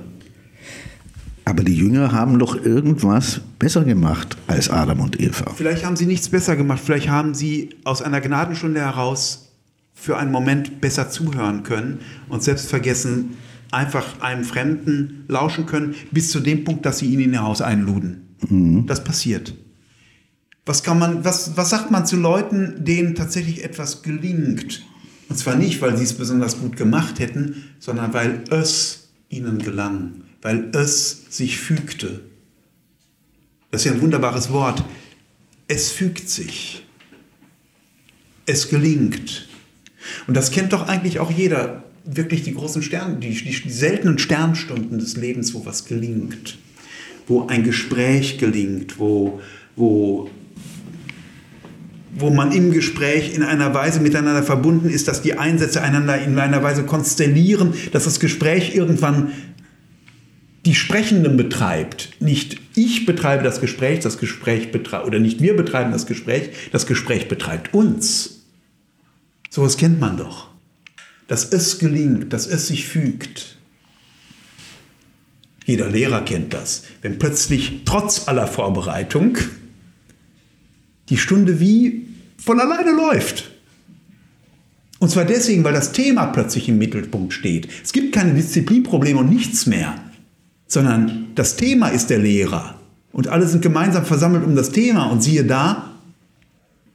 Aber 1.45 1.65
die 1.65 1.75
Jünger 1.75 2.13
haben 2.13 2.39
doch 2.39 2.65
irgendwas 2.65 3.41
besser 3.59 3.85
gemacht 3.85 4.37
als 4.47 4.71
Adam 4.71 5.01
und 5.01 5.21
Eva. 5.21 5.53
Vielleicht 5.55 5.85
haben 5.85 5.97
sie 5.97 6.07
nichts 6.07 6.29
besser 6.29 6.57
gemacht. 6.57 6.81
Vielleicht 6.85 7.09
haben 7.09 7.35
sie 7.35 7.71
aus 7.85 8.01
einer 8.01 8.21
Gnadenstunde 8.21 8.81
heraus 8.81 9.52
für 10.03 10.19
einen 10.19 10.33
Moment 10.33 10.81
besser 10.81 11.11
zuhören 11.11 11.63
können 11.63 12.01
und 12.29 12.43
selbst 12.43 12.69
vergessen, 12.69 13.37
einfach 13.71 14.21
einem 14.21 14.43
Fremden 14.43 15.25
lauschen 15.29 15.65
können, 15.65 15.95
bis 16.11 16.33
zu 16.33 16.41
dem 16.41 16.65
Punkt, 16.65 16.85
dass 16.85 16.99
sie 16.99 17.07
ihn 17.07 17.21
in 17.21 17.33
ihr 17.33 17.43
Haus 17.43 17.63
einluden. 17.63 18.35
Mhm. 18.49 18.85
Das 18.89 19.05
passiert. 19.05 19.55
Was 20.67 20.83
kann 20.83 20.99
man, 20.99 21.25
was, 21.25 21.57
was 21.57 21.71
sagt 21.71 21.93
man 21.93 22.05
zu 22.05 22.17
Leuten, 22.17 22.85
denen 22.85 23.15
tatsächlich 23.15 23.63
etwas 23.63 24.03
gelingt? 24.03 24.85
Und 25.29 25.37
zwar 25.37 25.55
nicht, 25.55 25.81
weil 25.81 25.97
sie 25.97 26.03
es 26.03 26.15
besonders 26.15 26.59
gut 26.59 26.77
gemacht 26.77 27.21
hätten, 27.21 27.63
sondern 27.79 28.13
weil 28.13 28.43
es 28.51 29.11
ihnen 29.29 29.59
gelang, 29.59 30.25
weil 30.43 30.71
es 30.75 31.27
sich 31.31 31.59
fügte. 31.59 32.23
Das 33.71 33.83
ist 33.83 33.85
ja 33.87 33.93
ein 33.93 34.01
wunderbares 34.03 34.51
Wort. 34.51 34.85
Es 35.69 35.93
fügt 35.93 36.29
sich. 36.29 36.85
Es 38.47 38.69
gelingt. 38.69 39.47
Und 40.27 40.37
das 40.37 40.51
kennt 40.51 40.73
doch 40.73 40.89
eigentlich 40.89 41.19
auch 41.19 41.31
jeder. 41.31 41.85
Wirklich 42.05 42.43
die 42.43 42.55
großen 42.55 42.83
Sterne, 42.83 43.17
die, 43.17 43.31
die, 43.31 43.71
seltenen 43.71 44.19
Sternstunden 44.19 44.99
des 44.99 45.17
Lebens, 45.17 45.55
wo 45.55 45.65
was 45.65 45.85
gelingt. 45.85 46.59
Wo 47.29 47.47
ein 47.47 47.63
Gespräch 47.63 48.39
gelingt, 48.39 48.99
wo, 48.99 49.41
wo 49.77 50.29
wo 52.15 52.31
man 52.31 52.53
im 52.53 52.73
Gespräch 52.73 53.35
in 53.35 53.43
einer 53.43 53.73
Weise 53.73 54.01
miteinander 54.01 54.43
verbunden 54.43 54.91
ist, 54.91 55.09
dass 55.09 55.23
die 55.23 55.39
Einsätze 55.39 55.81
einander 55.81 56.21
in 56.21 56.39
einer 56.39 56.63
Weise 56.63 56.85
konstellieren, 56.85 57.73
dass 57.93 58.05
das 58.05 58.21
Gespräch 58.21 58.75
irgendwann 58.75 59.33
die 60.67 60.75
Sprechenden 60.75 61.37
betreibt. 61.37 62.11
Nicht 62.21 62.61
ich 62.75 63.07
betreibe 63.07 63.43
das 63.43 63.61
Gespräch, 63.61 64.01
das 64.01 64.19
Gespräch 64.19 64.71
betreibt, 64.73 65.07
oder 65.07 65.19
nicht 65.19 65.41
wir 65.41 65.57
betreiben 65.57 65.91
das 65.91 66.07
Gespräch, 66.07 66.51
das 66.71 66.87
Gespräch 66.87 67.29
betreibt 67.29 67.75
uns. 67.75 68.42
So 69.53 69.61
was 69.61 69.77
kennt 69.77 70.01
man 70.01 70.17
doch. 70.17 70.49
Dass 71.29 71.45
es 71.45 71.79
gelingt, 71.79 72.33
dass 72.33 72.47
es 72.47 72.69
sich 72.69 72.89
fügt. 72.89 73.59
Jeder 75.67 75.91
Lehrer 75.91 76.23
kennt 76.23 76.55
das. 76.55 76.85
Wenn 77.03 77.19
plötzlich 77.19 77.83
trotz 77.85 78.29
aller 78.29 78.47
Vorbereitung 78.47 79.37
die 81.11 81.19
Stunde 81.19 81.61
wie 81.61 82.07
von 82.39 82.61
alleine 82.61 82.93
läuft. 82.93 83.51
Und 85.01 85.11
zwar 85.11 85.27
deswegen, 85.27 85.65
weil 85.65 85.75
das 85.75 85.93
Thema 85.93 86.29
plötzlich 86.29 86.71
im 86.71 86.79
Mittelpunkt 86.79 87.35
steht. 87.35 87.69
Es 87.85 87.93
gibt 87.93 88.15
keine 88.15 88.33
Disziplinprobleme 88.33 89.21
und 89.21 89.29
nichts 89.29 89.67
mehr, 89.67 90.03
sondern 90.67 91.27
das 91.35 91.57
Thema 91.57 91.89
ist 91.89 92.09
der 92.09 92.21
Lehrer. 92.21 92.81
Und 93.13 93.29
alle 93.29 93.47
sind 93.47 93.61
gemeinsam 93.61 94.07
versammelt 94.07 94.47
um 94.47 94.57
das 94.57 94.71
Thema. 94.71 95.11
Und 95.11 95.23
siehe 95.23 95.45
da, 95.45 95.91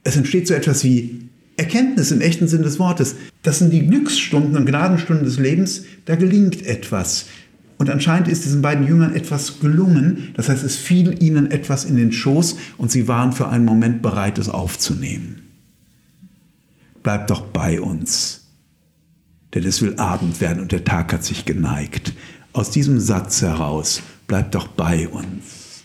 es 0.02 0.16
entsteht 0.16 0.48
so 0.48 0.54
etwas 0.54 0.82
wie 0.82 1.27
Erkenntnis 1.58 2.12
im 2.12 2.20
echten 2.20 2.46
Sinn 2.46 2.62
des 2.62 2.78
Wortes. 2.78 3.16
Das 3.42 3.58
sind 3.58 3.72
die 3.72 3.86
Glücksstunden 3.86 4.56
und 4.56 4.64
Gnadenstunden 4.64 5.24
des 5.24 5.38
Lebens. 5.38 5.82
Da 6.04 6.14
gelingt 6.14 6.64
etwas. 6.64 7.26
Und 7.78 7.90
anscheinend 7.90 8.28
ist 8.28 8.44
diesen 8.44 8.62
beiden 8.62 8.86
Jüngern 8.86 9.14
etwas 9.14 9.60
gelungen. 9.60 10.32
Das 10.36 10.48
heißt, 10.48 10.62
es 10.62 10.76
fiel 10.76 11.20
ihnen 11.22 11.50
etwas 11.50 11.84
in 11.84 11.96
den 11.96 12.12
Schoß 12.12 12.56
und 12.76 12.92
sie 12.92 13.08
waren 13.08 13.32
für 13.32 13.48
einen 13.48 13.64
Moment 13.64 14.02
bereit, 14.02 14.38
es 14.38 14.48
aufzunehmen. 14.48 15.42
Bleibt 17.02 17.30
doch 17.30 17.42
bei 17.42 17.80
uns, 17.80 18.46
denn 19.54 19.64
es 19.64 19.82
will 19.82 19.96
Abend 19.96 20.40
werden 20.40 20.60
und 20.60 20.72
der 20.72 20.84
Tag 20.84 21.12
hat 21.12 21.24
sich 21.24 21.44
geneigt. 21.44 22.12
Aus 22.52 22.70
diesem 22.70 23.00
Satz 23.00 23.42
heraus, 23.42 24.02
bleibt 24.26 24.54
doch 24.54 24.68
bei 24.68 25.08
uns, 25.08 25.84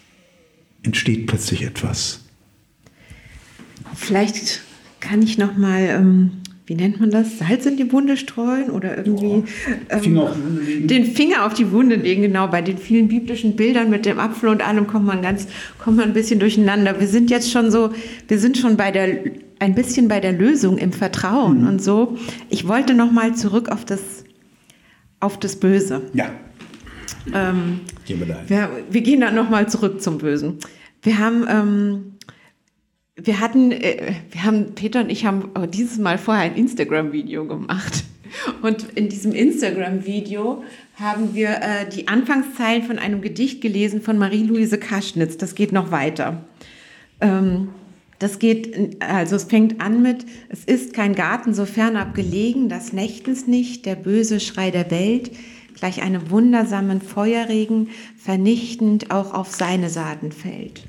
entsteht 0.83 1.27
plötzlich 1.27 1.63
etwas. 1.63 2.19
Vielleicht 3.95 4.61
kann 5.03 5.21
ich 5.21 5.37
noch 5.37 5.57
mal 5.57 5.81
ähm 5.81 6.31
wie 6.65 6.75
nennt 6.75 6.99
man 6.99 7.11
das, 7.11 7.39
Salz 7.39 7.65
in 7.65 7.75
die 7.75 7.91
Wunde 7.91 8.15
streuen 8.15 8.69
oder 8.69 8.97
irgendwie 8.97 9.43
ähm, 9.89 10.01
Finger 10.01 10.35
den 10.85 11.05
Finger 11.05 11.45
auf 11.45 11.53
die 11.53 11.71
Wunde 11.71 11.95
legen. 11.95 12.21
Genau, 12.21 12.47
bei 12.47 12.61
den 12.61 12.77
vielen 12.77 13.09
biblischen 13.09 13.55
Bildern 13.55 13.89
mit 13.89 14.05
dem 14.05 14.17
Apfel 14.17 14.47
und 14.47 14.65
allem 14.65 14.87
kommt 14.87 15.05
man 15.05 15.21
ganz, 15.21 15.47
kommt 15.77 15.97
man 15.97 16.07
ein 16.07 16.13
bisschen 16.13 16.39
durcheinander. 16.39 16.99
Wir 16.99 17.07
sind 17.07 17.29
jetzt 17.29 17.51
schon 17.51 17.69
so, 17.69 17.91
wir 18.29 18.39
sind 18.39 18.57
schon 18.57 18.77
bei 18.77 18.91
der, 18.91 19.19
ein 19.59 19.75
bisschen 19.75 20.07
bei 20.07 20.21
der 20.21 20.31
Lösung 20.31 20.77
im 20.77 20.93
Vertrauen 20.93 21.61
mhm. 21.61 21.67
und 21.67 21.83
so. 21.83 22.17
Ich 22.49 22.65
wollte 22.67 22.93
noch 22.93 23.11
mal 23.11 23.35
zurück 23.35 23.69
auf 23.69 23.83
das, 23.83 24.23
auf 25.19 25.37
das 25.37 25.57
Böse. 25.57 26.01
Ja. 26.13 26.31
Ähm, 27.33 27.81
gehen 28.05 28.19
wir, 28.19 28.27
da 28.27 28.37
wir, 28.47 28.69
wir 28.89 29.01
gehen 29.01 29.19
dann 29.19 29.35
noch 29.35 29.49
mal 29.49 29.67
zurück 29.67 30.01
zum 30.01 30.17
Bösen. 30.17 30.59
Wir 31.01 31.19
haben 31.19 31.45
ähm, 31.49 32.12
wir 33.15 33.39
hatten, 33.39 33.71
äh, 33.71 34.13
wir 34.31 34.43
haben, 34.43 34.75
Peter 34.75 35.01
und 35.01 35.09
ich 35.09 35.25
haben 35.25 35.51
dieses 35.71 35.97
Mal 35.99 36.17
vorher 36.17 36.43
ein 36.43 36.55
Instagram-Video 36.55 37.45
gemacht. 37.45 38.03
Und 38.63 38.87
in 38.95 39.09
diesem 39.09 39.33
Instagram-Video 39.33 40.63
haben 40.95 41.35
wir 41.35 41.49
äh, 41.49 41.89
die 41.89 42.07
Anfangszeilen 42.07 42.83
von 42.83 42.97
einem 42.97 43.21
Gedicht 43.21 43.61
gelesen 43.61 44.01
von 44.01 44.17
Marie-Louise 44.17 44.79
Kaschnitz. 44.79 45.37
Das 45.37 45.53
geht 45.53 45.71
noch 45.71 45.91
weiter. 45.91 46.43
Ähm, 47.21 47.69
das 48.17 48.39
geht, 48.39 49.01
also 49.03 49.35
es 49.35 49.43
fängt 49.43 49.81
an 49.81 50.01
mit, 50.01 50.25
es 50.49 50.63
ist 50.63 50.93
kein 50.93 51.13
Garten 51.13 51.53
so 51.53 51.65
fernab 51.65 52.15
gelegen, 52.15 52.69
das 52.69 52.93
nächtens 52.93 53.47
nicht, 53.47 53.85
der 53.85 53.95
böse 53.95 54.39
Schrei 54.39 54.71
der 54.71 54.89
Welt, 54.91 55.31
gleich 55.75 56.01
einem 56.01 56.29
wundersamen 56.29 57.01
Feuerregen, 57.01 57.89
vernichtend 58.17 59.11
auch 59.11 59.33
auf 59.33 59.51
seine 59.51 59.89
Saaten 59.89 60.31
fällt. 60.31 60.83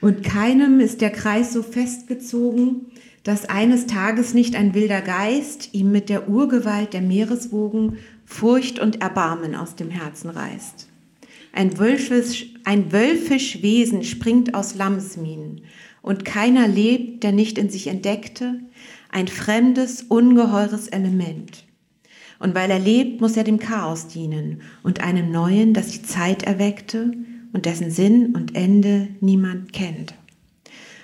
Und 0.00 0.22
keinem 0.22 0.80
ist 0.80 1.00
der 1.00 1.10
Kreis 1.10 1.52
so 1.52 1.62
festgezogen, 1.62 2.86
dass 3.22 3.44
eines 3.44 3.86
Tages 3.86 4.32
nicht 4.32 4.56
ein 4.56 4.74
wilder 4.74 5.02
Geist 5.02 5.74
ihm 5.74 5.92
mit 5.92 6.08
der 6.08 6.28
Urgewalt 6.28 6.94
der 6.94 7.02
Meereswogen 7.02 7.98
Furcht 8.24 8.78
und 8.78 9.02
Erbarmen 9.02 9.54
aus 9.54 9.76
dem 9.76 9.90
Herzen 9.90 10.30
reißt. 10.30 10.88
Ein 11.52 11.78
wölfisch, 11.78 12.54
ein 12.64 12.92
wölfisch 12.92 13.62
Wesen 13.62 14.04
springt 14.04 14.54
aus 14.54 14.74
Lammesminen, 14.74 15.62
und 16.02 16.24
keiner 16.24 16.66
lebt, 16.66 17.24
der 17.24 17.32
nicht 17.32 17.58
in 17.58 17.68
sich 17.68 17.86
entdeckte, 17.86 18.60
ein 19.10 19.28
fremdes, 19.28 20.02
ungeheures 20.02 20.88
Element. 20.88 21.64
Und 22.38 22.54
weil 22.54 22.70
er 22.70 22.78
lebt, 22.78 23.20
muss 23.20 23.36
er 23.36 23.44
dem 23.44 23.58
Chaos 23.58 24.08
dienen 24.08 24.62
und 24.82 25.02
einem 25.02 25.30
Neuen, 25.30 25.74
das 25.74 25.88
die 25.88 26.02
Zeit 26.02 26.42
erweckte, 26.42 27.12
und 27.52 27.66
dessen 27.66 27.90
Sinn 27.90 28.34
und 28.34 28.54
Ende 28.54 29.08
niemand 29.20 29.72
kennt. 29.72 30.14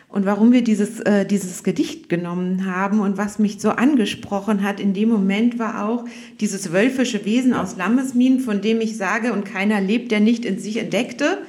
Und 0.09 0.25
warum 0.25 0.53
wir 0.53 0.63
dieses, 0.63 1.01
äh, 1.01 1.27
dieses 1.27 1.63
Gedicht 1.63 2.09
genommen 2.09 2.65
haben 2.65 3.01
und 3.01 3.19
was 3.19 3.39
mich 3.39 3.61
so 3.61 3.71
angesprochen 3.71 4.63
hat 4.63 4.81
in 4.81 4.95
dem 4.95 5.09
Moment 5.09 5.59
war 5.59 5.87
auch 5.87 6.05
dieses 6.41 6.73
wölfische 6.73 7.25
Wesen 7.25 7.53
aus 7.53 7.77
Lammesminen, 7.77 8.41
von 8.41 8.63
dem 8.63 8.81
ich 8.81 8.97
sage, 8.97 9.33
und 9.33 9.45
keiner 9.45 9.81
lebt, 9.81 10.13
der 10.13 10.21
nicht 10.21 10.45
in 10.45 10.59
sich 10.59 10.79
entdeckte. 10.79 11.43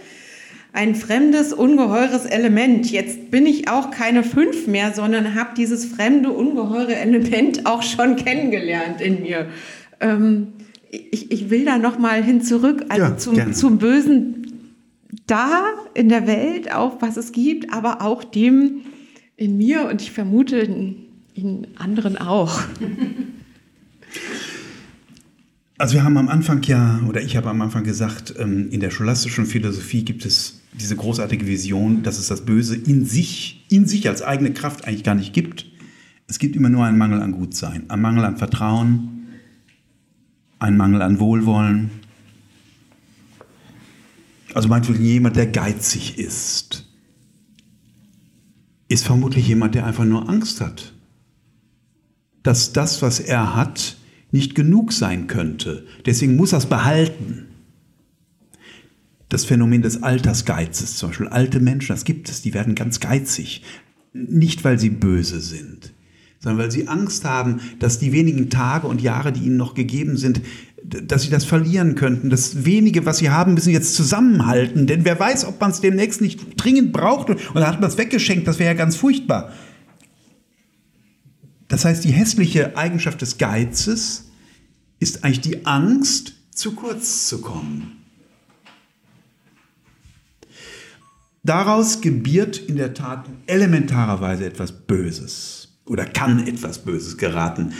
Ein 0.74 0.96
fremdes, 0.96 1.54
ungeheures 1.54 2.26
Element. 2.26 2.92
Jetzt 2.92 3.32
bin 3.32 3.46
ich 3.46 3.70
auch 3.70 3.90
keine 3.90 4.24
fünf 4.24 4.68
mehr, 4.68 4.92
sondern 4.92 5.34
habe 5.34 5.52
dieses 5.56 5.86
fremde, 5.86 6.32
ungeheure 6.32 6.96
Element 6.96 7.66
auch 7.66 7.84
schon 7.84 8.16
kennengelernt 8.18 9.00
in 9.00 9.22
mir. 9.22 9.48
Ähm, 10.02 10.48
ich, 10.90 11.32
ich, 11.32 11.50
will 11.50 11.66
da 11.66 11.78
noch 11.78 12.00
mal 12.00 12.24
hin 12.24 12.42
zurück, 12.42 12.86
also 12.90 13.06
ja, 13.06 13.18
zum, 13.18 13.54
zum 13.54 13.78
Bösen 13.78 14.37
da 15.28 15.74
in 15.94 16.10
der 16.10 16.26
Welt, 16.26 16.72
auch 16.74 17.02
was 17.02 17.18
es 17.18 17.32
gibt, 17.32 17.74
aber 17.74 18.02
auch 18.02 18.24
dem 18.24 18.82
in 19.36 19.58
mir 19.58 19.88
und 19.88 20.02
ich 20.02 20.12
vermute 20.12 20.58
in, 20.58 20.96
in 21.36 21.68
anderen 21.78 22.18
auch. 22.18 22.62
Also 25.80 25.94
wir 25.94 26.04
haben 26.04 26.18
am 26.18 26.28
Anfang 26.28 26.64
ja, 26.64 27.00
oder 27.08 27.22
ich 27.22 27.38
habe 27.38 27.52
am 27.52 27.62
Anfang 27.62 27.84
gesagt, 27.84 28.34
ähm, 28.40 28.70
in 28.72 28.80
der 28.80 28.90
scholastischen 28.90 29.46
Philosophie 29.46 30.04
gibt 30.04 30.26
es 30.26 30.62
diese 30.74 30.96
großartige 30.96 31.46
Vision, 31.46 32.02
dass 32.02 32.18
es 32.18 32.28
das 32.28 32.46
Böse 32.46 32.76
in 32.76 33.06
sich, 33.06 33.64
in 33.70 33.86
sich 33.86 34.08
als 34.10 34.24
eigene 34.24 34.54
Kraft 34.54 34.88
eigentlich 34.88 35.04
gar 35.04 35.14
nicht 35.14 35.34
gibt. 35.34 35.68
Es 36.28 36.40
gibt 36.40 36.56
immer 36.56 36.70
nur 36.70 36.84
einen 36.84 36.98
Mangel 36.98 37.22
an 37.22 37.32
Gutsein, 37.32 37.88
einen 37.90 38.02
Mangel 38.02 38.26
an 38.26 38.38
Vertrauen, 38.38 39.28
einen 40.58 40.78
Mangel 40.78 41.04
an 41.04 41.20
Wohlwollen. 41.20 41.92
Also 44.58 44.70
meinetwegen 44.70 45.06
jemand, 45.06 45.36
der 45.36 45.46
geizig 45.46 46.18
ist, 46.18 46.90
ist 48.88 49.06
vermutlich 49.06 49.48
jemand, 49.48 49.76
der 49.76 49.86
einfach 49.86 50.04
nur 50.04 50.28
Angst 50.28 50.62
hat, 50.62 50.96
dass 52.42 52.74
das, 52.74 53.04
was 53.04 53.20
er 53.20 53.56
hat, 53.56 53.98
nicht 54.32 54.56
genug 54.56 54.94
sein 54.94 55.28
könnte. 55.28 55.86
Deswegen 56.08 56.36
muss 56.36 56.54
er 56.54 56.58
es 56.58 56.66
behalten 56.66 57.46
das 59.30 59.46
Phänomen 59.46 59.84
des 59.84 60.02
Altersgeizes, 60.02 60.98
zum 60.98 61.10
Beispiel 61.10 61.28
alte 61.28 61.60
Menschen, 61.60 61.94
das 61.94 62.04
gibt 62.04 62.28
es, 62.28 62.42
die 62.42 62.56
werden 62.56 62.74
ganz 62.74 63.00
geizig. 63.00 63.62
Nicht, 64.12 64.64
weil 64.64 64.80
sie 64.80 64.90
böse 64.90 65.40
sind, 65.40 65.94
sondern 66.40 66.64
weil 66.64 66.72
sie 66.72 66.88
Angst 66.88 67.26
haben, 67.26 67.62
dass 67.78 68.00
die 68.00 68.12
wenigen 68.12 68.50
Tage 68.50 68.88
und 68.88 69.04
Jahre, 69.04 69.32
die 69.32 69.42
ihnen 69.42 69.58
noch 69.58 69.76
gegeben 69.76 70.18
sind, 70.18 70.42
dass 70.88 71.24
sie 71.24 71.30
das 71.30 71.44
verlieren 71.44 71.96
könnten. 71.96 72.30
Das 72.30 72.66
wenige, 72.66 73.06
was 73.06 73.18
sie 73.18 73.30
haben, 73.30 73.54
müssen 73.54 73.72
jetzt 73.72 73.96
zusammenhalten, 73.96 74.88
denn 74.88 75.04
wer 75.04 75.20
weiß, 75.20 75.46
ob 75.46 75.60
man 75.60 75.72
es 75.72 75.82
demnächst 75.82 76.22
nicht 76.22 76.40
dringend 76.56 76.94
braucht 76.94 77.30
und 77.30 77.40
dann 77.54 77.68
hat 77.68 77.82
man 77.82 77.90
es 77.90 77.98
weggeschenkt, 77.98 78.48
das 78.48 78.60
wäre 78.60 78.74
ja 78.74 78.78
ganz 78.78 78.96
furchtbar. 78.96 79.52
Das 81.68 81.84
heißt, 81.84 82.06
die 82.06 82.12
hässliche 82.12 82.78
Eigenschaft 82.78 83.22
des 83.22 83.38
Geizes 83.38 84.32
ist 85.00 85.24
eigentlich 85.24 85.42
die 85.42 85.66
Angst, 85.66 86.34
zu 86.52 86.74
kurz 86.74 87.28
zu 87.28 87.42
kommen. 87.42 87.98
Daraus 91.44 92.02
gebiert 92.02 92.58
in 92.58 92.78
der 92.78 92.94
Tat 92.94 93.26
elementarerweise 93.46 94.46
etwas 94.46 94.72
Böses 94.72 95.78
oder 95.86 96.06
kann 96.06 96.48
etwas 96.48 96.80
Böses 96.80 97.18
geraten. 97.18 97.74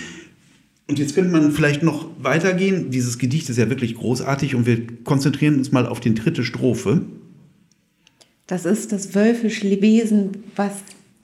Und 0.88 1.00
jetzt 1.00 1.16
könnte 1.16 1.32
man 1.32 1.52
vielleicht 1.52 1.84
noch 1.84 2.10
weitergehen. 2.20 2.92
Dieses 2.92 3.18
Gedicht 3.18 3.50
ist 3.50 3.58
ja 3.58 3.70
wirklich 3.70 3.96
großartig 3.96 4.56
und 4.56 4.66
wir 4.66 4.88
konzentrieren 5.04 5.56
uns 5.58 5.72
mal 5.72 5.86
auf 5.86 6.00
die 6.00 6.14
dritte 6.14 6.44
Strophe. 6.44 7.02
Das 8.48 8.66
ist 8.66 8.94
das 8.94 9.14
wölfische 9.14 9.70
Wesen, 9.82 10.44
was 10.56 10.72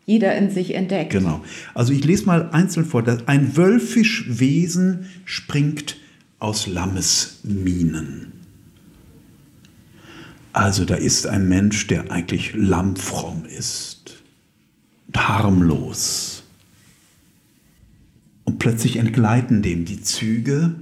jeder 0.06 0.36
in 0.36 0.50
sich 0.50 0.76
entdeckt. 0.76 1.12
Genau. 1.12 1.42
Also 1.74 1.94
ich 1.94 2.04
lese 2.04 2.26
mal 2.26 2.50
einzeln 2.52 2.86
vor. 2.86 3.04
Ein 3.26 3.56
wölfisch 3.56 4.26
Wesen 4.28 5.08
springt 5.24 5.98
aus 6.40 6.68
Lammesminen. 6.68 8.34
Also 10.52 10.84
da 10.84 10.96
ist 10.96 11.26
ein 11.26 11.48
Mensch, 11.48 11.88
der 11.88 12.12
eigentlich 12.12 12.54
lammfromm 12.54 13.46
ist, 13.46 14.22
harmlos. 15.16 16.33
Plötzlich 18.64 18.96
entgleiten 18.96 19.62
dem 19.62 19.84
die 19.84 20.02
Züge 20.02 20.74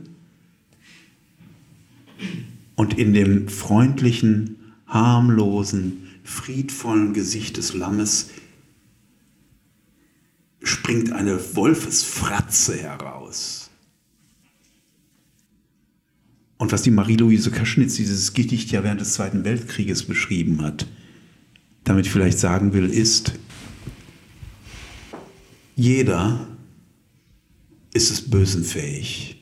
und 2.76 3.00
in 3.00 3.12
dem 3.12 3.48
freundlichen, 3.48 4.76
harmlosen, 4.86 6.08
friedvollen 6.24 7.16
Gesicht 7.16 7.58
des 7.58 7.74
Lammes 7.74 8.30
springt 10.62 11.12
eine 11.12 11.40
Wolfesfratze 11.56 12.78
heraus. 12.78 13.72
Und 16.60 16.72
was 16.72 16.84
die 16.84 16.92
Marie-Louise 16.92 17.50
Kaschnitz, 17.50 17.96
dieses 17.96 18.34
Gedicht 18.34 18.70
ja 18.70 18.84
während 18.84 19.02
des 19.02 19.14
Zweiten 19.14 19.44
Weltkrieges 19.44 20.04
beschrieben 20.04 20.62
hat, 20.62 20.86
damit 21.84 22.06
vielleicht 22.06 22.38
sagen 22.38 22.74
will, 22.74 22.92
ist, 22.92 23.40
jeder 25.76 26.48
ist 27.94 28.10
des 28.10 28.30
Bösen 28.30 28.64
fähig. 28.64 29.42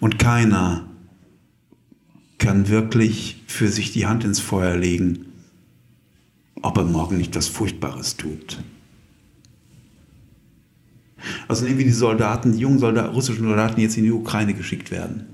Und 0.00 0.18
keiner 0.18 0.88
kann 2.38 2.68
wirklich 2.68 3.42
für 3.46 3.68
sich 3.68 3.92
die 3.92 4.06
Hand 4.06 4.24
ins 4.24 4.40
Feuer 4.40 4.76
legen, 4.76 5.26
ob 6.62 6.76
er 6.78 6.84
morgen 6.84 7.18
nicht 7.18 7.36
was 7.36 7.48
Furchtbares 7.48 8.16
tut. 8.16 8.58
Also 11.48 11.64
nehmen 11.64 11.78
wir 11.78 11.84
die 11.84 11.92
Soldaten, 11.92 12.52
die 12.52 12.58
jungen 12.58 12.78
Soldaten, 12.78 13.14
russischen 13.14 13.44
Soldaten, 13.44 13.76
die 13.76 13.82
jetzt 13.82 13.96
in 13.96 14.04
die 14.04 14.12
Ukraine 14.12 14.54
geschickt 14.54 14.90
werden. 14.90 15.26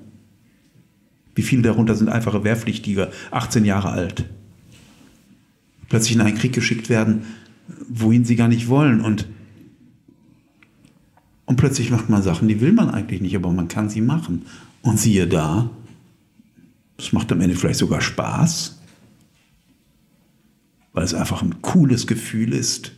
Wie 1.34 1.42
viele 1.42 1.62
darunter 1.62 1.94
sind 1.94 2.08
einfache 2.08 2.44
Wehrpflichtige, 2.44 3.10
18 3.30 3.64
Jahre 3.64 3.90
alt? 3.90 4.24
Plötzlich 5.88 6.16
in 6.16 6.22
einen 6.22 6.36
Krieg 6.36 6.52
geschickt 6.52 6.88
werden, 6.88 7.24
wohin 7.88 8.24
sie 8.24 8.36
gar 8.36 8.48
nicht 8.48 8.68
wollen. 8.68 9.00
Und, 9.00 9.26
und 11.46 11.56
plötzlich 11.56 11.90
macht 11.90 12.10
man 12.10 12.22
Sachen, 12.22 12.48
die 12.48 12.60
will 12.60 12.72
man 12.72 12.90
eigentlich 12.90 13.20
nicht, 13.20 13.36
aber 13.36 13.50
man 13.52 13.68
kann 13.68 13.88
sie 13.88 14.00
machen. 14.00 14.46
Und 14.82 14.98
siehe 14.98 15.26
da, 15.26 15.70
es 16.98 17.12
macht 17.12 17.30
am 17.32 17.40
Ende 17.40 17.56
vielleicht 17.56 17.78
sogar 17.78 18.00
Spaß, 18.00 18.80
weil 20.92 21.04
es 21.04 21.14
einfach 21.14 21.42
ein 21.42 21.62
cooles 21.62 22.06
Gefühl 22.06 22.52
ist, 22.52 22.92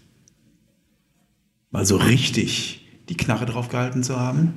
mal 1.70 1.84
so 1.84 1.96
richtig 1.96 2.86
die 3.08 3.16
Knarre 3.16 3.46
drauf 3.46 3.68
gehalten 3.68 4.02
zu 4.02 4.18
haben. 4.18 4.54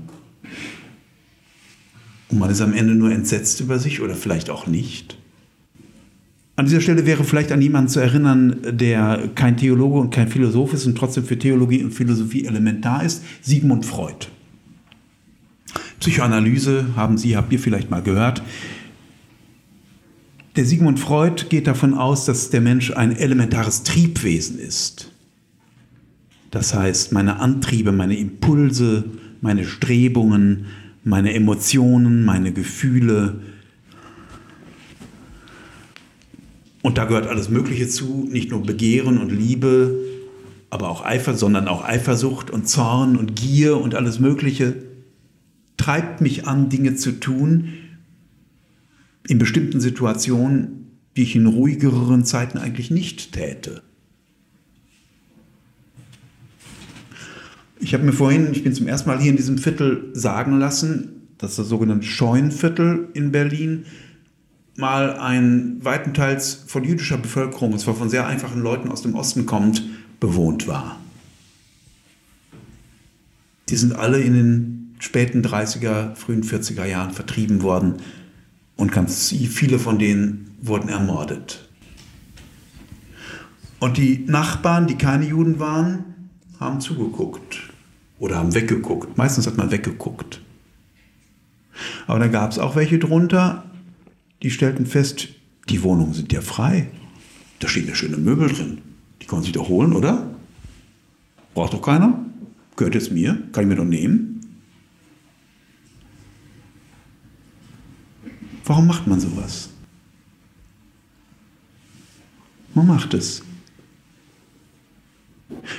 Und 2.29 2.39
man 2.39 2.49
ist 2.49 2.61
am 2.61 2.73
Ende 2.73 2.95
nur 2.95 3.11
entsetzt 3.11 3.59
über 3.59 3.77
sich 3.77 4.01
oder 4.01 4.15
vielleicht 4.15 4.49
auch 4.49 4.67
nicht. 4.67 5.17
An 6.55 6.65
dieser 6.65 6.81
Stelle 6.81 7.05
wäre 7.05 7.23
vielleicht 7.23 7.51
an 7.51 7.61
jemanden 7.61 7.89
zu 7.89 7.99
erinnern, 7.99 8.57
der 8.71 9.29
kein 9.35 9.57
Theologe 9.57 9.99
und 9.99 10.11
kein 10.11 10.27
Philosoph 10.27 10.73
ist 10.73 10.85
und 10.85 10.97
trotzdem 10.97 11.23
für 11.23 11.39
Theologie 11.39 11.83
und 11.83 11.91
Philosophie 11.91 12.45
elementar 12.45 13.03
ist, 13.03 13.23
Sigmund 13.41 13.85
Freud. 13.85 14.27
Psychoanalyse 15.99 16.87
haben 16.95 17.17
Sie, 17.17 17.37
habt 17.37 17.53
ihr 17.53 17.59
vielleicht 17.59 17.89
mal 17.89 18.01
gehört. 18.01 18.43
Der 20.55 20.65
Sigmund 20.65 20.99
Freud 20.99 21.45
geht 21.47 21.67
davon 21.67 21.93
aus, 21.93 22.25
dass 22.25 22.49
der 22.49 22.59
Mensch 22.59 22.91
ein 22.91 23.15
elementares 23.15 23.83
Triebwesen 23.83 24.59
ist. 24.59 25.11
Das 26.49 26.73
heißt, 26.73 27.13
meine 27.13 27.39
Antriebe, 27.39 27.93
meine 27.93 28.17
Impulse, 28.17 29.05
meine 29.39 29.63
Strebungen, 29.63 30.65
meine 31.05 31.33
Emotionen, 31.33 32.25
meine 32.25 32.51
Gefühle. 32.51 33.39
Und 36.81 36.97
da 36.97 37.05
gehört 37.05 37.27
alles 37.27 37.49
Mögliche 37.49 37.87
zu, 37.87 38.27
nicht 38.29 38.51
nur 38.51 38.63
Begehren 38.63 39.17
und 39.17 39.31
Liebe, 39.31 39.95
aber 40.69 40.89
auch 40.89 41.05
Eifer, 41.05 41.35
sondern 41.35 41.67
auch 41.67 41.83
Eifersucht 41.83 42.49
und 42.49 42.67
Zorn 42.67 43.17
und 43.17 43.35
Gier 43.35 43.77
und 43.77 43.93
alles 43.93 44.19
Mögliche 44.19 44.75
treibt 45.77 46.21
mich 46.21 46.47
an, 46.47 46.69
Dinge 46.69 46.95
zu 46.95 47.19
tun 47.19 47.69
in 49.27 49.37
bestimmten 49.37 49.81
Situationen, 49.81 50.97
die 51.15 51.23
ich 51.23 51.35
in 51.35 51.45
ruhigeren 51.45 52.23
Zeiten 52.23 52.57
eigentlich 52.57 52.89
nicht 52.89 53.33
täte. 53.33 53.81
Ich 57.79 57.93
habe 57.93 58.03
mir 58.03 58.13
vorhin, 58.13 58.49
ich 58.51 58.63
bin 58.63 58.73
zum 58.73 58.87
ersten 58.87 59.09
Mal 59.09 59.19
hier 59.19 59.31
in 59.31 59.37
diesem 59.37 59.57
Viertel 59.57 60.11
sagen 60.13 60.59
lassen, 60.59 61.27
das 61.37 61.51
ist 61.51 61.59
das 61.59 61.69
sogenannte 61.69 62.05
Scheunenviertel 62.05 63.09
in 63.13 63.31
Berlin, 63.31 63.85
mal 64.81 65.17
ein 65.17 65.77
weitenteils 65.81 66.65
von 66.67 66.83
jüdischer 66.83 67.17
Bevölkerung, 67.17 67.71
und 67.71 67.79
zwar 67.79 67.95
von 67.95 68.09
sehr 68.09 68.27
einfachen 68.27 68.61
Leuten 68.61 68.89
aus 68.89 69.03
dem 69.03 69.15
Osten 69.15 69.45
kommt, 69.45 69.83
bewohnt 70.19 70.67
war. 70.67 70.99
Die 73.69 73.77
sind 73.77 73.95
alle 73.95 74.19
in 74.19 74.33
den 74.33 74.95
späten 74.99 75.41
30er, 75.41 76.15
frühen 76.15 76.43
40er 76.43 76.83
Jahren 76.85 77.11
vertrieben 77.11 77.61
worden 77.61 78.01
und 78.75 78.91
ganz 78.91 79.29
viele 79.29 79.79
von 79.79 79.97
denen 79.97 80.51
wurden 80.61 80.89
ermordet. 80.89 81.69
Und 83.79 83.97
die 83.97 84.25
Nachbarn, 84.27 84.87
die 84.87 84.97
keine 84.97 85.25
Juden 85.25 85.59
waren, 85.59 86.29
haben 86.59 86.81
zugeguckt 86.81 87.61
oder 88.19 88.35
haben 88.35 88.53
weggeguckt. 88.53 89.17
Meistens 89.17 89.47
hat 89.47 89.57
man 89.57 89.71
weggeguckt. 89.71 90.41
Aber 92.05 92.19
da 92.19 92.27
gab 92.27 92.51
es 92.51 92.59
auch 92.59 92.75
welche 92.75 92.99
drunter, 92.99 93.70
die 94.41 94.51
stellten 94.51 94.85
fest, 94.85 95.29
die 95.69 95.83
Wohnungen 95.83 96.13
sind 96.13 96.33
ja 96.33 96.41
frei. 96.41 96.89
Da 97.59 97.67
stehen 97.67 97.87
ja 97.87 97.95
schöne 97.95 98.17
Möbel 98.17 98.49
drin. 98.49 98.79
Die 99.21 99.25
kann 99.25 99.37
man 99.37 99.43
sich 99.43 99.53
doch 99.53 99.69
holen, 99.69 99.93
oder? 99.93 100.35
Braucht 101.53 101.73
doch 101.73 101.81
keiner? 101.81 102.25
Gehört 102.75 102.95
es 102.95 103.11
mir? 103.11 103.41
Kann 103.51 103.63
ich 103.63 103.69
mir 103.69 103.75
doch 103.75 103.85
nehmen? 103.85 104.41
Warum 108.65 108.87
macht 108.87 109.05
man 109.05 109.19
sowas? 109.19 109.69
Man 112.73 112.87
macht 112.87 113.13
es. 113.13 113.43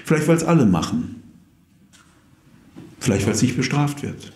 Vielleicht, 0.05 0.29
weil 0.29 0.37
es 0.37 0.45
alle 0.45 0.67
machen. 0.67 1.23
Vielleicht, 3.01 3.27
weil 3.27 3.33
es 3.33 3.43
nicht 3.43 3.57
bestraft 3.57 4.03
wird. 4.03 4.33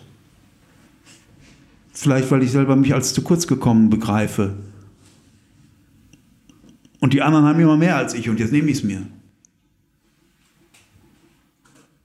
Vielleicht, 1.99 2.29
weil 2.29 2.43
ich 2.43 2.51
selber 2.51 2.75
mich 2.75 2.93
als 2.93 3.15
zu 3.15 3.23
kurz 3.23 3.47
gekommen 3.47 3.89
begreife. 3.89 4.53
Und 6.99 7.13
die 7.13 7.23
anderen 7.23 7.45
haben 7.45 7.59
immer 7.59 7.75
mehr 7.75 7.95
als 7.95 8.13
ich 8.13 8.29
und 8.29 8.39
jetzt 8.39 8.51
nehme 8.51 8.69
ich 8.69 8.77
es 8.77 8.83
mir. 8.83 9.01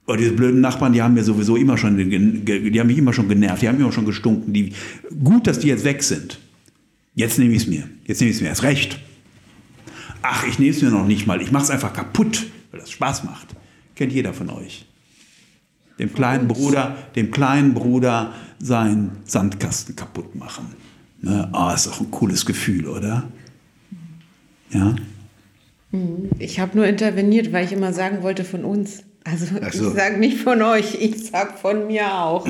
Aber 0.06 0.16
diese 0.16 0.32
blöden 0.32 0.62
Nachbarn, 0.62 0.94
die 0.94 1.02
haben 1.02 1.12
mir 1.12 1.22
sowieso 1.22 1.56
immer 1.56 1.76
schon, 1.76 1.98
die 1.98 2.80
haben 2.80 2.86
mich 2.86 2.96
immer 2.96 3.12
schon 3.12 3.28
genervt, 3.28 3.60
die 3.60 3.68
haben 3.68 3.78
immer 3.78 3.92
schon 3.92 4.06
gestunken. 4.06 4.54
Die, 4.54 4.72
gut, 5.22 5.46
dass 5.46 5.58
die 5.58 5.68
jetzt 5.68 5.84
weg 5.84 6.02
sind. 6.02 6.38
Jetzt 7.14 7.38
nehme 7.38 7.52
ich 7.52 7.64
es 7.64 7.68
mir. 7.68 7.86
Jetzt 8.06 8.20
nehme 8.20 8.30
ich 8.30 8.36
es 8.36 8.42
mir 8.42 8.48
erst 8.48 8.62
recht. 8.62 8.98
Ach, 10.22 10.46
ich 10.46 10.58
nehme 10.58 10.70
es 10.70 10.80
mir 10.80 10.88
noch 10.88 11.06
nicht 11.06 11.26
mal. 11.26 11.42
Ich 11.42 11.52
mache 11.52 11.64
es 11.64 11.70
einfach 11.70 11.92
kaputt, 11.92 12.46
weil 12.70 12.80
das 12.80 12.90
Spaß 12.90 13.24
macht. 13.24 13.48
Kennt 13.94 14.12
jeder 14.12 14.32
von 14.32 14.48
euch. 14.48 14.86
Dem 15.98 16.12
kleinen 16.12 16.48
Bruder, 16.48 16.96
dem 17.14 17.30
kleinen 17.30 17.74
Bruder 17.74 18.32
seinen 18.58 19.12
Sandkasten 19.24 19.94
kaputt 19.96 20.34
machen. 20.34 20.66
Ne? 21.20 21.48
Oh, 21.52 21.70
ist 21.74 21.86
doch 21.86 22.00
ein 22.00 22.10
cooles 22.10 22.44
Gefühl, 22.46 22.88
oder? 22.88 23.24
Ja. 24.70 24.94
Ich 26.38 26.58
habe 26.58 26.76
nur 26.76 26.86
interveniert, 26.86 27.52
weil 27.52 27.64
ich 27.64 27.72
immer 27.72 27.92
sagen 27.92 28.22
wollte 28.22 28.44
von 28.44 28.64
uns. 28.64 29.02
Also 29.24 29.46
so. 29.46 29.88
ich 29.88 29.94
sage 29.94 30.18
nicht 30.18 30.38
von 30.38 30.62
euch, 30.62 30.96
ich 31.00 31.26
sage 31.26 31.52
von 31.60 31.86
mir 31.86 32.12
auch. 32.12 32.46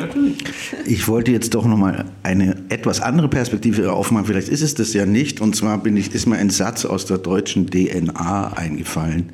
Ich 0.86 1.06
wollte 1.06 1.30
jetzt 1.30 1.52
doch 1.54 1.66
nochmal 1.66 2.06
eine 2.22 2.56
etwas 2.70 3.02
andere 3.02 3.28
Perspektive 3.28 3.92
aufmachen. 3.92 4.26
Vielleicht 4.26 4.48
ist 4.48 4.62
es 4.62 4.74
das 4.74 4.94
ja 4.94 5.04
nicht. 5.04 5.40
Und 5.40 5.54
zwar 5.54 5.82
bin 5.82 5.96
ich, 5.96 6.14
ist 6.14 6.26
mir 6.26 6.36
ein 6.36 6.48
Satz 6.48 6.86
aus 6.86 7.04
der 7.04 7.18
deutschen 7.18 7.66
DNA 7.66 8.54
eingefallen. 8.54 9.32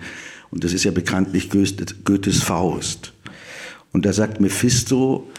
Und 0.50 0.64
das 0.64 0.72
ist 0.72 0.84
ja 0.84 0.90
bekanntlich 0.90 1.50
Goethes 1.50 2.42
Faust. 2.42 3.12
Und 3.92 4.04
da 4.04 4.12
sagt 4.12 4.40
Mephisto, 4.40 5.30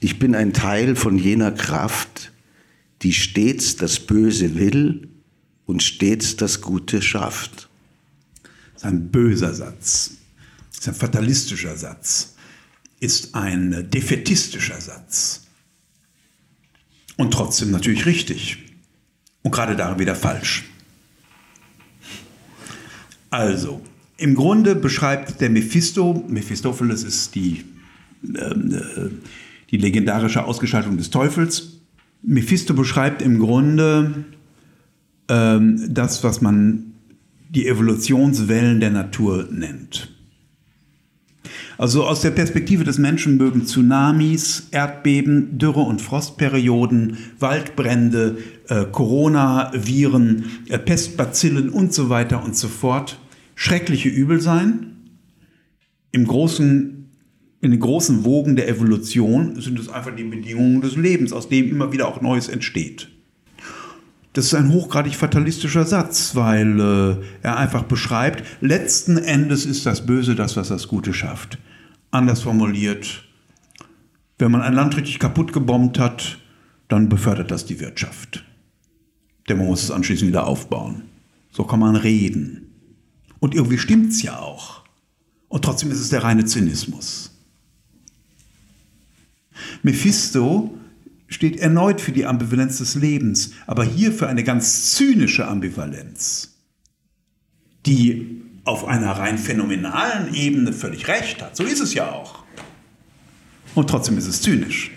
ich 0.00 0.18
bin 0.18 0.34
ein 0.34 0.52
Teil 0.52 0.96
von 0.96 1.18
jener 1.18 1.52
Kraft, 1.52 2.32
die 3.02 3.12
stets 3.12 3.76
das 3.76 4.00
Böse 4.00 4.56
will 4.56 5.08
und 5.66 5.82
stets 5.82 6.36
das 6.36 6.60
Gute 6.60 7.02
schafft. 7.02 7.68
Das 8.74 8.82
ist 8.82 8.84
ein 8.84 9.10
böser 9.10 9.54
Satz 9.54 10.12
ist 10.80 10.88
ein 10.88 10.94
fatalistischer 10.94 11.76
Satz, 11.76 12.34
ist 13.00 13.34
ein 13.34 13.90
defetistischer 13.90 14.80
Satz. 14.80 15.42
Und 17.18 17.32
trotzdem 17.32 17.70
natürlich 17.70 18.06
richtig. 18.06 18.58
Und 19.42 19.50
gerade 19.50 19.76
darin 19.76 19.98
wieder 19.98 20.14
falsch. 20.14 20.64
Also, 23.28 23.82
im 24.16 24.34
Grunde 24.34 24.74
beschreibt 24.74 25.40
der 25.42 25.50
Mephisto, 25.50 26.24
Mephistopheles 26.28 27.04
ist 27.04 27.34
die, 27.34 27.64
die 28.22 29.76
legendarische 29.76 30.44
Ausgestaltung 30.44 30.96
des 30.96 31.10
Teufels. 31.10 31.80
Mephisto 32.22 32.74
beschreibt 32.74 33.22
im 33.22 33.38
Grunde 33.38 34.24
ähm, 35.28 35.82
das, 35.88 36.22
was 36.22 36.40
man 36.40 36.92
die 37.48 37.66
Evolutionswellen 37.66 38.80
der 38.80 38.90
Natur 38.90 39.48
nennt. 39.50 40.14
Also 41.78 42.04
aus 42.04 42.20
der 42.20 42.30
Perspektive 42.30 42.84
des 42.84 42.98
Menschen 42.98 43.38
mögen 43.38 43.64
Tsunamis, 43.64 44.68
Erdbeben, 44.70 45.56
Dürre- 45.58 45.86
und 45.86 46.02
Frostperioden, 46.02 47.16
Waldbrände, 47.38 48.36
äh, 48.68 48.84
Coronaviren, 48.84 50.44
äh, 50.68 50.78
Pestbazillen 50.78 51.70
und 51.70 51.94
so 51.94 52.10
weiter 52.10 52.44
und 52.44 52.54
so 52.54 52.68
fort 52.68 53.18
schreckliche 53.54 54.10
Übel 54.10 54.40
sein. 54.40 54.94
Im 56.12 56.26
großen, 56.26 56.99
in 57.60 57.72
den 57.72 57.80
großen 57.80 58.24
Wogen 58.24 58.56
der 58.56 58.68
Evolution 58.68 59.60
sind 59.60 59.78
es 59.78 59.88
einfach 59.88 60.14
die 60.16 60.24
Bedingungen 60.24 60.80
des 60.80 60.96
Lebens, 60.96 61.32
aus 61.32 61.48
dem 61.48 61.70
immer 61.70 61.92
wieder 61.92 62.08
auch 62.08 62.20
Neues 62.20 62.48
entsteht. 62.48 63.08
Das 64.32 64.46
ist 64.46 64.54
ein 64.54 64.72
hochgradig 64.72 65.16
fatalistischer 65.16 65.84
Satz, 65.84 66.36
weil 66.36 66.80
äh, 66.80 67.16
er 67.42 67.56
einfach 67.58 67.82
beschreibt, 67.82 68.44
letzten 68.60 69.18
Endes 69.18 69.66
ist 69.66 69.84
das 69.84 70.06
Böse 70.06 70.36
das, 70.36 70.56
was 70.56 70.68
das 70.68 70.88
Gute 70.88 71.12
schafft. 71.12 71.58
Anders 72.12 72.42
formuliert, 72.42 73.24
wenn 74.38 74.52
man 74.52 74.62
ein 74.62 74.72
Land 74.72 74.96
richtig 74.96 75.18
kaputt 75.18 75.52
gebombt 75.52 75.98
hat, 75.98 76.38
dann 76.88 77.08
befördert 77.08 77.50
das 77.50 77.66
die 77.66 77.80
Wirtschaft. 77.80 78.44
Denn 79.48 79.58
man 79.58 79.66
muss 79.66 79.82
es 79.82 79.90
anschließend 79.90 80.28
wieder 80.28 80.46
aufbauen. 80.46 81.02
So 81.50 81.64
kann 81.64 81.80
man 81.80 81.96
reden. 81.96 82.68
Und 83.40 83.54
irgendwie 83.54 83.78
stimmt 83.78 84.12
es 84.12 84.22
ja 84.22 84.38
auch. 84.38 84.82
Und 85.48 85.64
trotzdem 85.64 85.90
ist 85.90 86.00
es 86.00 86.10
der 86.10 86.22
reine 86.22 86.44
Zynismus. 86.44 87.29
Mephisto 89.82 90.76
steht 91.28 91.58
erneut 91.60 92.00
für 92.00 92.12
die 92.12 92.26
Ambivalenz 92.26 92.78
des 92.78 92.96
Lebens, 92.96 93.52
aber 93.66 93.84
hier 93.84 94.12
für 94.12 94.28
eine 94.28 94.44
ganz 94.44 94.92
zynische 94.92 95.46
Ambivalenz, 95.46 96.56
die 97.86 98.42
auf 98.64 98.84
einer 98.86 99.12
rein 99.12 99.38
phänomenalen 99.38 100.34
Ebene 100.34 100.72
völlig 100.72 101.08
recht 101.08 101.40
hat. 101.40 101.56
So 101.56 101.64
ist 101.64 101.80
es 101.80 101.94
ja 101.94 102.10
auch. 102.10 102.44
Und 103.74 103.88
trotzdem 103.88 104.18
ist 104.18 104.26
es 104.26 104.42
zynisch. 104.42 104.90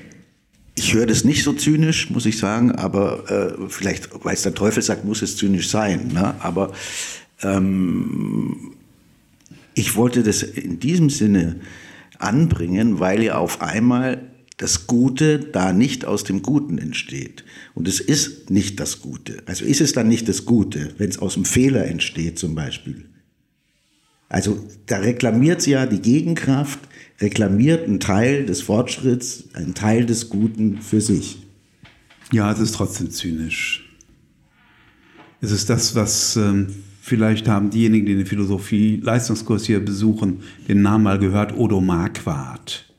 Ich 0.76 0.94
höre 0.94 1.06
das 1.06 1.24
nicht 1.24 1.44
so 1.44 1.54
zynisch, 1.54 2.10
muss 2.10 2.26
ich 2.26 2.38
sagen, 2.38 2.72
aber 2.72 3.30
äh, 3.30 3.70
vielleicht, 3.70 4.10
weil 4.24 4.34
es 4.34 4.42
der 4.42 4.56
Teufel 4.56 4.82
sagt, 4.82 5.06
muss 5.06 5.22
es 5.22 5.38
zynisch 5.38 5.70
sein. 5.70 6.08
Ne? 6.08 6.34
Aber 6.40 6.74
ähm, 7.44 8.74
ich 9.76 9.96
wollte 9.96 10.24
das 10.24 10.42
in 10.42 10.80
diesem 10.80 11.12
Sinne 11.12 11.58
anbringen, 12.18 13.00
weil 13.00 13.22
ja 13.22 13.38
auf 13.38 13.62
einmal 13.62 14.33
das 14.58 14.88
Gute 14.88 15.40
da 15.40 15.74
nicht 15.74 16.06
aus 16.06 16.24
dem 16.24 16.42
Guten 16.42 16.78
entsteht. 16.78 17.44
Und 17.74 17.88
es 17.88 18.00
ist 18.00 18.50
nicht 18.50 18.80
das 18.80 19.02
Gute. 19.02 19.42
Also 19.46 19.66
ist 19.66 19.82
es 19.82 19.94
dann 19.94 20.08
nicht 20.08 20.30
das 20.30 20.46
Gute, 20.46 20.94
wenn 20.98 21.10
es 21.10 21.20
aus 21.20 21.34
dem 21.34 21.46
Fehler 21.46 21.86
entsteht 21.86 22.38
zum 22.38 22.56
Beispiel. 22.56 23.06
Also 24.30 24.68
da 24.88 24.98
reklamiert 24.98 25.66
ja 25.68 25.86
die 25.86 26.02
Gegenkraft, 26.02 26.80
reklamiert 27.20 27.86
einen 27.86 28.00
Teil 28.00 28.46
des 28.46 28.62
Fortschritts, 28.62 29.50
einen 29.54 29.74
Teil 29.74 30.06
des 30.06 30.30
Guten 30.30 30.82
für 30.82 31.02
sich. 31.02 31.40
Ja, 32.32 32.52
es 32.52 32.60
ist 32.60 32.76
trotzdem 32.76 33.12
zynisch. 33.12 33.90
Es 35.42 35.52
ist 35.52 35.70
das, 35.70 35.94
was 35.94 36.36
ähm, 36.36 36.68
vielleicht 37.02 37.48
haben 37.48 37.70
diejenigen, 37.70 38.06
die 38.06 38.16
den 38.16 38.26
Philosophie-Leistungskurs 38.26 39.66
hier 39.66 39.84
besuchen, 39.84 40.42
den 40.68 40.82
Namen 40.82 41.04
mal 41.04 41.20
gehört, 41.20 41.56
Odo 41.56 41.82
Marquardt. 41.82 42.93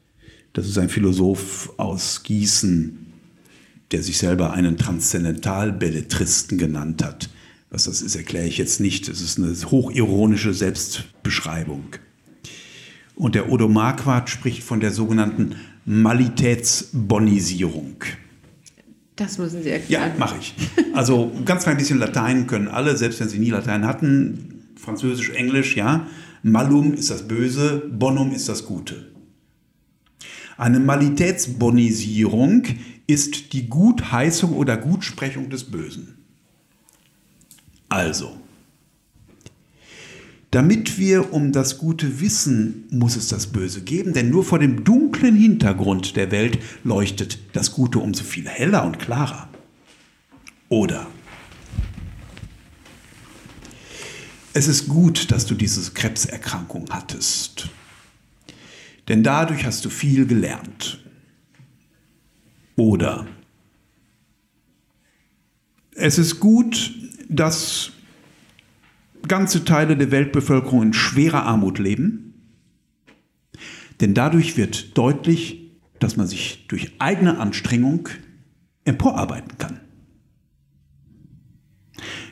Das 0.55 0.66
ist 0.68 0.78
ein 0.78 0.88
Philosoph 0.88 1.74
aus 1.78 2.22
Gießen, 2.22 3.07
der 3.90 4.05
sich 4.05 4.18
selber 4.18 4.52
einen 4.52 4.76
Transzendentalbelletristen 4.78 6.59
genannt 6.59 7.05
hat. 7.05 7.28
Was 7.70 7.84
das 7.84 8.02
ist, 8.02 8.14
erkläre 8.14 8.46
ich 8.46 8.57
jetzt 8.57 8.78
nicht. 8.78 9.09
Es 9.09 9.20
ist 9.20 9.36
eine 9.36 9.52
hochironische 9.52 10.55
Selbstbeschreibung. 10.55 11.86
Und 13.16 13.34
der 13.34 13.50
Odo 13.50 13.68
Marquardt 13.68 14.30
spricht 14.30 14.62
von 14.62 14.78
der 14.78 14.92
sogenannten 14.92 15.57
Malitätsbonisierung. 15.86 18.05
Das 19.16 19.38
müssen 19.38 19.64
Sie 19.64 19.70
erklären. 19.70 20.12
Ja, 20.12 20.18
mache 20.18 20.36
ich. 20.38 20.55
Also 20.92 21.32
ganz 21.44 21.64
klein 21.64 21.78
bisschen 21.78 21.98
Latein 21.98 22.46
können 22.46 22.68
alle, 22.68 22.96
selbst 22.96 23.18
wenn 23.18 23.28
sie 23.28 23.40
nie 23.40 23.50
Latein 23.50 23.84
hatten. 23.84 24.70
Französisch, 24.76 25.30
Englisch, 25.30 25.74
ja. 25.74 26.07
Malum 26.44 26.94
ist 26.94 27.11
das 27.11 27.26
Böse, 27.26 27.82
Bonum 27.90 28.30
ist 28.30 28.48
das 28.48 28.66
Gute. 28.66 29.14
Eine 30.57 30.80
Malitätsbonisierung 30.80 32.64
ist 33.07 33.52
die 33.52 33.68
Gutheißung 33.68 34.52
oder 34.52 34.76
Gutsprechung 34.76 35.50
des 35.50 35.64
Bösen. 35.64 36.16
Also, 37.88 38.36
damit 40.50 40.98
wir 40.98 41.32
um 41.32 41.50
das 41.50 41.78
Gute 41.78 42.20
wissen, 42.20 42.84
muss 42.90 43.16
es 43.16 43.28
das 43.28 43.48
Böse 43.48 43.82
geben, 43.82 44.12
denn 44.12 44.30
nur 44.30 44.44
vor 44.44 44.61
dem 44.61 44.84
dunklen 44.84 45.34
Hintergrund 45.34 46.16
der 46.16 46.30
Welt 46.30 46.59
leuchtet 46.84 47.38
das 47.52 47.72
Gute 47.72 47.98
umso 47.98 48.22
viel 48.22 48.48
heller 48.48 48.84
und 48.84 49.00
klarer. 49.00 49.48
Oder 50.68 51.09
es 54.52 54.68
ist 54.68 54.86
gut, 54.88 55.32
dass 55.32 55.46
du 55.46 55.57
diese 55.57 55.90
Krebserkrankung 55.90 56.86
hattest, 56.90 57.68
denn 59.09 59.22
dadurch 59.22 59.64
hast 59.64 59.84
du 59.84 59.90
viel 59.90 60.26
gelernt. 60.26 61.05
Oder 62.76 63.26
es 65.94 66.18
ist 66.18 66.40
gut, 66.40 66.92
dass 67.28 67.92
ganze 69.28 69.64
Teile 69.64 69.96
der 69.96 70.11
Weltbevölkerung 70.11 70.82
in 70.82 70.92
schwerer 70.92 71.44
Armut 71.44 71.78
leben, 71.78 72.34
denn 74.00 74.14
dadurch 74.14 74.57
wird 74.57 74.98
deutlich, 74.98 75.70
dass 75.98 76.16
man 76.16 76.26
sich 76.26 76.66
durch 76.68 76.92
eigene 76.98 77.38
Anstrengung 77.38 78.09
emporarbeiten 78.84 79.57
kann. 79.57 79.80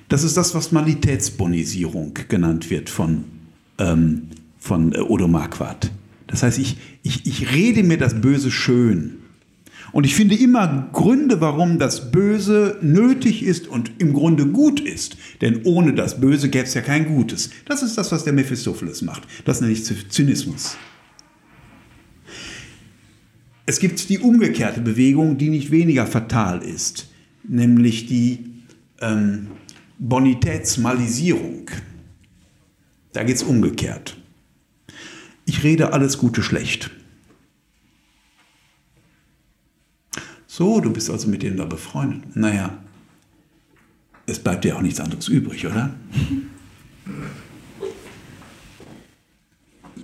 Das 0.09 0.25
ist 0.25 0.37
das, 0.37 0.55
was 0.55 0.73
Malitätsbonisierung 0.73 2.13
genannt 2.29 2.69
wird 2.69 2.91
von, 2.91 3.25
ähm, 3.79 4.29
von 4.59 4.93
äh, 4.93 5.01
Odo 5.01 5.29
Marquardt. 5.29 5.91
Das 6.33 6.43
heißt, 6.43 6.59
ich, 6.59 6.79
ich, 7.03 7.27
ich 7.27 7.53
rede 7.53 7.83
mir 7.83 7.99
das 7.99 8.21
Böse 8.21 8.51
schön 8.51 9.19
Und 9.93 10.05
ich 10.07 10.15
finde 10.15 10.35
immer 10.35 10.89
Gründe, 10.91 11.43
warum 11.43 11.79
das 11.79 12.11
Böse 12.11 12.79
nötig 12.81 13.43
ist 13.43 13.69
und 13.69 13.93
im 13.99 14.15
Grunde 14.15 14.47
gut 14.47 14.81
ist. 14.81 15.19
Denn 15.43 15.61
ohne 15.65 15.93
das 15.93 16.23
Böse 16.23 16.49
gäbe 16.49 16.65
es 16.65 16.73
ja 16.73 16.81
kein 16.81 17.05
Gutes. 17.05 17.51
Das 17.67 17.83
ist 17.83 17.99
das, 17.99 18.11
was 18.13 18.25
der 18.25 18.33
Mephistopheles 18.33 19.03
macht. 19.03 19.25
Das 19.45 19.61
nenne 19.61 19.75
ich 19.75 19.85
Zynismus. 19.85 20.79
Es 23.67 23.79
gibt 23.79 24.09
die 24.09 24.19
umgekehrte 24.19 24.81
Bewegung, 24.81 25.37
die 25.37 25.51
nicht 25.51 25.71
weniger 25.71 26.07
fatal 26.07 26.63
ist, 26.63 27.11
nämlich 27.47 28.07
die 28.07 28.39
ähm, 29.03 29.49
Bonitätsmalisierung. 29.99 31.71
Da 33.13 33.23
geht 33.23 33.37
es 33.37 33.43
umgekehrt. 33.43 34.17
Ich 35.45 35.63
rede 35.63 35.93
alles 35.93 36.19
Gute 36.19 36.43
schlecht. 36.43 36.91
So, 40.47 40.81
du 40.81 40.93
bist 40.93 41.09
also 41.11 41.29
mit 41.29 41.43
denen 41.43 41.57
da 41.57 41.65
befreundet. 41.65 42.37
Naja, 42.37 42.79
es 44.27 44.39
bleibt 44.39 44.65
dir 44.65 44.77
auch 44.77 44.83
nichts 44.83 45.01
anderes 45.01 45.29
übrig, 45.29 45.67
oder? 45.67 45.95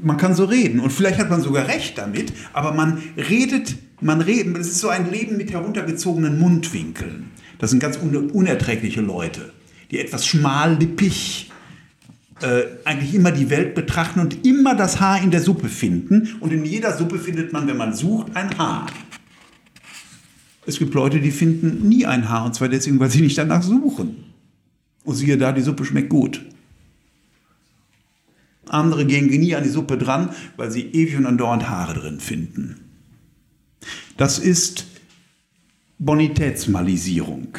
Man 0.01 0.17
kann 0.17 0.35
so 0.35 0.45
reden 0.45 0.81
und 0.81 0.91
vielleicht 0.91 1.19
hat 1.19 1.29
man 1.29 1.43
sogar 1.43 1.69
recht 1.69 1.99
damit, 1.99 2.33
aber 2.53 2.73
man 2.73 3.03
redet, 3.17 3.77
man 4.01 4.21
redet, 4.21 4.57
es 4.57 4.69
ist 4.69 4.81
so 4.81 4.89
ein 4.89 5.11
Leben 5.11 5.37
mit 5.37 5.53
heruntergezogenen 5.53 6.39
Mundwinkeln. 6.39 7.31
Das 7.59 7.71
sind 7.71 7.81
ganz 7.81 7.97
unerträgliche 7.99 9.01
Leute, 9.01 9.53
die 9.91 9.99
etwas 9.99 10.27
schmallippig 10.27 11.48
äh, 12.43 12.63
eigentlich 12.85 13.15
immer 13.15 13.33
die 13.33 13.51
Welt 13.51 13.75
betrachten 13.75 14.21
und 14.21 14.47
immer 14.47 14.75
das 14.75 15.01
Haar 15.01 15.23
in 15.23 15.31
der 15.31 15.41
Suppe 15.41 15.69
finden. 15.69 16.37
Und 16.41 16.53
in 16.53 16.65
jeder 16.65 16.97
Suppe 16.97 17.19
findet 17.19 17.53
man, 17.53 17.67
wenn 17.67 17.77
man 17.77 17.95
sucht, 17.95 18.37
ein 18.37 18.57
Haar. 18.59 18.87
Es 20.67 20.79
gibt 20.79 20.95
Leute, 20.95 21.21
die 21.21 21.31
finden 21.31 21.89
nie 21.89 22.07
ein 22.07 22.29
Haar, 22.29 22.45
und 22.45 22.55
zwar 22.55 22.69
deswegen, 22.69 23.01
weil 23.01 23.11
sie 23.11 23.23
nicht 23.23 23.39
danach 23.39 23.63
suchen. 23.63 24.25
Und 25.05 25.15
siehe 25.15 25.39
da, 25.39 25.53
die 25.53 25.63
Suppe 25.63 25.85
schmeckt 25.85 26.11
gut. 26.11 26.45
Andere 28.69 29.07
gehen 29.07 29.27
nie 29.27 29.55
an 29.55 29.65
die 29.65 29.71
Suppe 29.71 29.97
dran, 29.97 30.31
weil 30.57 30.71
sie 30.71 30.83
ewig 30.83 31.17
und 31.17 31.27
andauernd 31.27 31.69
Haare 31.69 31.95
drin 31.95 32.21
finden. 32.21 32.77
Das 34.17 34.39
ist 34.39 34.87
Bonitätsmalisierung. 35.99 37.57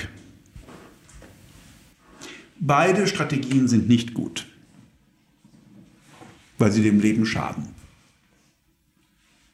Beide 2.59 3.07
Strategien 3.07 3.67
sind 3.67 3.87
nicht 3.87 4.13
gut, 4.13 4.45
weil 6.59 6.71
sie 6.71 6.83
dem 6.83 6.99
Leben 6.99 7.25
schaden. 7.25 7.63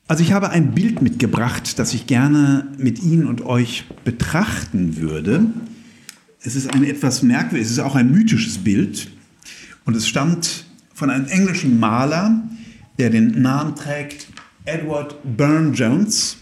Also 0.07 0.21
ich 0.21 0.33
habe 0.33 0.51
ein 0.51 0.75
Bild 0.75 1.01
mitgebracht, 1.01 1.79
das 1.79 1.93
ich 1.93 2.05
gerne 2.05 2.67
mit 2.77 3.01
Ihnen 3.01 3.25
und 3.25 3.43
euch 3.43 3.85
betrachten 4.03 4.97
würde. 4.97 5.47
Es 6.41 6.55
ist 6.55 6.71
ein 6.71 6.83
etwas 6.83 7.23
merkwürdiges, 7.23 7.71
es 7.71 7.77
ist 7.77 7.83
auch 7.83 7.95
ein 7.95 8.11
mythisches 8.11 8.59
Bild 8.59 9.09
und 9.85 9.95
es 9.95 10.07
stammt 10.07 10.65
von 10.93 11.09
einem 11.09 11.25
englischen 11.25 11.79
Maler, 11.79 12.43
der 12.99 13.09
den 13.09 13.41
Namen 13.41 13.75
trägt 13.75 14.27
Edward 14.65 15.15
Burne-Jones. 15.37 16.37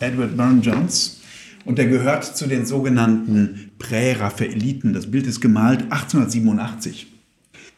Edward 0.00 0.36
Burne-Jones. 0.36 1.20
Und 1.64 1.78
der 1.78 1.86
gehört 1.86 2.24
zu 2.24 2.46
den 2.46 2.64
sogenannten 2.64 3.72
Prä-Raphaeliten. 3.78 4.92
Das 4.92 5.10
Bild 5.10 5.26
ist 5.26 5.40
gemalt 5.40 5.82
1887. 5.90 7.15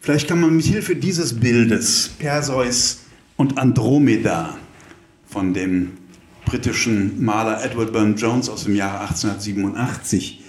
Vielleicht 0.01 0.29
kann 0.29 0.41
man 0.41 0.57
mit 0.57 0.65
Hilfe 0.65 0.97
dieses 0.97 1.39
Bildes 1.39 2.11
Perseus 2.19 3.01
und 3.37 3.59
Andromeda 3.59 4.57
von 5.27 5.53
dem 5.53 5.93
britischen 6.45 7.23
Maler 7.23 7.63
Edward 7.65 7.93
Burne-Jones 7.93 8.49
aus 8.49 8.65
dem 8.65 8.75
Jahre 8.75 9.01
1887, 9.01 10.43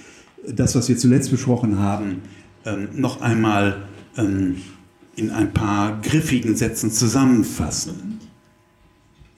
das, 0.47 0.75
was 0.75 0.87
wir 0.87 0.97
zuletzt 0.97 1.31
besprochen 1.31 1.79
haben, 1.79 2.21
ähm, 2.65 2.89
noch 2.93 3.21
einmal 3.21 3.83
ähm, 4.17 4.61
in 5.15 5.31
ein 5.31 5.53
paar 5.53 5.99
griffigen 6.01 6.55
Sätzen 6.55 6.91
zusammenfassen. 6.91 8.19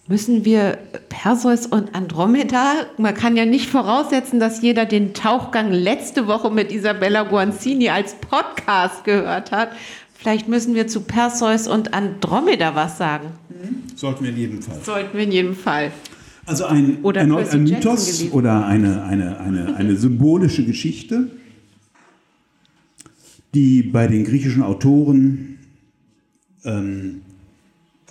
Müssen 0.07 0.45
wir 0.45 0.77
Perseus 1.09 1.67
und 1.67 1.93
Andromeda, 1.93 2.87
man 2.97 3.13
kann 3.13 3.37
ja 3.37 3.45
nicht 3.45 3.69
voraussetzen, 3.69 4.39
dass 4.39 4.61
jeder 4.61 4.85
den 4.85 5.13
Tauchgang 5.13 5.71
letzte 5.71 6.27
Woche 6.27 6.49
mit 6.49 6.71
Isabella 6.71 7.23
Guanzini 7.23 7.89
als 7.89 8.15
Podcast 8.15 9.03
gehört 9.03 9.51
hat. 9.51 9.69
Vielleicht 10.15 10.47
müssen 10.47 10.75
wir 10.75 10.87
zu 10.87 11.01
Perseus 11.01 11.67
und 11.67 11.93
Andromeda 11.93 12.75
was 12.75 12.97
sagen. 12.97 13.27
Sollten 13.95 14.23
wir 14.23 14.31
in 14.31 14.37
jedem 14.37 14.61
Fall. 14.61 14.79
Sollten 14.83 15.17
wir 15.17 15.23
in 15.23 15.31
jedem 15.31 15.55
Fall. 15.55 15.91
Also 16.45 16.65
ein, 16.65 16.97
Oder 17.03 17.21
ein 17.21 17.31
Jackson 17.31 17.63
Mythos 17.63 18.31
oder 18.31 18.65
eine, 18.65 19.03
eine, 19.03 19.39
eine, 19.39 19.75
eine 19.75 19.95
symbolische 19.95 20.65
Geschichte, 20.65 21.29
die 23.53 23.83
bei 23.83 24.07
den 24.07 24.25
griechischen 24.25 24.63
Autoren 24.63 25.59
ähm, 26.65 27.21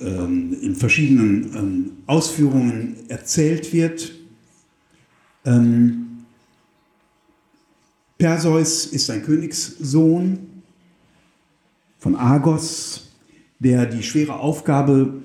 in 0.01 0.75
verschiedenen 0.77 1.55
ähm, 1.55 1.91
Ausführungen 2.07 2.97
erzählt 3.09 3.73
wird. 3.73 4.13
Ähm, 5.45 6.25
Perseus 8.19 8.87
ist 8.87 9.11
ein 9.11 9.23
Königssohn 9.23 10.39
von 11.99 12.17
Argos, 12.17 13.11
der 13.59 13.87
die 13.87 14.03
schwere 14.03 14.39
Aufgabe 14.39 15.23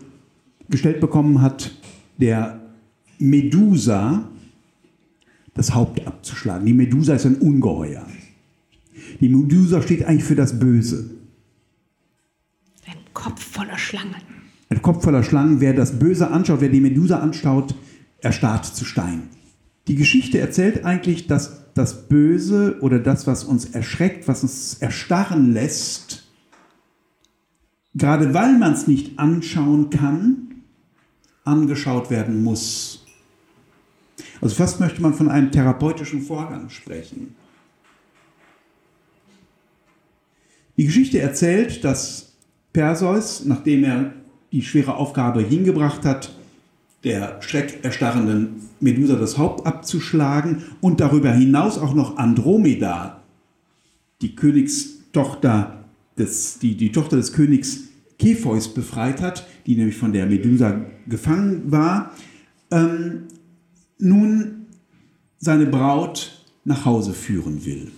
gestellt 0.70 1.00
bekommen 1.00 1.42
hat, 1.42 1.72
der 2.18 2.62
Medusa 3.18 4.30
das 5.54 5.74
Haupt 5.74 6.06
abzuschlagen. 6.06 6.66
Die 6.66 6.74
Medusa 6.74 7.16
ist 7.16 7.26
ein 7.26 7.36
Ungeheuer. 7.36 8.06
Die 9.20 9.30
Medusa 9.30 9.82
steht 9.82 10.04
eigentlich 10.04 10.26
für 10.26 10.36
das 10.36 10.60
Böse. 10.60 11.12
Ein 12.86 12.98
Kopf 13.14 13.42
voller 13.42 13.78
Schlangen. 13.78 14.35
Ein 14.76 14.82
Kopf 14.82 15.06
voller 15.06 15.24
Schlangen. 15.24 15.62
Wer 15.62 15.74
das 15.74 16.00
Böse 16.00 16.32
anschaut, 16.32 16.60
wer 16.60 16.68
die 16.68 16.82
Medusa 16.82 17.20
anschaut, 17.20 17.74
erstarrt 18.20 18.66
zu 18.66 18.84
Stein. 18.84 19.30
Die 19.88 19.96
Geschichte 19.96 20.38
erzählt 20.38 20.84
eigentlich, 20.84 21.28
dass 21.28 21.74
das 21.76 22.10
Böse 22.10 22.78
oder 22.82 23.00
das, 23.00 23.26
was 23.26 23.46
uns 23.46 23.64
erschreckt, 23.64 24.28
was 24.28 24.44
uns 24.44 24.74
erstarren 24.82 25.54
lässt, 25.54 26.28
gerade 27.94 28.34
weil 28.34 28.58
man 28.58 28.74
es 28.74 28.86
nicht 28.86 29.18
anschauen 29.18 29.92
kann, 29.92 30.56
angeschaut 31.46 32.10
werden 32.10 32.44
muss. 32.44 33.06
Also 34.42 34.56
fast 34.56 34.82
möchte 34.82 35.02
man 35.02 35.14
von 35.14 35.30
einem 35.30 35.52
therapeutischen 35.52 36.22
Vorgang 36.22 36.70
sprechen. 36.70 37.34
Die 40.76 40.86
Geschichte 40.86 41.20
erzählt, 41.20 41.86
dass 41.86 42.34
Perseus, 42.74 43.46
nachdem 43.46 43.86
er 43.86 44.25
die 44.56 44.62
schwere 44.62 44.95
Aufgabe 44.95 45.41
hingebracht 45.41 46.06
hat, 46.06 46.34
der 47.03 47.41
schreckerstarrenden 47.41 48.62
Medusa 48.80 49.18
das 49.18 49.38
Haupt 49.38 49.68
abzuschlagen 49.68 50.64
und 50.80 51.01
darüber 51.01 51.34
hinaus 51.34 51.78
auch 51.78 51.93
noch 51.93 52.16
Andromeda, 52.16 53.22
die 54.22 54.34
Königstochter 54.34 55.84
des, 56.18 56.60
die, 56.60 56.76
die 56.76 56.93
Tochter 56.93 57.18
des 57.18 57.34
Königs 57.34 57.89
Kepheus 58.18 58.74
befreit 58.74 59.22
hat, 59.22 59.45
die 59.66 59.76
nämlich 59.76 59.97
von 59.97 60.14
der 60.14 60.26
Medusa 60.26 60.86
gefangen 61.06 61.70
war, 61.70 62.12
ähm, 62.72 63.24
nun 63.99 64.68
seine 65.38 65.66
Braut 65.66 66.41
nach 66.64 66.86
Hause 66.86 67.14
führen 67.14 67.66
will. 67.66 67.91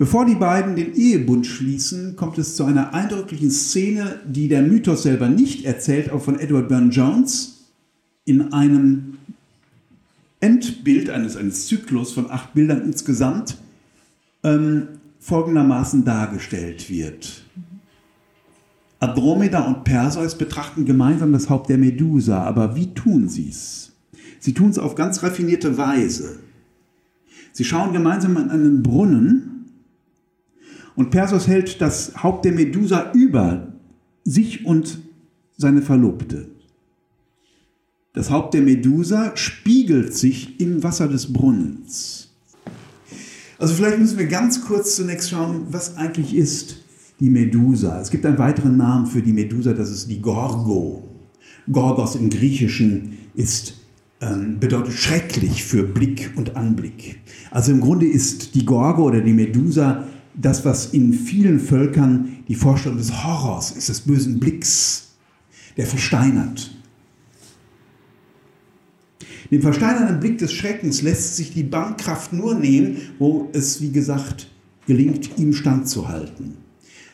Bevor 0.00 0.24
die 0.24 0.34
beiden 0.34 0.76
den 0.76 0.94
Ehebund 0.94 1.46
schließen, 1.46 2.16
kommt 2.16 2.38
es 2.38 2.56
zu 2.56 2.64
einer 2.64 2.94
eindrücklichen 2.94 3.50
Szene, 3.50 4.18
die 4.26 4.48
der 4.48 4.62
Mythos 4.62 5.02
selber 5.02 5.28
nicht 5.28 5.66
erzählt, 5.66 6.08
aber 6.08 6.20
von 6.20 6.40
Edward 6.40 6.70
Burne-Jones 6.70 7.66
in 8.24 8.50
einem 8.54 9.18
Endbild 10.40 11.10
eines, 11.10 11.36
eines 11.36 11.66
Zyklus 11.66 12.14
von 12.14 12.30
acht 12.30 12.54
Bildern 12.54 12.80
insgesamt 12.80 13.58
ähm, 14.42 14.88
folgendermaßen 15.18 16.02
dargestellt 16.02 16.88
wird. 16.88 17.44
Andromeda 19.00 19.66
und 19.66 19.84
Perseus 19.84 20.38
betrachten 20.38 20.86
gemeinsam 20.86 21.34
das 21.34 21.50
Haupt 21.50 21.68
der 21.68 21.76
Medusa, 21.76 22.42
aber 22.42 22.74
wie 22.74 22.94
tun 22.94 23.28
sie 23.28 23.50
es? 23.50 23.92
Sie 24.38 24.54
tun 24.54 24.70
es 24.70 24.78
auf 24.78 24.94
ganz 24.94 25.22
raffinierte 25.22 25.76
Weise. 25.76 26.38
Sie 27.52 27.64
schauen 27.64 27.92
gemeinsam 27.92 28.38
an 28.38 28.48
einen 28.50 28.82
Brunnen 28.82 29.39
und 31.00 31.08
Perseus 31.08 31.48
hält 31.48 31.80
das 31.80 32.22
Haupt 32.22 32.44
der 32.44 32.52
Medusa 32.52 33.10
über 33.14 33.72
sich 34.22 34.66
und 34.66 34.98
seine 35.56 35.80
Verlobte. 35.80 36.48
Das 38.12 38.28
Haupt 38.28 38.52
der 38.52 38.60
Medusa 38.60 39.34
spiegelt 39.34 40.14
sich 40.14 40.60
im 40.60 40.82
Wasser 40.82 41.08
des 41.08 41.32
Brunnens. 41.32 42.28
Also 43.58 43.72
vielleicht 43.72 43.98
müssen 43.98 44.18
wir 44.18 44.26
ganz 44.26 44.60
kurz 44.60 44.96
zunächst 44.96 45.30
schauen, 45.30 45.68
was 45.70 45.96
eigentlich 45.96 46.36
ist 46.36 46.76
die 47.18 47.30
Medusa. 47.30 47.98
Es 47.98 48.10
gibt 48.10 48.26
einen 48.26 48.36
weiteren 48.36 48.76
Namen 48.76 49.06
für 49.06 49.22
die 49.22 49.32
Medusa, 49.32 49.72
das 49.72 49.90
ist 49.90 50.10
die 50.10 50.20
Gorgo. 50.20 51.08
Gorgos 51.72 52.14
im 52.14 52.28
Griechischen 52.28 53.16
ist, 53.34 53.72
ähm, 54.20 54.60
bedeutet 54.60 54.92
schrecklich 54.92 55.64
für 55.64 55.82
Blick 55.82 56.32
und 56.36 56.56
Anblick. 56.56 57.20
Also 57.50 57.72
im 57.72 57.80
Grunde 57.80 58.04
ist 58.04 58.54
die 58.54 58.66
Gorge 58.66 59.00
oder 59.00 59.22
die 59.22 59.32
Medusa 59.32 60.04
das, 60.34 60.64
was 60.64 60.86
in 60.86 61.12
vielen 61.12 61.60
Völkern 61.60 62.38
die 62.48 62.54
Vorstellung 62.54 62.98
des 62.98 63.24
Horrors 63.24 63.72
ist, 63.72 63.88
des 63.88 64.00
bösen 64.00 64.40
Blicks, 64.40 65.08
der 65.76 65.86
versteinert. 65.86 66.70
Dem 69.50 69.62
versteinernden 69.62 70.20
Blick 70.20 70.38
des 70.38 70.52
Schreckens 70.52 71.02
lässt 71.02 71.36
sich 71.36 71.52
die 71.52 71.64
Bankkraft 71.64 72.32
nur 72.32 72.54
nehmen, 72.54 72.98
wo 73.18 73.48
es, 73.52 73.80
wie 73.80 73.90
gesagt, 73.90 74.48
gelingt, 74.86 75.38
ihm 75.38 75.52
standzuhalten. 75.52 76.56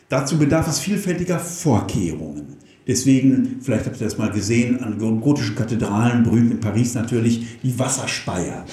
Dazu 0.09 0.39
bedarf 0.39 0.69
es 0.69 0.79
vielfältiger 0.79 1.39
Vorkehrungen. 1.39 2.57
Deswegen, 2.87 3.57
vielleicht 3.61 3.87
habt 3.87 4.01
ihr 4.01 4.07
das 4.07 4.19
mal 4.19 4.31
gesehen, 4.31 4.81
an 4.81 4.99
gotischen 5.21 5.57
Kathedralen, 5.57 6.23
berühmt 6.23 6.53
in 6.53 6.61
Paris 6.61 6.95
natürlich, 6.95 7.59
die 7.63 7.77
Wasserspeier, 7.77 8.65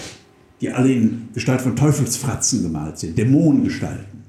die 0.61 0.69
alle 0.69 0.91
in 0.91 1.29
Gestalt 1.33 1.61
von 1.61 1.75
Teufelsfratzen 1.75 2.61
gemalt 2.61 2.99
sind, 2.99 3.17
Dämonengestalten. 3.17 4.23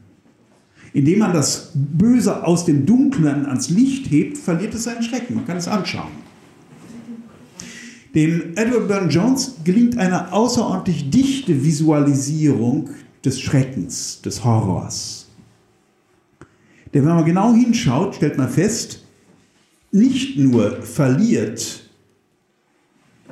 Indem 0.95 1.19
man 1.19 1.33
das 1.33 1.73
Böse 1.75 2.47
aus 2.47 2.65
dem 2.65 2.87
Dunklen 2.87 3.47
ans 3.47 3.69
Licht 3.69 4.11
hebt, 4.11 4.39
verliert 4.39 4.75
es 4.75 4.85
seinen 4.85 5.03
Schrecken. 5.03 5.35
Man 5.35 5.45
kann 5.45 5.57
es 5.57 5.67
anschauen. 5.67 6.13
Dem 8.15 8.57
Edward 8.57 8.87
Burne 8.87 9.11
Jones 9.11 9.57
gelingt 9.65 9.99
eine 9.99 10.33
außerordentlich 10.33 11.11
dichte 11.11 11.65
Visualisierung 11.65 12.91
des 13.25 13.41
Schreckens, 13.41 14.23
des 14.23 14.45
Horrors. 14.45 15.27
Denn 16.95 17.05
wenn 17.05 17.17
man 17.17 17.25
genau 17.25 17.53
hinschaut, 17.53 18.15
stellt 18.15 18.39
man 18.39 18.49
fest, 18.49 19.05
nicht 19.91 20.39
nur 20.39 20.81
verliert 20.83 21.91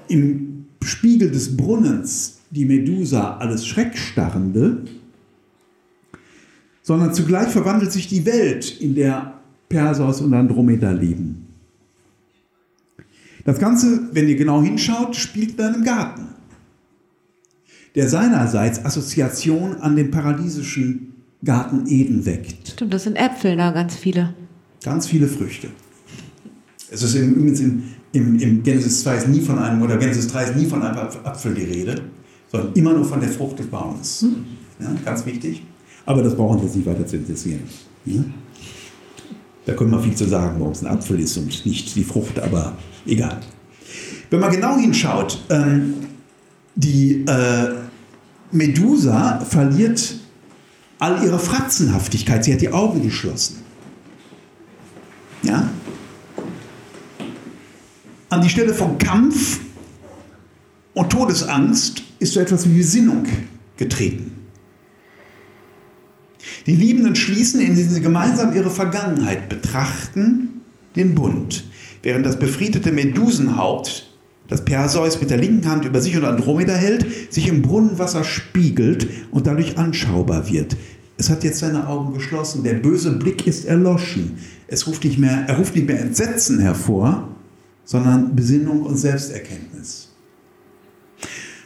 im 0.08 0.66
Spiegel 0.82 1.30
des 1.30 1.56
Brunnens 1.56 2.40
die 2.50 2.64
Medusa 2.64 3.36
alles 3.36 3.64
Schreckstarrende, 3.64 4.82
sondern 6.82 7.14
zugleich 7.14 7.48
verwandelt 7.48 7.92
sich 7.92 8.08
die 8.08 8.26
Welt, 8.26 8.80
in 8.80 8.94
der 8.94 9.34
Perseus 9.68 10.20
und 10.20 10.34
Andromeda 10.34 10.90
leben. 10.90 11.46
Das 13.44 13.58
Ganze, 13.58 14.08
wenn 14.12 14.28
ihr 14.28 14.36
genau 14.36 14.62
hinschaut, 14.62 15.16
spielt 15.16 15.58
in 15.58 15.64
einem 15.64 15.84
Garten, 15.84 16.28
der 17.94 18.08
seinerseits 18.08 18.84
Assoziation 18.84 19.76
an 19.80 19.96
den 19.96 20.10
paradiesischen 20.10 21.12
Garten 21.44 21.86
Eden 21.88 22.24
weckt. 22.24 22.68
Stimmt, 22.68 22.94
das 22.94 23.04
sind 23.04 23.16
Äpfel 23.16 23.56
da, 23.56 23.72
ganz 23.72 23.96
viele. 23.96 24.34
Ganz 24.84 25.06
viele 25.06 25.26
Früchte. 25.26 25.68
Es 26.90 27.02
ist 27.02 27.14
übrigens 27.14 27.60
im, 27.60 27.84
im, 28.12 28.38
im 28.38 28.62
Genesis 28.62 29.02
2 29.02 29.16
ist 29.16 29.28
nie 29.28 29.40
von 29.40 29.58
einem, 29.58 29.82
oder 29.82 29.96
Genesis 29.96 30.28
3 30.28 30.44
ist 30.44 30.56
nie 30.56 30.66
von 30.66 30.82
einem 30.82 30.96
Apfel 30.98 31.54
die 31.54 31.64
Rede, 31.64 32.02
sondern 32.50 32.72
immer 32.74 32.92
nur 32.92 33.04
von 33.04 33.20
der 33.20 33.30
Frucht 33.30 33.58
des 33.58 33.66
Baumes. 33.66 34.22
Hm. 34.22 34.44
Ja, 34.78 34.94
ganz 35.04 35.24
wichtig. 35.26 35.62
Aber 36.04 36.22
das 36.22 36.34
brauchen 36.34 36.58
wir 36.58 36.64
jetzt 36.64 36.76
nicht 36.76 36.86
weiter 36.86 37.06
zu 37.06 37.16
interessieren. 37.16 37.62
Ja? 38.04 38.24
Da 39.66 39.74
können 39.74 39.90
wir 39.90 40.00
viel 40.00 40.14
zu 40.14 40.26
sagen, 40.26 40.56
warum 40.58 40.72
es 40.72 40.82
ein 40.82 40.88
Apfel 40.88 41.20
ist 41.20 41.36
und 41.36 41.64
nicht 41.64 41.94
die 41.94 42.04
Frucht, 42.04 42.38
aber 42.40 42.76
egal. 43.06 43.38
Wenn 44.30 44.40
man 44.40 44.50
genau 44.50 44.76
hinschaut, 44.76 45.38
ähm, 45.50 45.94
die 46.74 47.24
äh, 47.26 47.74
Medusa 48.50 49.40
verliert 49.40 50.16
all 50.98 51.22
ihre 51.24 51.38
Fratzenhaftigkeit. 51.38 52.44
Sie 52.44 52.52
hat 52.52 52.60
die 52.60 52.72
Augen 52.72 53.02
geschlossen. 53.02 53.56
Ja? 55.42 55.68
An 58.28 58.40
die 58.40 58.48
Stelle 58.48 58.72
von 58.72 58.98
Kampf 58.98 59.60
und 60.94 61.10
Todesangst 61.10 62.02
ist 62.18 62.34
so 62.34 62.40
etwas 62.40 62.68
wie 62.68 62.78
Besinnung 62.78 63.26
getreten. 63.76 64.31
Die 66.66 66.76
Liebenden 66.76 67.16
schließen, 67.16 67.60
indem 67.60 67.88
sie 67.88 68.00
gemeinsam 68.00 68.54
ihre 68.54 68.70
Vergangenheit 68.70 69.48
betrachten, 69.48 70.60
den 70.96 71.14
Bund, 71.14 71.64
während 72.02 72.26
das 72.26 72.38
befriedete 72.38 72.92
Medusenhaupt, 72.92 74.08
das 74.48 74.64
Perseus 74.64 75.20
mit 75.20 75.30
der 75.30 75.38
linken 75.38 75.68
Hand 75.68 75.84
über 75.84 76.00
sich 76.00 76.16
und 76.16 76.24
Andromeda 76.24 76.74
hält, 76.74 77.32
sich 77.32 77.48
im 77.48 77.62
Brunnenwasser 77.62 78.24
spiegelt 78.24 79.08
und 79.30 79.46
dadurch 79.46 79.78
anschaubar 79.78 80.50
wird. 80.50 80.76
Es 81.16 81.30
hat 81.30 81.44
jetzt 81.44 81.60
seine 81.60 81.86
Augen 81.86 82.14
geschlossen, 82.14 82.64
der 82.64 82.74
böse 82.74 83.12
Blick 83.12 83.46
ist 83.46 83.64
erloschen. 83.64 84.38
Es 84.66 84.86
ruft 84.86 85.04
nicht 85.04 85.18
mehr, 85.18 85.44
er 85.46 85.56
ruft 85.56 85.74
nicht 85.74 85.86
mehr 85.86 86.00
Entsetzen 86.00 86.58
hervor, 86.58 87.28
sondern 87.84 88.34
Besinnung 88.34 88.82
und 88.82 88.96
Selbsterkenntnis. 88.96 90.08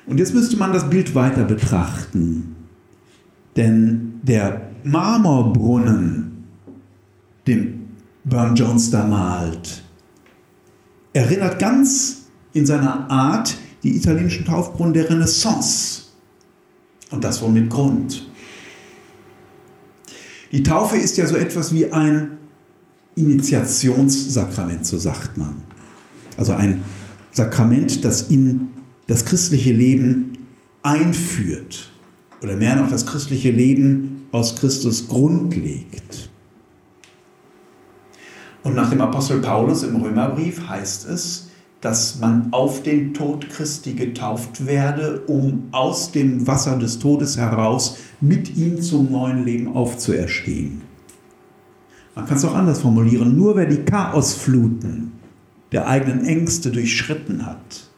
Und 0.06 0.18
jetzt 0.18 0.34
müsste 0.34 0.56
man 0.56 0.72
das 0.72 0.88
Bild 0.88 1.14
weiter 1.14 1.44
betrachten. 1.44 2.54
Denn 3.56 4.20
der 4.22 4.70
Marmorbrunnen, 4.84 6.44
den 7.46 7.88
Burne 8.24 8.54
Jones 8.54 8.90
da 8.90 9.06
malt, 9.06 9.82
erinnert 11.12 11.58
ganz 11.58 12.26
in 12.52 12.66
seiner 12.66 13.10
Art 13.10 13.56
die 13.82 13.96
italienischen 13.96 14.44
Taufbrunnen 14.44 14.92
der 14.92 15.08
Renaissance. 15.08 16.02
Und 17.10 17.24
das 17.24 17.40
wohl 17.40 17.50
mit 17.50 17.70
Grund. 17.70 18.28
Die 20.52 20.62
Taufe 20.62 20.96
ist 20.96 21.16
ja 21.16 21.26
so 21.26 21.36
etwas 21.36 21.72
wie 21.72 21.90
ein 21.90 22.38
Initiationssakrament, 23.14 24.86
so 24.86 24.98
sagt 24.98 25.38
man. 25.38 25.62
Also 26.36 26.52
ein 26.52 26.82
Sakrament, 27.32 28.04
das 28.04 28.22
in 28.22 28.68
das 29.06 29.24
christliche 29.24 29.72
Leben 29.72 30.38
einführt 30.82 31.90
oder 32.46 32.56
mehr 32.56 32.76
noch 32.76 32.88
das 32.88 33.04
christliche 33.04 33.50
Leben 33.50 34.26
aus 34.30 34.54
Christus 34.54 35.08
grundlegt. 35.08 36.30
Und 38.62 38.76
nach 38.76 38.88
dem 38.88 39.00
Apostel 39.00 39.40
Paulus 39.40 39.82
im 39.82 39.96
Römerbrief 39.96 40.68
heißt 40.68 41.08
es, 41.08 41.48
dass 41.80 42.20
man 42.20 42.52
auf 42.52 42.84
den 42.84 43.14
Tod 43.14 43.50
Christi 43.50 43.94
getauft 43.94 44.64
werde, 44.64 45.22
um 45.26 45.64
aus 45.72 46.12
dem 46.12 46.46
Wasser 46.46 46.78
des 46.78 47.00
Todes 47.00 47.36
heraus 47.36 47.98
mit 48.20 48.56
ihm 48.56 48.80
zum 48.80 49.10
neuen 49.10 49.44
Leben 49.44 49.74
aufzuerstehen. 49.74 50.82
Man 52.14 52.26
kann 52.26 52.36
es 52.36 52.44
auch 52.44 52.54
anders 52.54 52.80
formulieren, 52.80 53.36
nur 53.36 53.56
wer 53.56 53.66
die 53.66 53.84
Chaosfluten 53.84 55.12
der 55.72 55.88
eigenen 55.88 56.24
Ängste 56.24 56.70
durchschritten 56.70 57.44
hat, 57.44 57.88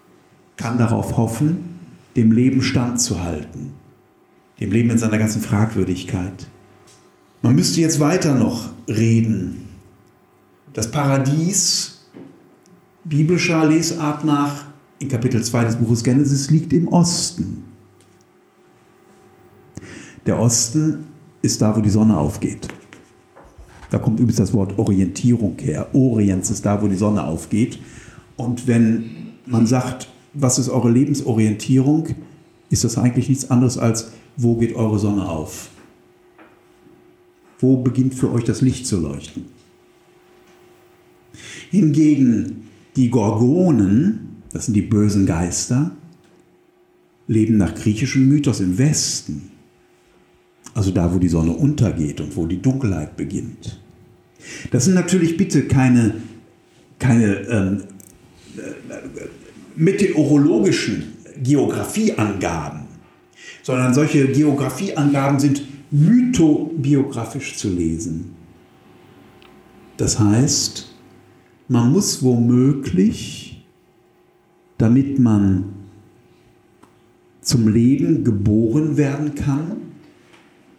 kann 0.57 0.79
darauf 0.79 1.19
hoffen, 1.19 1.79
dem 2.17 2.33
Leben 2.33 2.63
standzuhalten 2.63 3.78
dem 4.61 4.73
Leben 4.73 4.91
in 4.91 4.99
seiner 4.99 5.19
ganzen 5.19 5.43
Fragwürdigkeit. 5.43 6.47
Man 7.43 7.55
müsste 7.55 7.81
jetzt 7.81 8.01
weiter 8.01 8.35
noch 8.35 8.71
reden. 8.89 9.69
Das 10.73 10.91
Paradies 10.91 12.01
biblischer 13.05 13.65
Lesart 13.67 14.25
nach 14.25 14.65
in 14.99 15.09
Kapitel 15.09 15.43
2 15.43 15.65
des 15.65 15.77
Buches 15.77 16.03
Genesis 16.03 16.51
liegt 16.51 16.73
im 16.73 16.89
Osten. 16.89 17.65
Der 20.27 20.39
Osten 20.39 21.07
ist 21.41 21.63
da, 21.63 21.75
wo 21.77 21.81
die 21.81 21.91
Sonne 21.91 22.17
aufgeht. 22.17 22.69
Da 23.91 23.99
kommt 23.99 24.19
übrigens 24.19 24.37
das 24.37 24.53
Wort 24.53 24.79
Orientierung 24.79 25.57
her. 25.59 25.89
Orients 25.95 26.51
ist 26.51 26.67
da, 26.67 26.83
wo 26.83 26.89
die 26.89 26.97
Sonne 26.97 27.25
aufgeht. 27.25 27.79
Und 28.37 28.67
wenn 28.67 29.33
man 29.47 29.67
sagt, 29.67 30.09
was 30.35 30.59
ist 30.59 30.69
eure 30.69 30.91
Lebensorientierung, 30.91 32.09
ist 32.69 32.85
das 32.85 32.99
eigentlich 32.99 33.29
nichts 33.29 33.51
anderes 33.51 33.79
als 33.79 34.13
wo 34.39 34.55
geht 34.55 34.75
eure 34.75 34.99
Sonne 34.99 35.29
auf? 35.29 35.69
Wo 37.59 37.77
beginnt 37.77 38.15
für 38.15 38.33
euch 38.33 38.45
das 38.45 38.63
Licht 38.63 38.87
zu 38.87 39.01
leuchten? 39.01 39.47
Hingegen 41.71 42.69
die 42.97 43.11
Gorgonen, 43.11 44.43
das 44.53 44.67
sind 44.67 44.75
die 44.75 44.83
bösen 44.83 45.27
Geister, 45.27 45.91
leben 47.27 47.59
nach 47.59 47.75
griechischem 47.75 48.27
Mythos 48.29 48.61
im 48.61 48.79
Westen. 48.79 49.51
Also 50.73 50.93
da, 50.93 51.13
wo 51.13 51.19
die 51.19 51.29
Sonne 51.29 51.53
untergeht 51.53 52.21
und 52.21 52.37
wo 52.37 52.47
die 52.47 52.63
Dunkelheit 52.63 53.17
beginnt. 53.17 53.81
Das 54.71 54.85
sind 54.85 54.95
natürlich 54.95 55.37
bitte 55.37 55.65
keine, 55.65 56.15
keine 57.01 57.35
ähm, 57.49 57.83
äh, 58.57 59.27
meteorologischen 59.75 61.15
Geografieangaben 61.43 62.88
sondern 63.69 63.93
solche 63.93 64.27
Geografieangaben 64.29 65.39
sind 65.39 65.61
mythobiografisch 65.91 67.59
zu 67.59 67.69
lesen. 67.69 68.31
Das 69.99 70.19
heißt, 70.19 70.89
man 71.69 71.93
muss 71.93 72.23
womöglich, 72.23 73.63
damit 74.79 75.19
man 75.19 75.65
zum 77.43 77.69
Leben 77.69 78.25
geboren 78.25 78.97
werden 78.97 79.35
kann, 79.35 79.77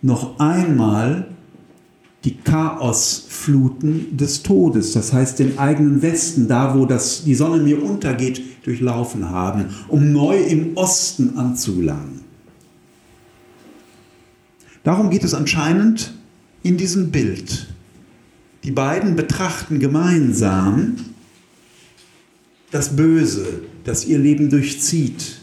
noch 0.01 0.39
einmal 0.39 1.27
die 2.23 2.37
Chaosfluten 2.37 4.17
des 4.17 4.41
Todes, 4.41 4.93
das 4.93 5.13
heißt 5.13 5.37
den 5.37 5.59
eigenen 5.59 6.01
Westen, 6.01 6.47
da 6.47 6.75
wo 6.75 6.87
das, 6.87 7.23
die 7.23 7.35
Sonne 7.35 7.61
mir 7.61 7.83
untergeht, 7.83 8.41
durchlaufen 8.65 9.29
haben, 9.29 9.65
um 9.89 10.11
neu 10.11 10.41
im 10.41 10.75
Osten 10.75 11.37
anzulangen. 11.37 12.18
Darum 14.83 15.09
geht 15.09 15.23
es 15.23 15.33
anscheinend 15.33 16.13
in 16.63 16.77
diesem 16.77 17.11
Bild. 17.11 17.67
Die 18.63 18.71
beiden 18.71 19.15
betrachten 19.15 19.79
gemeinsam 19.79 20.97
das 22.71 22.95
Böse, 22.95 23.61
das 23.83 24.05
ihr 24.05 24.19
Leben 24.19 24.49
durchzieht. 24.49 25.37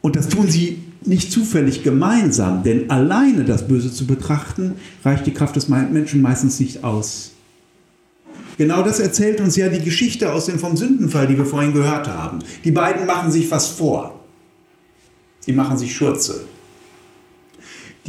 Und 0.00 0.16
das 0.16 0.28
tun 0.28 0.48
sie 0.48 0.82
nicht 1.02 1.32
zufällig 1.32 1.82
gemeinsam, 1.82 2.62
denn 2.62 2.90
alleine 2.90 3.44
das 3.44 3.66
Böse 3.66 3.92
zu 3.92 4.06
betrachten, 4.06 4.74
reicht 5.04 5.26
die 5.26 5.32
Kraft 5.32 5.56
des 5.56 5.68
Menschen 5.68 6.20
meistens 6.20 6.60
nicht 6.60 6.84
aus. 6.84 7.32
Genau 8.58 8.82
das 8.82 9.00
erzählt 9.00 9.40
uns 9.40 9.56
ja 9.56 9.68
die 9.68 9.82
Geschichte 9.82 10.32
aus 10.32 10.46
dem 10.46 10.58
vom 10.58 10.76
Sündenfall, 10.76 11.26
die 11.26 11.38
wir 11.38 11.46
vorhin 11.46 11.72
gehört 11.72 12.08
haben. 12.08 12.40
Die 12.62 12.72
beiden 12.72 13.06
machen 13.06 13.30
sich 13.30 13.50
was 13.50 13.68
vor. 13.68 14.20
Sie 15.40 15.52
machen 15.52 15.78
sich 15.78 15.96
Schurze. 15.96 16.42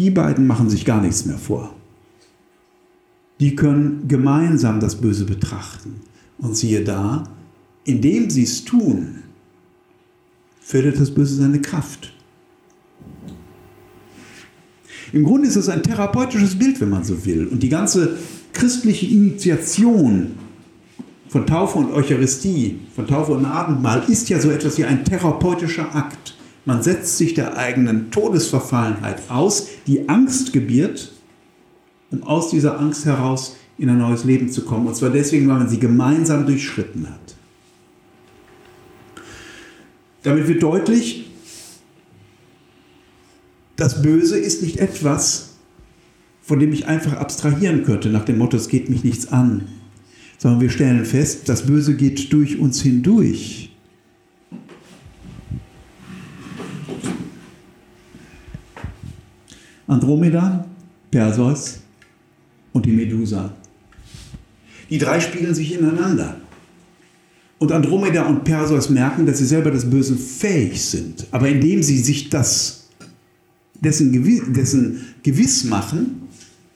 Die 0.02 0.10
beiden 0.10 0.48
machen 0.48 0.68
sich 0.68 0.84
gar 0.84 1.00
nichts 1.00 1.28
mehr 1.28 1.38
vor. 1.38 1.76
Die 3.40 3.56
können 3.56 4.08
gemeinsam 4.08 4.80
das 4.80 5.00
Böse 5.00 5.26
betrachten. 5.26 6.02
Und 6.40 6.58
siehe 6.58 6.84
da, 6.84 7.26
indem 7.84 8.32
sie 8.32 8.42
es 8.42 8.66
tun, 8.66 9.20
fördert 10.60 11.00
das 11.00 11.12
Böse 11.14 11.36
seine 11.36 11.62
Kraft. 11.62 12.14
Im 15.14 15.24
Grunde 15.24 15.48
ist 15.48 15.56
es 15.56 15.70
ein 15.70 15.84
therapeutisches 15.84 16.58
Bild, 16.58 16.82
wenn 16.82 16.90
man 16.90 17.04
so 17.04 17.24
will. 17.24 17.46
Und 17.46 17.62
die 17.62 17.70
ganze 17.70 18.18
christliche 18.54 19.06
Initiation 19.06 20.32
von 21.28 21.46
Taufe 21.46 21.78
und 21.78 21.92
Eucharistie, 21.92 22.80
von 22.96 23.06
Taufe 23.06 23.34
und 23.34 23.46
Abendmahl, 23.46 24.04
ist 24.08 24.30
ja 24.30 24.40
so 24.40 24.50
etwas 24.50 24.80
wie 24.80 24.86
ein 24.86 25.06
therapeutischer 25.06 25.96
Akt. 25.96 26.36
Man 26.66 26.84
setzt 26.84 27.18
sich 27.18 27.34
der 27.34 27.58
eigenen 27.58 28.12
Todesverfallenheit 28.12 29.30
aus, 29.30 29.68
die 29.88 30.08
Angst 30.10 30.54
gebiert, 30.54 31.12
um 32.12 32.24
aus 32.24 32.50
dieser 32.50 32.80
Angst 32.80 33.06
heraus 33.06 33.56
in 33.78 33.90
ein 33.90 33.98
neues 33.98 34.26
Leben 34.26 34.52
zu 34.52 34.64
kommen. 34.64 34.86
Und 34.86 34.96
zwar 34.96 35.10
deswegen, 35.10 35.48
weil 35.48 35.58
man 35.58 35.70
sie 35.70 35.80
gemeinsam 35.80 36.46
durchschritten 36.46 37.10
hat. 37.10 37.36
Damit 40.24 40.48
wird 40.48 40.62
deutlich, 40.62 41.32
das 43.76 44.04
Böse 44.04 44.38
ist 44.38 44.62
nicht 44.62 44.78
etwas, 44.78 45.56
von 46.44 46.60
dem 46.60 46.72
ich 46.74 46.86
einfach 46.86 47.14
abstrahieren 47.14 47.84
könnte, 47.84 48.10
nach 48.10 48.26
dem 48.26 48.38
Motto, 48.38 48.58
es 48.58 48.68
geht 48.68 48.90
mich 48.90 49.04
nichts 49.04 49.32
an, 49.32 49.68
sondern 50.38 50.62
wir 50.62 50.70
stellen 50.70 51.06
fest, 51.06 51.50
das 51.50 51.66
Böse 51.66 51.96
geht 51.96 52.32
durch 52.34 52.60
uns 52.60 52.82
hindurch. 52.82 53.71
Andromeda, 59.92 60.66
Perseus 61.12 61.80
und 62.72 62.86
die 62.86 62.94
Medusa. 62.94 63.52
Die 64.90 64.98
drei 64.98 65.20
spielen 65.20 65.54
sich 65.54 65.78
ineinander. 65.78 66.38
Und 67.60 67.74
Andromeda 67.74 68.26
und 68.26 68.46
Perseus 68.46 68.90
merken, 68.90 69.26
dass 69.26 69.40
sie 69.40 69.46
selber 69.46 69.70
das 69.70 69.90
Böse 69.90 70.16
fähig 70.16 70.82
sind. 70.82 71.28
Aber 71.32 71.50
indem 71.50 71.84
sie 71.84 71.98
sich 71.98 72.30
das, 72.30 72.88
dessen, 73.82 74.14
gewiss, 74.14 74.42
dessen 74.48 75.02
gewiss 75.24 75.66
machen, 75.66 76.22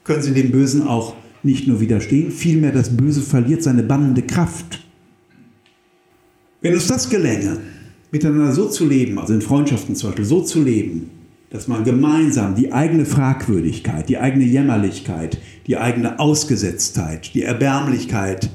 können 0.03 0.21
sie 0.21 0.33
dem 0.33 0.51
Bösen 0.51 0.85
auch 0.85 1.15
nicht 1.41 1.69
nur 1.69 1.79
widerstehen, 1.79 2.31
vielmehr 2.31 2.73
das 2.73 2.97
Böse 2.97 3.21
verliert 3.21 3.63
seine 3.63 3.83
bannende 3.83 4.23
Kraft. 4.23 4.83
Wenn 6.61 6.73
uns 6.73 6.87
das 6.87 7.09
gelänge, 7.09 7.59
miteinander 8.11 8.51
so 8.51 8.67
zu 8.67 8.85
leben, 8.85 9.17
also 9.19 9.33
in 9.33 9.41
Freundschaften 9.41 9.95
zum 9.95 10.09
Beispiel 10.09 10.25
so 10.25 10.41
zu 10.41 10.61
leben, 10.61 11.11
dass 11.49 11.67
man 11.67 11.83
gemeinsam 11.83 12.55
die 12.55 12.73
eigene 12.73 13.05
Fragwürdigkeit, 13.05 14.09
die 14.09 14.17
eigene 14.17 14.45
Jämmerlichkeit, 14.45 15.37
die 15.67 15.77
eigene 15.77 16.19
Ausgesetztheit, 16.19 17.33
die 17.33 17.43
Erbärmlichkeit, 17.43 18.49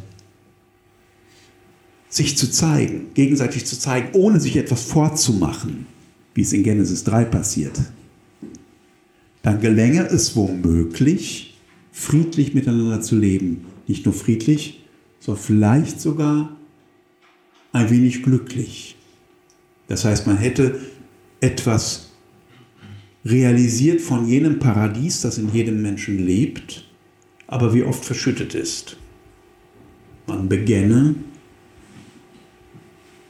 sich 2.09 2.36
zu 2.36 2.51
zeigen, 2.51 3.07
gegenseitig 3.14 3.66
zu 3.66 3.78
zeigen, 3.78 4.09
ohne 4.12 4.41
sich 4.41 4.57
etwas 4.57 4.82
vorzumachen, 4.84 5.86
wie 6.34 6.43
es 6.43 6.53
in 6.53 6.64
Genesis 6.64 7.05
3 7.05 7.24
passiert, 7.24 7.80
dann 9.43 9.61
gelänge 9.61 10.07
es 10.07 10.36
womöglich, 10.36 11.59
friedlich 11.93 12.55
miteinander 12.55 13.01
zu 13.01 13.16
leben. 13.16 13.66
Nicht 13.86 14.05
nur 14.05 14.14
friedlich, 14.14 14.84
sondern 15.20 15.43
vielleicht 15.43 16.01
sogar 16.01 16.57
ein 17.72 17.91
wenig 17.91 18.22
glücklich. 18.22 18.97
Das 19.86 20.05
heißt, 20.05 20.26
man 20.26 20.36
hätte 20.36 20.80
etwas 21.41 22.09
realisiert 23.24 24.00
von 24.00 24.26
jenem 24.26 24.58
Paradies, 24.58 25.20
das 25.20 25.38
in 25.38 25.52
jedem 25.52 25.82
Menschen 25.82 26.24
lebt, 26.24 26.86
aber 27.46 27.74
wie 27.74 27.82
oft 27.82 28.04
verschüttet 28.04 28.54
ist. 28.54 28.96
Man 30.26 30.48
begänne 30.48 31.14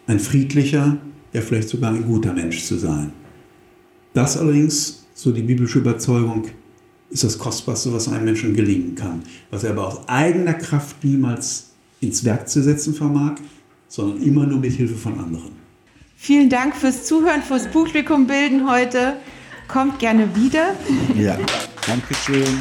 ein 0.07 0.20
friedlicher, 0.20 0.99
ja 1.32 1.41
vielleicht 1.41 1.68
sogar 1.68 1.93
ein 1.93 2.05
guter 2.05 2.32
Mensch 2.32 2.64
zu 2.64 2.76
sein. 2.76 3.12
Das 4.12 4.36
allerdings, 4.36 5.07
so 5.14 5.32
die 5.32 5.43
biblische 5.43 5.78
Überzeugung, 5.78 6.49
ist 7.11 7.24
das 7.24 7.38
Kostbarste, 7.38 7.93
was 7.93 8.09
einem 8.09 8.24
Menschen 8.24 8.55
gelingen 8.55 8.95
kann, 8.95 9.22
was 9.51 9.64
er 9.64 9.70
aber 9.70 9.88
aus 9.88 10.09
eigener 10.09 10.55
Kraft 10.55 11.03
niemals 11.03 11.70
ins 12.01 12.24
Werk 12.24 12.49
zu 12.49 12.62
setzen 12.62 12.95
vermag, 12.95 13.36
sondern 13.88 14.22
immer 14.22 14.47
nur 14.47 14.59
mit 14.59 14.72
Hilfe 14.72 14.95
von 14.95 15.18
anderen. 15.18 15.51
Vielen 16.16 16.49
Dank 16.49 16.76
fürs 16.76 17.05
Zuhören, 17.05 17.43
fürs 17.43 17.66
Publikum 17.68 18.26
bilden 18.26 18.70
heute. 18.70 19.16
Kommt 19.73 20.01
gerne 20.01 20.35
wieder. 20.35 20.75
Ja, 21.14 21.39
danke 21.87 22.14
schön. 22.14 22.61